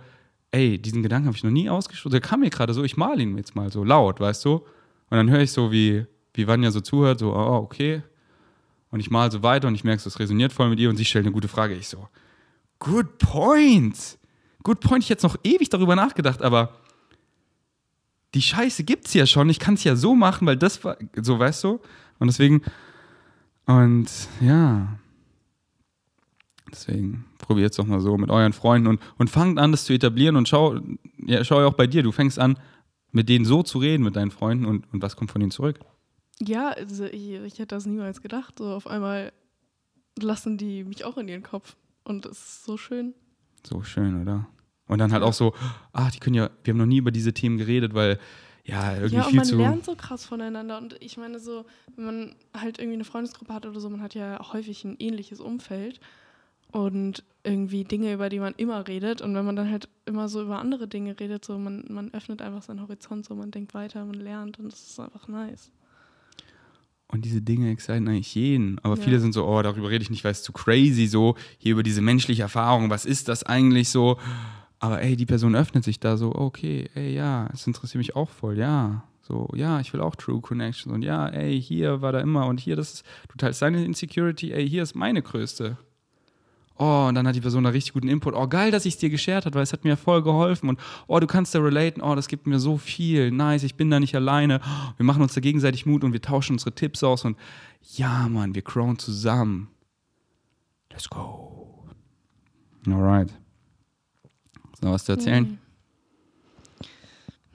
[0.52, 2.12] ey, diesen Gedanken habe ich noch nie ausgesprochen.
[2.12, 4.56] Der kam mir gerade so, ich mal ihn jetzt mal so laut, weißt du?
[4.56, 8.04] Und dann höre ich so, wie, wie Vanya so zuhört, so, oh, okay,
[8.96, 11.04] und ich mal so weiter und ich merke, es resoniert voll mit ihr und sie
[11.04, 11.76] stellt eine gute Frage.
[11.76, 12.08] Ich so,
[12.80, 14.18] good point.
[14.64, 15.04] Good point.
[15.04, 16.78] Ich hätte noch ewig darüber nachgedacht, aber
[18.34, 19.50] die Scheiße gibt es ja schon.
[19.50, 21.82] Ich kann es ja so machen, weil das war, so weißt du.
[22.20, 22.62] Und deswegen,
[23.66, 24.98] und ja,
[26.72, 29.92] deswegen probiert es doch mal so mit euren Freunden und, und fangt an, das zu
[29.92, 30.80] etablieren und schau,
[31.18, 32.02] ja, schau auch bei dir.
[32.02, 32.58] Du fängst an,
[33.12, 35.80] mit denen so zu reden, mit deinen Freunden und, und was kommt von ihnen zurück.
[36.42, 38.58] Ja, also ich, ich hätte das niemals gedacht.
[38.58, 39.32] So auf einmal
[40.20, 41.76] lassen die mich auch in ihren Kopf.
[42.04, 43.14] Und das ist so schön.
[43.66, 44.48] So schön, oder?
[44.88, 45.54] Und dann halt auch so,
[45.94, 48.20] ach, die können ja, wir haben noch nie über diese Themen geredet, weil
[48.64, 50.78] ja, irgendwie ja, und man lernt so krass voneinander.
[50.78, 51.66] Und ich meine, so,
[51.96, 55.40] wenn man halt irgendwie eine Freundesgruppe hat oder so, man hat ja häufig ein ähnliches
[55.40, 56.00] Umfeld
[56.72, 59.22] und irgendwie Dinge, über die man immer redet.
[59.22, 62.42] Und wenn man dann halt immer so über andere Dinge redet, so man, man öffnet
[62.42, 65.72] einfach seinen Horizont, so man denkt weiter, man lernt und das ist einfach nice.
[67.08, 68.80] Und diese Dinge exciten eigentlich jeden.
[68.80, 69.02] Aber ja.
[69.02, 71.84] viele sind so, oh, darüber rede ich nicht, weil es zu crazy so, hier über
[71.84, 74.18] diese menschliche Erfahrung, was ist das eigentlich so?
[74.80, 78.30] Aber ey, die Person öffnet sich da so, okay, ey, ja, es interessiert mich auch
[78.30, 79.04] voll, ja.
[79.22, 82.60] So, ja, ich will auch True Connections und ja, ey, hier war da immer und
[82.60, 85.78] hier, das ist, du teilst deine Insecurity, ey, hier ist meine größte.
[86.78, 88.34] Oh, und dann hat die Person da richtig guten Input.
[88.34, 90.68] Oh, geil, dass ich es dir geshared hat, weil es hat mir voll geholfen.
[90.68, 92.02] Und oh, du kannst da relaten.
[92.02, 93.32] Oh, das gibt mir so viel.
[93.32, 94.60] Nice, ich bin da nicht alleine.
[94.98, 97.24] Wir machen uns da gegenseitig Mut und wir tauschen unsere Tipps aus.
[97.24, 97.38] Und
[97.94, 99.70] ja, Mann, wir crown zusammen.
[100.92, 101.86] Let's go.
[102.88, 103.34] Alright.
[104.82, 105.58] So, was zu erzählen?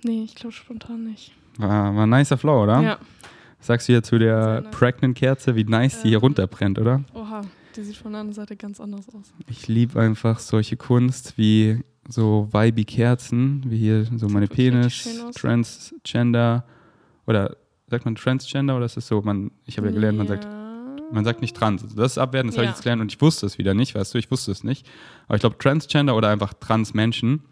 [0.02, 1.32] Nee, nee ich glaube spontan nicht.
[1.58, 2.80] War, war ein nicer Flow, oder?
[2.80, 2.98] Ja.
[3.58, 7.04] Was sagst du hier zu der Pregnant-Kerze, wie nice ähm, die hier ähm, runterbrennt, oder?
[7.12, 7.42] Oha.
[7.76, 9.32] Die sieht von der anderen Seite ganz anders aus.
[9.48, 16.64] Ich liebe einfach solche Kunst wie so vibey Kerzen, wie hier so meine Penis, Transgender
[17.26, 17.56] oder
[17.86, 20.46] sagt man Transgender oder ist es so, man, ich habe ja gelernt, man sagt,
[21.12, 21.82] man sagt nicht trans.
[21.82, 22.62] Also das ist abwerten, das ja.
[22.62, 24.64] habe ich jetzt gelernt und ich wusste es wieder nicht, weißt du, ich wusste es
[24.64, 24.88] nicht.
[25.26, 27.42] Aber ich glaube, Transgender oder einfach Transmenschen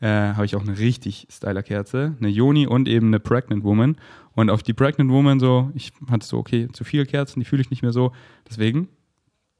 [0.00, 3.96] äh, habe ich auch eine richtig styler Kerze, eine Yoni und eben eine Pregnant Woman.
[4.34, 7.62] Und auf die Pregnant Woman so, ich hatte so, okay, zu viele Kerzen, die fühle
[7.62, 8.12] ich nicht mehr so.
[8.48, 8.88] Deswegen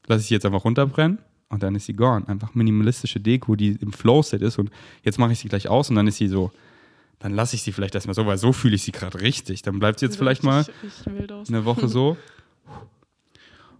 [0.09, 2.27] lasse ich sie jetzt einfach runterbrennen und dann ist sie gone.
[2.27, 4.71] Einfach minimalistische Deko, die im Flow-Set ist und
[5.03, 6.51] jetzt mache ich sie gleich aus und dann ist sie so,
[7.19, 9.61] dann lasse ich sie vielleicht erstmal so, weil so fühle ich sie gerade richtig.
[9.61, 10.65] Dann bleibt sie jetzt vielleicht mal
[11.47, 12.17] eine Woche so.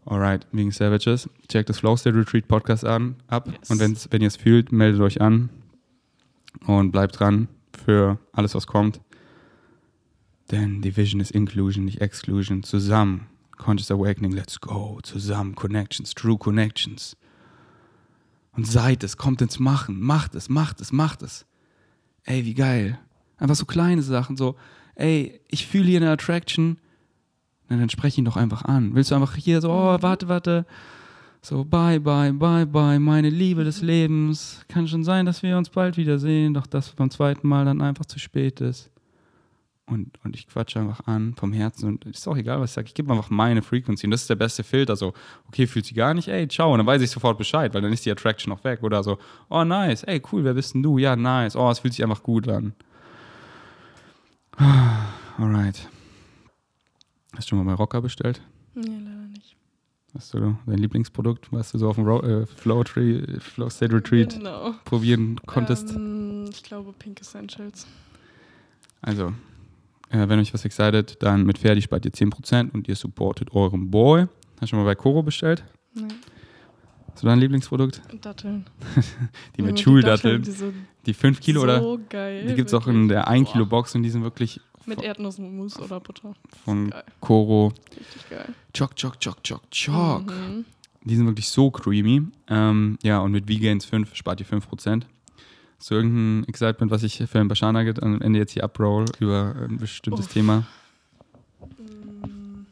[0.06, 1.30] Alright, wegen Savages.
[1.48, 3.48] Checkt das Flow State Retreat Podcast an, ab.
[3.48, 3.70] Yes.
[3.70, 5.50] Und wenn ihr es fühlt, meldet euch an
[6.66, 7.48] und bleibt dran
[7.86, 9.02] für alles, was kommt.
[10.52, 12.64] Denn Division ist Inclusion, nicht Exclusion.
[12.64, 13.28] Zusammen
[13.60, 17.16] Conscious Awakening, let's go, zusammen, Connections, True Connections.
[18.54, 21.46] Und seid es, kommt ins Machen, macht es, macht es, macht es.
[22.24, 22.98] Ey, wie geil.
[23.38, 24.56] Einfach so kleine Sachen, so,
[24.96, 26.78] ey, ich fühle hier eine Attraction,
[27.68, 28.96] Na, dann sprech ihn doch einfach an.
[28.96, 30.66] Willst du einfach hier so, oh, warte, warte.
[31.42, 34.66] So, bye, bye, bye, bye, meine Liebe des Lebens.
[34.68, 38.06] Kann schon sein, dass wir uns bald wiedersehen, doch dass beim zweiten Mal dann einfach
[38.06, 38.90] zu spät ist.
[39.90, 42.88] Und, und ich quatsche einfach an vom Herzen und ist auch egal, was ich sage.
[42.88, 44.96] Ich gebe einfach meine Frequency und das ist der beste Filter.
[44.96, 45.14] So,
[45.48, 46.72] okay, fühlt sie gar nicht, ey, ciao.
[46.72, 48.84] Und dann weiß ich sofort Bescheid, weil dann ist die Attraction auch weg.
[48.84, 49.18] Oder so,
[49.50, 50.98] oh, nice, ey, cool, wer bist denn du?
[51.00, 52.74] Ja, nice, oh, es fühlt sich einfach gut an.
[55.38, 55.88] Alright.
[57.36, 58.42] Hast du schon mal bei Rocker bestellt?
[58.76, 59.56] Nee, leider nicht.
[60.16, 63.96] Hast du dein Lieblingsprodukt, was du so auf dem Ro äh, Flow, Tree, Flow State
[63.96, 64.74] Retreat Genau.
[64.86, 65.92] probieren konntest?
[65.92, 67.88] Ähm, ich glaube Pink Essentials.
[69.02, 69.34] Also,
[70.10, 73.90] äh, wenn euch was excited, dann mit Ferdi spart ihr 10% und ihr supportet euren
[73.92, 74.22] Boy.
[74.56, 75.64] Hast du schon mal bei Koro bestellt?
[77.14, 78.02] Hast du dein Lieblingsprodukt?
[78.22, 78.66] Datteln.
[79.58, 80.42] Die mit Schuldatteln.
[80.42, 80.74] Die, sind
[81.06, 81.82] Die 5 Kilo oder?
[81.82, 82.46] so geil.
[82.48, 83.54] Die gibt es auch in der 1 Boah.
[83.54, 86.34] Kilo Box und die sind wirklich Mit Erdnussmus oder Butter.
[86.64, 87.04] von Geil.
[87.20, 87.74] Koro.
[87.98, 88.54] Richtig geil.
[88.78, 90.26] Choc, choc, choc, choc, choc.
[90.28, 90.66] Mhm.
[91.04, 92.22] Die sind wirklich so creamy.
[92.50, 95.04] Ähm, ja, und mit Vegans 5 spart ihr 5%.
[95.80, 99.56] So irgendein Excitement, was ich für ein Bashana Nugget am Ende jetzt hier abroll über
[99.56, 100.34] ein bestimmtes Uff.
[100.34, 100.68] Thema.
[101.78, 102.66] Mm,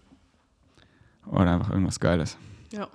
[1.26, 2.38] Oder einfach irgendwas Geiles.
[2.72, 2.90] Ja.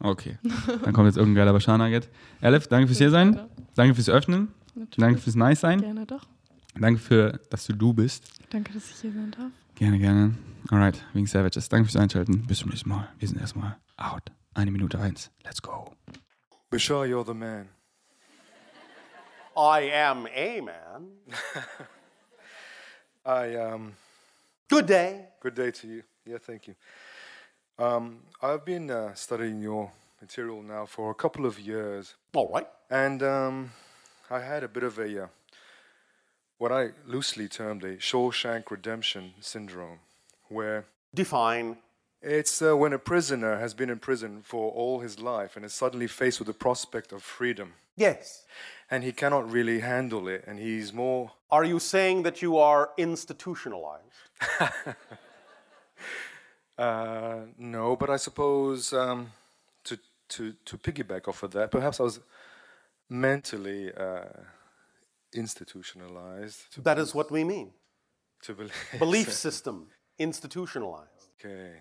[0.00, 0.38] Okay.
[0.84, 2.08] Dann kommt jetzt irgendein geiler Bashana Nugget.
[2.40, 3.34] Elif, danke fürs hier sein.
[3.34, 3.48] Gerne.
[3.74, 4.48] Danke fürs Öffnen.
[4.74, 4.96] Natürlich.
[4.96, 5.80] Danke fürs Nice sein.
[5.80, 6.24] Gerne doch.
[6.74, 8.24] Danke für, dass du du bist.
[8.50, 9.50] Danke, dass ich hier sein darf.
[9.74, 10.34] Gerne, gerne.
[10.70, 11.68] Alright, wegen Savages.
[11.68, 12.46] Danke fürs Einschalten.
[12.46, 13.08] Bis zum nächsten Mal.
[13.18, 14.32] Wir sind erstmal out.
[14.54, 15.30] Eine Minute eins.
[15.44, 15.92] Let's go.
[16.70, 17.66] Bashar, you're the man.
[19.56, 21.08] I am a man.
[23.24, 23.94] I um,
[24.68, 25.26] Good day.
[25.40, 26.02] good day to you.
[26.26, 26.74] Yeah, thank you.
[27.78, 29.90] Um, I've been uh, studying your
[30.20, 32.66] material now for a couple of years, All right.
[32.90, 33.70] and um,
[34.30, 35.26] I had a bit of a uh,
[36.58, 39.98] what I loosely termed a Shawshank Redemption syndrome,
[40.48, 40.84] where
[41.14, 41.76] Define.
[42.22, 45.72] it's uh, when a prisoner has been in prison for all his life and is
[45.74, 48.44] suddenly faced with the prospect of freedom, Yes.
[48.92, 52.90] And he cannot really handle it, and he's more Are you saying that you are
[52.96, 54.30] institutionalized?
[56.78, 59.30] Uh, no, but I suppose um,
[59.84, 59.98] to
[60.30, 62.18] to to piggyback off of that, perhaps I was
[63.10, 64.24] mentally uh,
[65.34, 66.82] institutionalized.
[66.82, 67.72] That is what we mean.
[68.44, 68.72] to believe.
[68.98, 69.88] Belief system
[70.18, 71.28] institutionalized.
[71.38, 71.72] Okay.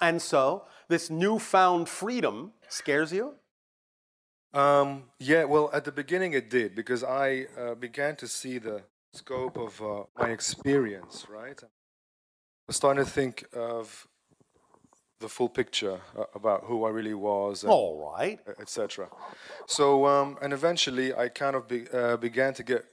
[0.00, 3.34] And so, this newfound freedom scares you?
[4.54, 5.44] Um, yeah.
[5.44, 8.82] Well, at the beginning it did because I uh, began to see the
[9.12, 11.26] scope of uh, my experience.
[11.28, 11.60] Right.
[11.62, 11.66] I
[12.66, 14.06] was starting to think of
[15.20, 17.62] the full picture uh, about who I really was.
[17.62, 18.38] and- All right.
[18.60, 19.08] etc.
[19.66, 22.84] So, um, and eventually I kind of be, uh, began to get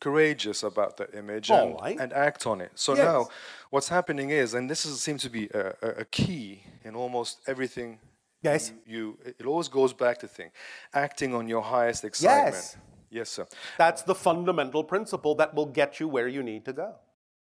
[0.00, 1.98] courageous about that image and, right.
[1.98, 2.70] and act on it.
[2.76, 3.04] So Yes.
[3.04, 3.28] now,
[3.70, 7.40] what's happening is, and this is, seems to be a, a, a key in almost
[7.46, 7.98] everything.
[8.42, 8.72] Yes.
[8.86, 10.50] You, it always goes back to thing,
[10.94, 12.54] acting on your highest excitement.
[12.54, 12.76] Yes.
[13.10, 13.46] Yes, sir.
[13.78, 16.94] That's the fundamental principle that will get you where you need to go.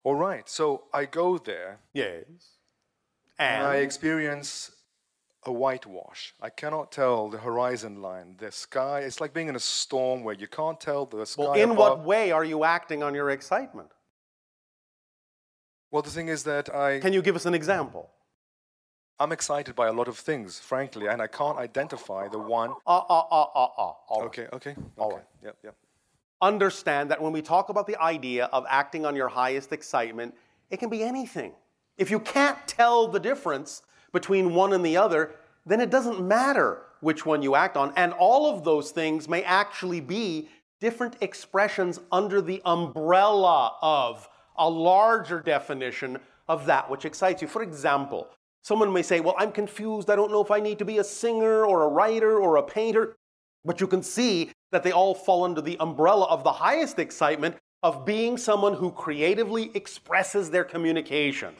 [0.02, 0.48] All right.
[0.48, 2.24] So I go there Yes.
[3.38, 4.72] and I experience
[5.44, 6.34] a whitewash.
[6.40, 9.00] I cannot tell the horizon line, the sky.
[9.00, 11.42] It's like being in a storm where you can't tell the sky.
[11.42, 11.98] well, in above.
[11.98, 13.90] what way are you acting on your excitement?
[15.90, 18.08] Well, the thing is that I, Can you give us an example?
[19.20, 22.70] I'm excited by a lot of things, frankly, and I can't identify the one.
[22.86, 23.94] Ah, ah, ah, ah, ah.
[24.08, 24.26] All right.
[24.26, 25.16] Okay, okay, All okay.
[25.16, 25.24] right.
[25.44, 25.76] Yep, yep.
[26.40, 30.34] understand that when we talk about the idea of acting on your highest excitement,
[30.70, 31.52] it can be anything.
[31.98, 33.82] If you can't tell the difference
[34.12, 35.36] between one and the other,
[35.66, 37.92] then it doesn't matter which one you act on.
[37.96, 40.48] And all of those things may actually be
[40.80, 47.46] different expressions under the umbrella of a larger definition of that which excites you.
[47.46, 48.28] For example,
[48.62, 50.10] someone may say, Well, I'm confused.
[50.10, 52.62] I don't know if I need to be a singer or a writer or a
[52.62, 53.16] painter.
[53.64, 57.56] But you can see that they all fall under the umbrella of the highest excitement
[57.82, 61.54] of being someone who creatively expresses their communication.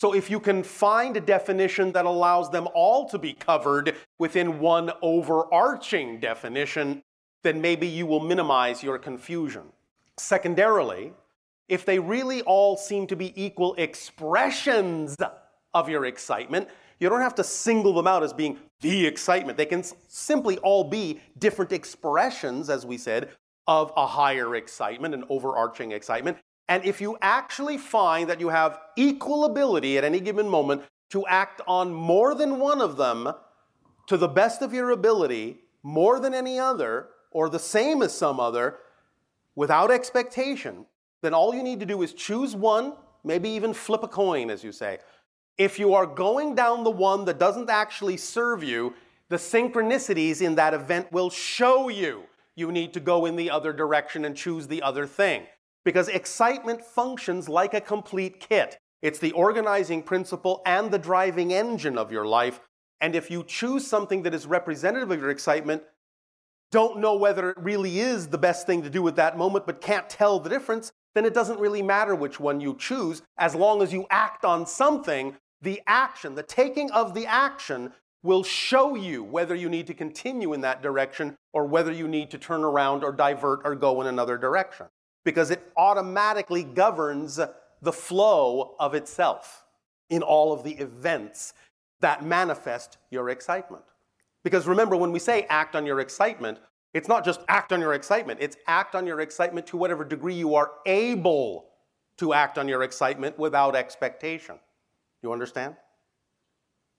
[0.00, 4.60] So if you can find a definition that allows them all to be covered within
[4.60, 7.02] one overarching definition,
[7.42, 9.72] then maybe you will minimize your confusion.
[10.16, 11.12] Secondarily,
[11.68, 15.16] if they really all seem to be equal expressions
[15.74, 16.68] of your excitement,
[17.00, 19.56] you don't have to single them out as being the excitement.
[19.56, 23.30] They can simply all be different expressions, as we said,
[23.66, 26.38] of a higher excitement, an overarching excitement.
[26.68, 31.26] And if you actually find that you have equal ability at any given moment to
[31.26, 33.32] act on more than one of them
[34.06, 38.40] to the best of your ability, more than any other, or the same as some
[38.40, 38.78] other,
[39.54, 40.86] without expectation,
[41.22, 42.94] then all you need to do is choose one,
[43.24, 44.98] maybe even flip a coin, as you say.
[45.58, 48.94] If you are going down the one that doesn't actually serve you,
[49.28, 52.22] the synchronicities in that event will show you
[52.58, 55.46] you need to go in the other direction and choose the other thing.
[55.84, 58.78] Because excitement functions like a complete kit.
[59.00, 62.60] It's the organizing principle and the driving engine of your life.
[63.00, 65.84] And if you choose something that is representative of your excitement,
[66.72, 69.80] don't know whether it really is the best thing to do at that moment, but
[69.80, 73.82] can't tell the difference, then it doesn't really matter which one you choose as long
[73.82, 75.36] as you act on something.
[75.62, 77.92] The action, the taking of the action,
[78.22, 82.30] will show you whether you need to continue in that direction or whether you need
[82.30, 84.86] to turn around or divert or go in another direction.
[85.24, 87.38] Because it automatically governs
[87.80, 89.64] the flow of itself
[90.10, 91.52] in all of the events
[92.00, 93.84] that manifest your excitement.
[94.44, 96.58] Because remember, when we say act on your excitement,
[96.94, 100.34] it's not just act on your excitement, it's act on your excitement to whatever degree
[100.34, 101.66] you are able
[102.16, 104.58] to act on your excitement without expectation.
[105.22, 105.76] You understand?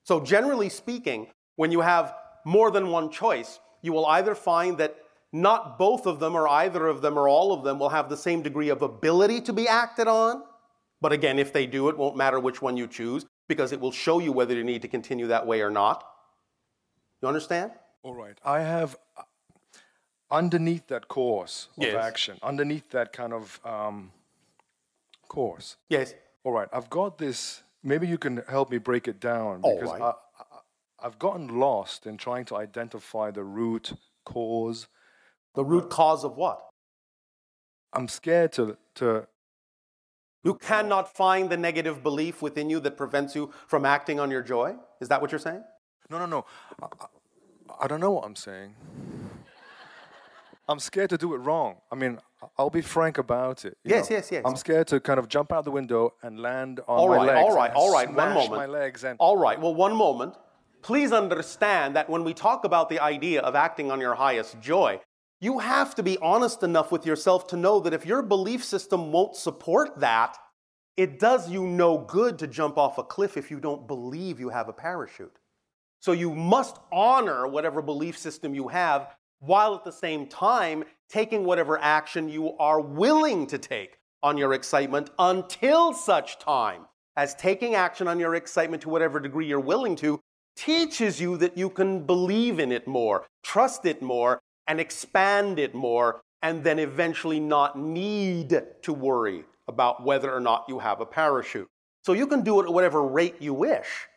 [0.03, 2.13] So, generally speaking, when you have
[2.45, 4.95] more than one choice, you will either find that
[5.31, 8.17] not both of them, or either of them, or all of them will have the
[8.17, 10.41] same degree of ability to be acted on.
[11.01, 13.91] But again, if they do, it won't matter which one you choose because it will
[13.91, 16.03] show you whether you need to continue that way or not.
[17.21, 17.71] You understand?
[18.03, 18.37] All right.
[18.43, 19.23] I have uh,
[20.31, 22.03] underneath that course of Yes.
[22.03, 24.11] action, underneath that kind of um,
[25.27, 25.77] course.
[25.89, 26.13] Yes.
[26.43, 26.67] All right.
[26.73, 27.63] I've got this.
[27.83, 30.01] Maybe you can help me break it down because right.
[30.01, 30.13] I, I,
[31.01, 33.93] I've gotten lost in trying to identify the root
[34.25, 34.87] cause.
[35.55, 36.61] The root cause of what?
[37.93, 39.27] I'm scared to to
[40.43, 44.41] You cannot find the negative belief within you that prevents you from acting on your
[44.41, 44.75] joy?
[45.01, 45.63] Is that what you're saying?
[46.09, 46.45] No, no, no.
[46.81, 47.05] I, I,
[47.81, 48.75] I don't know what I'm saying.
[50.67, 51.77] I'm scared to do it wrong.
[51.91, 52.19] I mean,
[52.57, 53.77] I'll be frank about it.
[53.83, 54.17] Yes, know.
[54.17, 54.43] yes, yes.
[54.45, 57.27] I'm scared to kind of jump out the window and land on All my right,
[57.27, 57.39] legs.
[57.39, 58.13] all right, all right.
[58.13, 58.51] One moment.
[58.51, 60.35] my legs and All right, well, one moment.
[60.81, 65.01] Please understand that when we talk about the idea of acting on your highest joy,
[65.41, 69.11] you have to be honest enough with yourself to know that if your belief system
[69.11, 70.37] won't support that,
[70.95, 74.49] it does you no good to jump off a cliff if you don't believe you
[74.49, 75.37] have a parachute.
[76.01, 81.43] So you must honor whatever belief system you have while at the same time taking
[81.43, 86.85] whatever action you are willing to take on your excitement until such time
[87.15, 90.19] as taking action on your excitement to whatever degree you're willing to
[90.55, 95.73] teaches you that you can believe in it more, trust it more, and expand it
[95.73, 101.05] more, and then eventually not need to worry about whether or not you have a
[101.05, 101.67] parachute.
[102.03, 104.07] So you can do it at whatever rate you wish,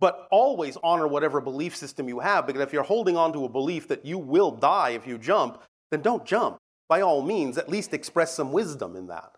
[0.00, 3.48] but always honor whatever belief system you have, because if you're holding on to a
[3.48, 6.58] belief that you will die if you jump, then don't jump.
[6.88, 9.32] By all means, at least express some wisdom in that.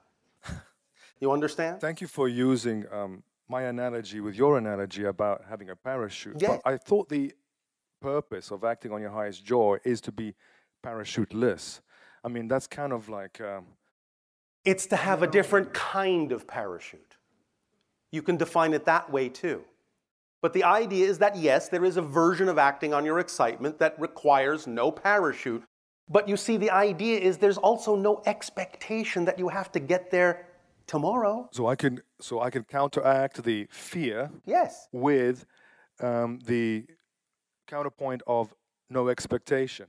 [1.20, 1.80] You understand?
[1.80, 6.42] Thank you for using um, my analogy with your analogy about having a parachute.
[6.42, 6.48] Yeah.
[6.48, 7.32] But I thought the
[8.00, 10.34] purpose of acting on your highest joy is to be
[10.84, 11.80] parachuteless.
[12.24, 13.66] I mean, that's kind of like um,
[14.64, 17.16] It's to have a different kind of parachute.
[18.10, 19.62] You can define it that way too.
[20.42, 23.78] But the idea is that yes, there is a version of acting on your excitement
[23.78, 25.62] that requires no parachute.
[26.08, 30.10] But you see, the idea is there's also no expectation that you have to get
[30.10, 30.46] there
[30.88, 31.48] tomorrow.
[31.52, 34.88] so I can so I can counteract the fear Yes.
[34.90, 35.46] with
[36.00, 36.86] um, the
[37.68, 38.52] counterpoint of
[38.90, 39.86] no expectation.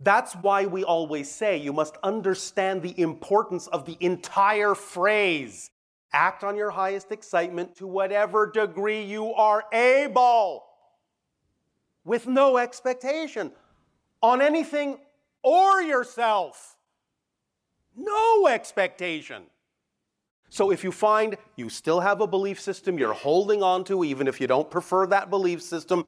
[0.00, 5.70] That's why we always say you must understand the importance of the entire phrase.
[6.12, 10.64] Act on your highest excitement to whatever degree you are able,
[12.04, 13.52] with no expectation
[14.22, 14.98] on anything
[15.42, 16.76] or yourself.
[17.96, 19.44] No expectation.
[20.48, 24.26] So if you find you still have a belief system you're holding on to, even
[24.26, 26.04] if you don't prefer that belief system,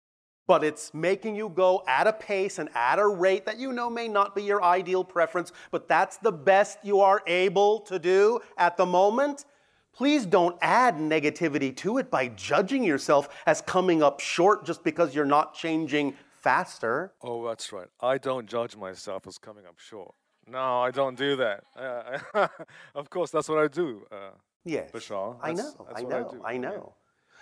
[0.49, 3.89] but it's making you go at a pace and at a rate that you know
[3.89, 8.41] may not be your ideal preference, but that's the best you are able to do
[8.59, 9.45] at the moment,
[9.93, 15.15] please don't add negativity to it by judging yourself as coming up short just because
[15.15, 17.13] you're not changing faster.
[17.23, 17.89] Oh, that's right.
[18.01, 20.15] I don't judge myself as coming up short.
[20.49, 21.65] No, I don't do that.
[21.77, 22.49] Uh,
[22.95, 24.07] of course, that's what I do.
[24.11, 24.31] Uh,
[24.65, 24.93] Yes.
[24.93, 25.73] Bashar, I know.
[25.93, 26.31] I I know.
[26.31, 26.95] do, I know.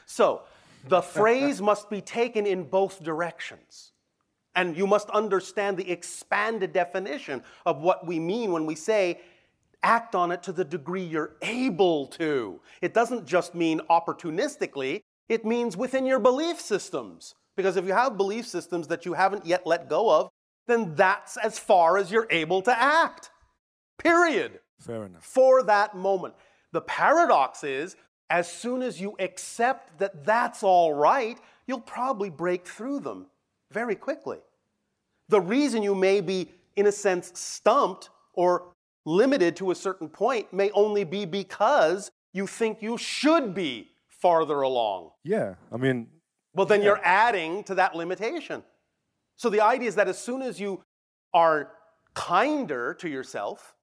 [0.06, 0.42] So
[0.88, 3.92] the phrase must be taken in both directions.
[4.56, 9.20] And you must understand the expanded definition of what we mean when we say
[9.82, 12.60] act on it to the degree you're able to.
[12.82, 17.34] It doesn't just mean opportunistically, it means within your belief systems.
[17.56, 20.30] Because if you have belief systems that you haven't yet let go of,
[20.66, 23.30] then that's as far as you're able to act.
[23.98, 25.24] Period fair enough.
[25.24, 26.34] for that moment.
[26.72, 27.96] The paradox is,
[28.30, 33.26] as soon as you accept that that's all right, you'll probably break through them
[33.72, 34.38] very quickly.
[35.28, 38.72] The reason you may be, in a sense, stumped or
[39.04, 44.60] limited to a certain point may only be because you think you should be farther
[44.60, 45.10] along.
[45.24, 46.08] Yeah, I mean,
[46.54, 48.62] Well, then you're adding to that limitation.
[49.36, 50.82] So the idea is that as soon as you
[51.32, 51.72] are
[52.14, 53.74] kinder to yourself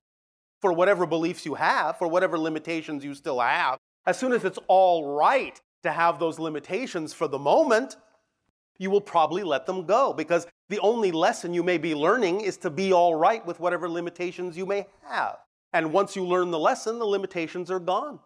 [0.62, 4.60] for whatever beliefs you have, for whatever limitations you still have, as soon as it's
[4.68, 7.98] all right to have those limitations for the moment,
[8.78, 12.58] you will probably let them go because the only lesson you may be learning is
[12.58, 15.38] to be all right with whatever limitations you may have.
[15.74, 18.20] And once you learn the lesson, the limitations are gone.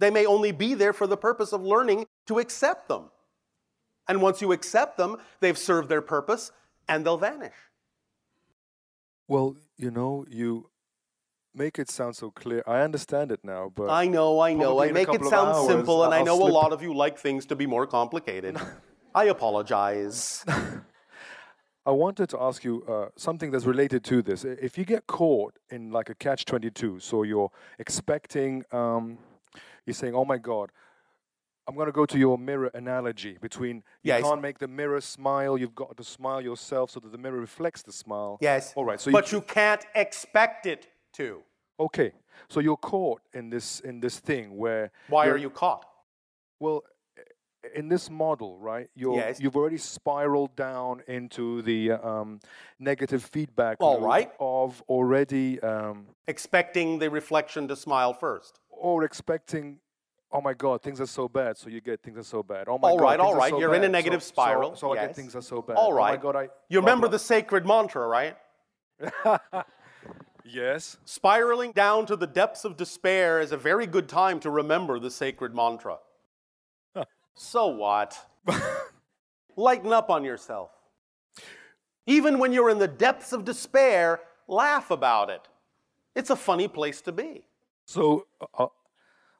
[0.00, 3.10] They may only be there for the purpose of learning to accept them.
[4.08, 6.52] And once you accept them, they've served their purpose
[6.88, 7.54] and they'll vanish.
[9.28, 10.68] well, you know, you
[11.54, 12.62] make it sound so clear.
[12.66, 14.80] I understand it now, but I know, I know.
[14.80, 17.18] I make it sound hours, simple, and I I'll know a lot of you like
[17.18, 18.58] things to be more complicated.
[19.14, 20.44] I apologize.
[21.86, 24.44] I wanted to ask you uh, something that's related to this.
[24.44, 29.18] If you get caught in like a catch 22, so you're expecting, um,
[29.84, 30.72] you're saying, oh my God,
[31.68, 34.22] I'm going to go to your mirror analogy between you Yes.
[34.22, 37.82] can't make the mirror smile, you've got to smile yourself so that the mirror reflects
[37.82, 38.38] the smile.
[38.40, 38.72] Yes.
[38.76, 39.00] All right.
[39.00, 41.42] So but you can't expect it to.
[41.78, 42.12] okay.
[42.48, 45.84] So you're caught in this in this thing where Why are you're- caught?
[46.60, 46.82] Well,
[47.74, 48.88] in this model, right?
[48.94, 49.40] You're, Yes.
[49.40, 52.40] You've already spiraled down into the um,
[52.78, 54.30] negative feedback All loop right.
[54.40, 58.60] of already, um, Expecting the reflection to smile first.
[58.70, 59.78] or expecting.
[60.32, 61.56] Oh my God, things are so bad.
[61.56, 62.68] So you get things are so bad.
[62.68, 63.50] Oh my All God, right, all right.
[63.50, 63.88] so You're in a bad.
[63.88, 64.74] So- negative so- spiral.
[64.76, 65.76] So, I get things are so bad.
[65.76, 66.42] All Oh my God, I.
[66.68, 67.12] You blah, remember blah.
[67.12, 68.36] the sacred mantra, right?
[70.46, 70.98] Yes.
[71.06, 75.10] Spiraling down to the depths of despair is a very good time to remember the
[75.10, 75.96] sacred mantra.
[77.34, 78.16] So what?
[79.56, 80.70] Lighten up on yourself.
[82.06, 85.40] Even when you're in the depths of despair, laugh about it.
[86.14, 87.46] It's a funny place to be.
[87.86, 88.26] So,
[88.58, 88.66] uh,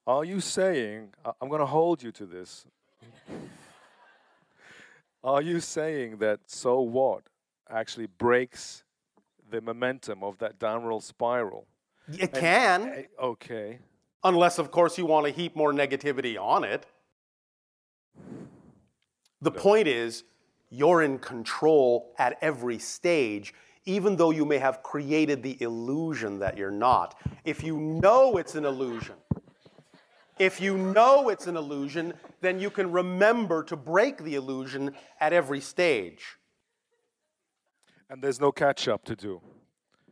[0.06, 1.12] are you saying?
[1.24, 2.66] I- I'm going to hold you to this.
[5.24, 7.24] are you saying that so what
[7.70, 8.84] actually breaks
[9.50, 11.66] the momentum of that downward spiral?
[12.18, 13.78] It can, Eh, Okay.
[14.22, 16.86] unless, of course, you want to heap more negativity on it.
[19.44, 20.24] The point is,
[20.70, 23.52] you're in control at every stage,
[23.84, 27.20] even though you may have created the illusion that you're not.
[27.44, 29.16] If you know it's an illusion,
[30.38, 35.34] if you know it's an illusion, then you can remember to break the illusion at
[35.34, 36.24] every stage.
[38.08, 39.42] And there's no catch up to do.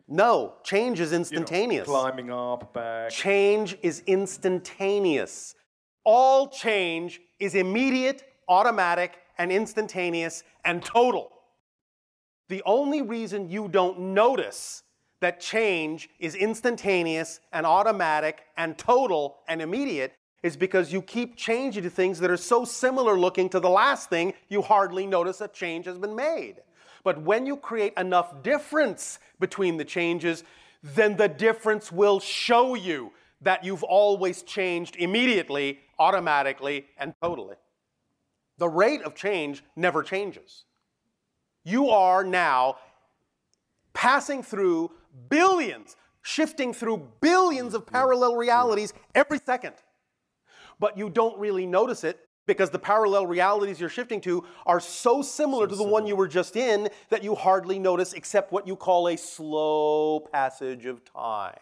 [0.08, 1.86] No, change is instantaneous.
[1.86, 3.10] You know, climbing up, back.
[3.10, 5.54] Change is instantaneous.
[6.04, 11.30] All change is immediate, automatic, and instantaneous and total.
[12.48, 14.82] The only reason you don't notice
[15.20, 21.84] that change is instantaneous and automatic and total and immediate is because you keep changing
[21.84, 25.48] to things that are so similar looking to the last thing, you hardly notice a
[25.48, 26.56] change has been made.
[27.04, 30.44] But when you create enough difference between the changes,
[30.82, 37.56] then the difference will show you that you've always changed immediately, automatically, and totally.
[38.62, 40.66] The rate of change never changes.
[41.64, 42.76] You are now
[43.92, 44.92] passing through
[45.28, 49.74] billions, shifting through billions of parallel realities every second.
[50.78, 55.22] But you don't really notice it because the parallel realities you're shifting to are so
[55.22, 58.76] similar to the one you were just in that you hardly notice except what you
[58.76, 61.58] call a slow passage of time.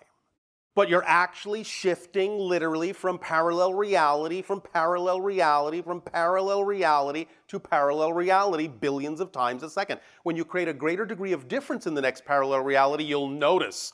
[0.76, 7.58] But you're actually shifting literally from parallel reality, from parallel reality, from parallel reality to
[7.58, 10.00] parallel reality billions of times a second.
[10.22, 13.92] When you create a greater degree of difference in the next parallel reality, you'll notice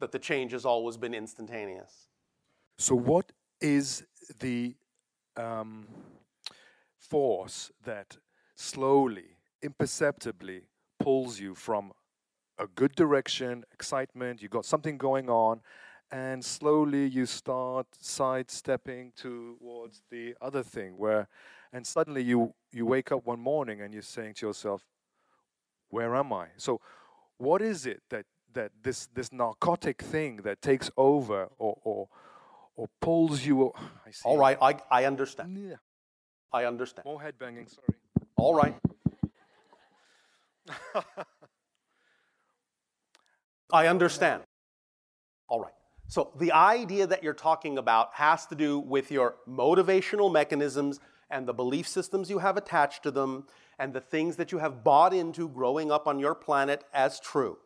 [0.00, 2.08] that the change has always been instantaneous.
[2.78, 4.04] So, what is
[4.40, 4.74] the
[5.36, 5.86] um,
[6.98, 8.16] force that
[8.54, 10.62] slowly, imperceptibly
[10.98, 11.92] pulls you from
[12.58, 15.60] a good direction, excitement, you got something going on,
[16.14, 21.26] and slowly you start sidestepping towards the other thing where,
[21.72, 24.86] and suddenly you, you wake up one morning and you're saying to yourself,
[25.88, 26.46] where am I?
[26.56, 26.80] So,
[27.38, 32.08] what is it that, that this, this narcotic thing that takes over or, or,
[32.76, 33.64] or pulls you?
[33.64, 33.74] o-
[34.06, 34.22] I see.
[34.24, 35.58] All right, I, I understand.
[35.68, 35.78] Yeah.
[36.52, 37.06] I understand.
[37.06, 37.98] More head banging, sorry.
[38.36, 38.76] All right.
[43.72, 44.44] I understand.
[45.48, 45.73] All right.
[46.08, 51.00] So the idea that you're talking about has to do with your motivational mechanisms
[51.30, 53.46] and the belief systems you have attached to them
[53.78, 57.58] and the things that you have bought into growing up on your planet as true.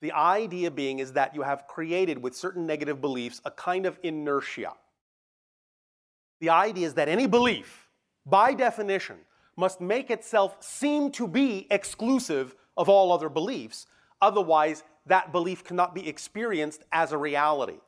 [0.00, 3.98] The idea being is that you have created with certain negative beliefs a kind of
[4.02, 4.72] inertia.
[6.40, 7.88] The idea is that any belief,
[8.26, 9.16] by definition,
[9.56, 13.86] must make itself seem to be exclusive of all other beliefs.
[14.24, 17.80] Otherwise, that belief cannot be experienced as a reality.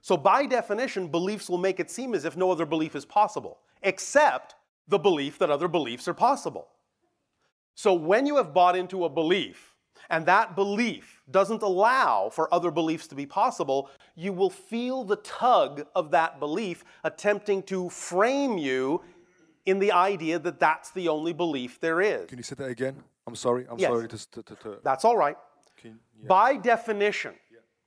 [0.00, 3.58] So, by definition, beliefs will make it seem as if no other belief is possible,
[3.82, 4.56] except
[4.88, 6.66] the belief that other beliefs are possible.
[7.76, 9.76] So, when you have bought into a belief
[10.10, 15.16] and that belief doesn't allow for other beliefs to be possible, you will feel the
[15.16, 19.00] tug of that belief attempting to frame you
[19.64, 22.28] in the idea that that's the only belief there is.
[22.28, 22.96] Can you say that again?
[23.28, 23.66] I'm sorry.
[23.70, 23.90] I'm Yes.
[23.90, 25.36] sorry to, to, to, That's all right.
[25.80, 26.26] Can, yeah.
[26.28, 27.34] By definition,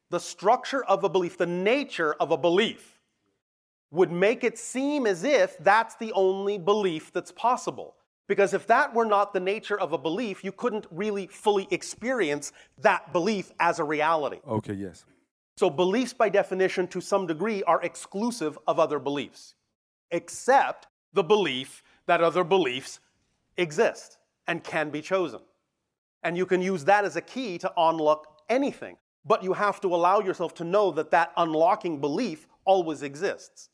[0.09, 2.99] the structure of a belief, the nature of a belief,
[3.91, 7.95] would make it seem as if that's the only belief that's possible.
[8.27, 12.53] Because if that were not the nature of a belief, you couldn't really fully experience
[12.77, 14.39] that belief as a reality.
[14.47, 15.03] Okay, yes.
[15.57, 19.55] So, beliefs, by definition, to some degree, are exclusive of other beliefs,
[20.11, 22.99] except the belief that other beliefs
[23.57, 25.41] exist and can be chosen.
[26.23, 28.97] And you can use that as a key to unlock anything.
[29.25, 33.69] But you have to allow yourself to know that that unlocking belief always exists.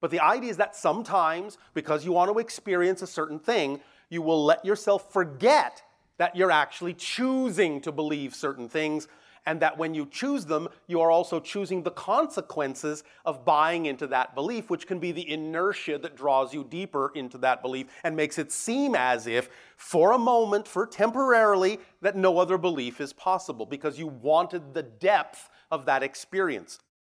[0.00, 3.80] But the idea is that sometimes, because you want to experience a certain thing,
[4.10, 5.82] you will let yourself forget
[6.18, 9.08] that you're actually choosing to believe certain things,
[9.46, 14.06] and that when you choose them, you are also choosing the consequences of buying into
[14.06, 18.16] that belief, which can be the inertia that draws you deeper into that belief and
[18.16, 23.12] makes it seem as if, for a moment, for temporarily, that no other belief is
[23.12, 26.78] possible because you wanted the depth of that experience.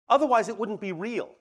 [0.10, 1.36] Otherwise, it wouldn't be real.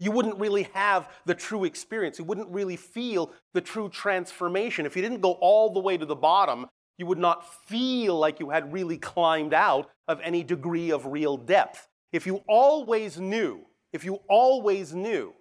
[0.00, 2.18] You wouldn't really have the true experience.
[2.18, 4.86] You wouldn't really feel the true transformation.
[4.86, 6.66] If you didn't go all the way to the bottom,
[6.98, 11.36] you would not feel like you had really climbed out of any degree of real
[11.36, 11.88] depth.
[12.12, 13.60] If you always knew,
[13.92, 15.32] if you always knew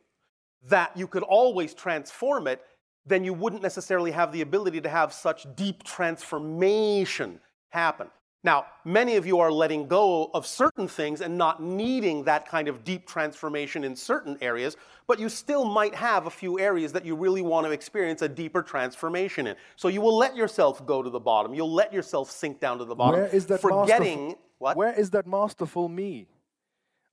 [0.64, 2.62] that you could always transform it,
[3.06, 7.40] then you wouldn't necessarily have the ability to have such deep transformation
[7.70, 8.08] happen.
[8.44, 12.68] Now, many of you are letting go of certain things and not needing that kind
[12.68, 14.78] of deep transformation in certain areas,
[15.08, 18.30] but you still might have a few areas that you really want to experience a
[18.30, 19.56] deeper transformation in.
[19.76, 21.54] So you will let yourself go to the bottom.
[21.56, 23.22] You'll let yourself sink down to the bottom.
[23.22, 24.78] Where is that forgetting masterful, what?
[24.78, 26.28] Where is that masterful me?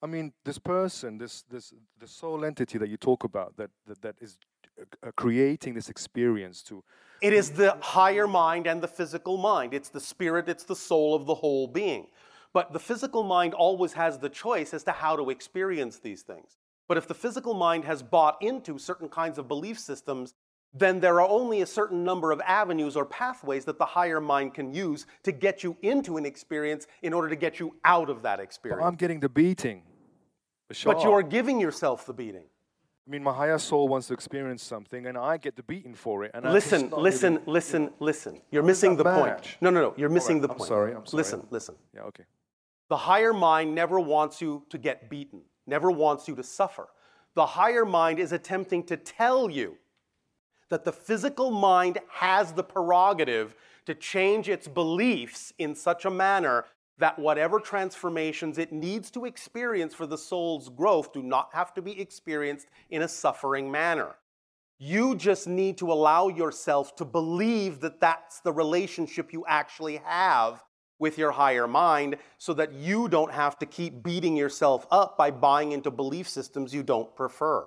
[0.03, 4.03] I mean, this person, this this the soul entity that you talk about, that that,
[4.03, 4.37] that is
[4.79, 6.85] uh, creating this experience to.
[7.25, 9.73] It is the higher mind and the physical mind.
[9.73, 12.09] It's the spirit, it's the soul of the whole being.
[12.53, 16.59] But the physical mind always has the choice as to how to experience these things.
[16.87, 20.35] But if the physical mind has bought into certain kinds of belief systems,
[20.75, 24.53] then there are only a certain number of avenues or pathways that the higher mind
[24.53, 28.21] can use to get you into an experience in order to get you out of
[28.21, 28.85] that experience.
[28.85, 29.83] I'm getting the beating.
[30.85, 32.45] But you are giving yourself the beating.
[33.07, 36.25] I mean, my higher soul wants to experience something, and I get the beating for
[36.25, 36.31] it.
[36.33, 38.41] And Listen, listen, really- listen, listen.
[38.51, 39.57] You're missing the that point.
[39.61, 39.95] No, no, no.
[39.97, 40.69] You're missing right, the I'm point.
[40.69, 41.19] sorry, I'm sorry.
[41.19, 41.75] Listen, listen.
[41.95, 42.03] Yeah.
[42.05, 42.25] Okay.
[42.89, 46.89] The higher mind never wants you to get beaten, never wants you to suffer.
[47.35, 49.77] The higher mind is attempting to tell you
[50.71, 53.55] that the physical mind has the prerogative
[53.85, 56.65] to change its beliefs in such a manner
[56.99, 61.83] that whatever transformations it needs to experience for the soul's growth do not have to
[61.83, 64.15] be experienced in a suffering manner.
[64.79, 70.63] You just need to allow yourself to believe that that's the relationship you actually have
[70.99, 75.31] with your higher mind so that you don't have to keep beating yourself up by
[75.31, 77.67] buying into belief systems you don't prefer.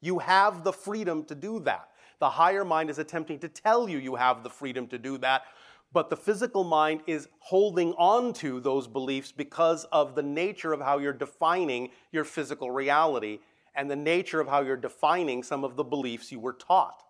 [0.00, 1.88] You have the freedom to do that.
[2.18, 5.42] The higher mind is attempting to tell you you have the freedom to do that,
[5.92, 10.80] but the physical mind is holding on to those beliefs because of the nature of
[10.80, 13.38] how you're defining your physical reality
[13.74, 17.02] and the nature of how you're defining some of the beliefs you were taught.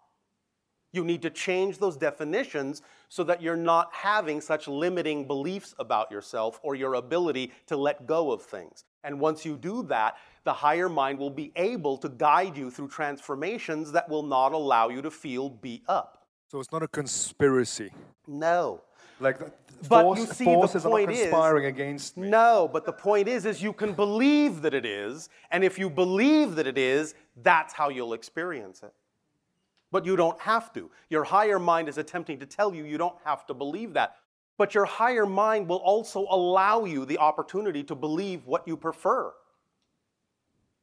[0.92, 6.10] You need to change those definitions so that you're not having such limiting beliefs about
[6.10, 8.84] yourself or your ability to let go of things.
[9.04, 12.88] And once you do that, the higher mind will be able to guide you through
[12.88, 16.15] transformations that will not allow you to feel beat up.
[16.48, 17.90] So it's not a conspiracy.
[18.26, 18.80] No.
[19.18, 19.50] Like the
[19.88, 22.28] But force, you see, forces the are not point is, against me.
[22.28, 25.90] no, but the point is, is you can believe that it is, and if you
[25.90, 28.92] believe that it is, that's how you'll experience it.
[29.90, 30.90] But you don't have to.
[31.08, 34.16] Your higher mind is attempting to tell you you don't have to believe that.
[34.58, 39.32] But your higher mind will also allow you the opportunity to believe what you prefer.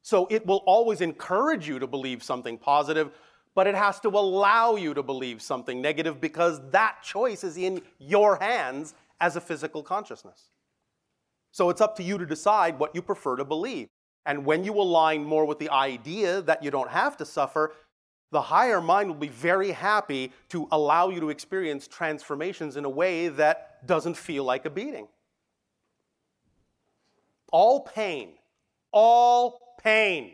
[0.01, 3.11] So it will always encourage you to believe something positive,
[3.55, 7.81] but it has to allow you to believe something negative because that choice is in
[7.99, 10.49] your hands as a physical consciousness.
[11.51, 13.87] So it's up to you to decide what you prefer to believe.
[14.25, 17.73] And when you align more with the idea that you don't have to suffer,
[18.31, 22.89] the higher mind will be very happy to allow you to experience transformations in a
[22.89, 25.07] way that doesn't feel like a beating.
[27.51, 28.29] All pain,
[28.91, 30.31] all pain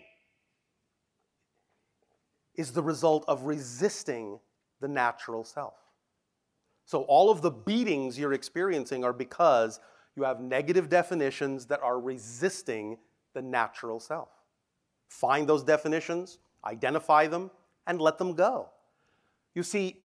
[2.60, 4.38] is the result of resisting
[4.82, 5.76] the natural self.
[6.84, 9.80] So, all of the beatings you're experiencing are because
[10.18, 12.98] you have negative definitions that are resisting
[13.34, 14.28] the natural self.
[15.08, 17.50] Find those definitions, identify them,
[17.88, 18.70] and let them go.
[19.56, 20.04] You see,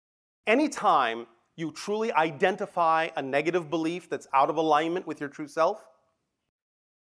[0.47, 5.85] anytime you truly identify a negative belief that's out of alignment with your true self,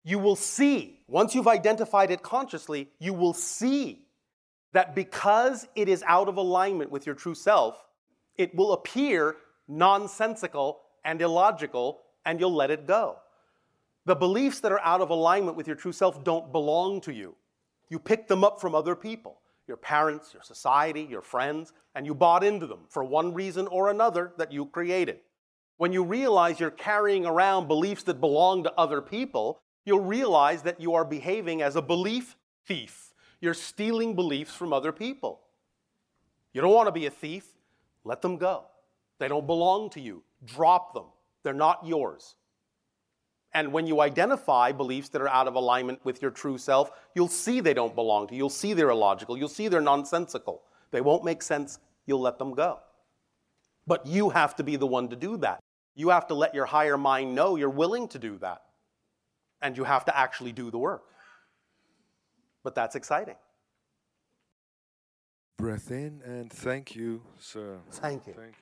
[0.04, 4.02] you will see, once you've identified it consciously, you will see
[4.72, 7.84] that because it is out of alignment with your true self,
[8.36, 9.36] it will appear
[9.68, 13.16] nonsensical and illogical, and you'll let it go.
[14.04, 17.34] The beliefs that are out of alignment with your true self don't belong to you.
[17.88, 19.38] You pick them up from other people
[19.68, 23.90] your parents, your society, your friends, and you bought into them for one reason or
[23.90, 25.20] another that you created.
[25.76, 30.80] When you realize you're carrying around beliefs that belong to other people, you'll realize that
[30.80, 32.36] you are behaving as a belief
[32.66, 33.11] thief.
[33.42, 35.40] You're stealing beliefs from other people.
[36.52, 37.44] You don't want to be a thief,
[38.04, 38.64] let them go.
[39.18, 40.22] They don't belong to you.
[40.44, 41.06] Drop them,
[41.42, 42.36] they're not yours.
[43.52, 47.28] And when you identify beliefs that are out of alignment with your true self, you'll
[47.28, 48.38] see they don't belong to you.
[48.38, 49.36] You'll see they're illogical.
[49.36, 50.62] You'll see they're nonsensical.
[50.90, 51.78] They won't make sense.
[52.06, 52.78] You'll let them go.
[53.86, 55.60] But you have to be the one to do that.
[55.94, 58.62] You have to let your higher mind know you're willing to do that.
[59.60, 61.02] And you have to actually do the work.
[62.64, 63.36] But that's exciting.
[65.58, 67.78] Breath in and thank you, sir.
[67.90, 68.34] Thank you.
[68.34, 68.56] Thank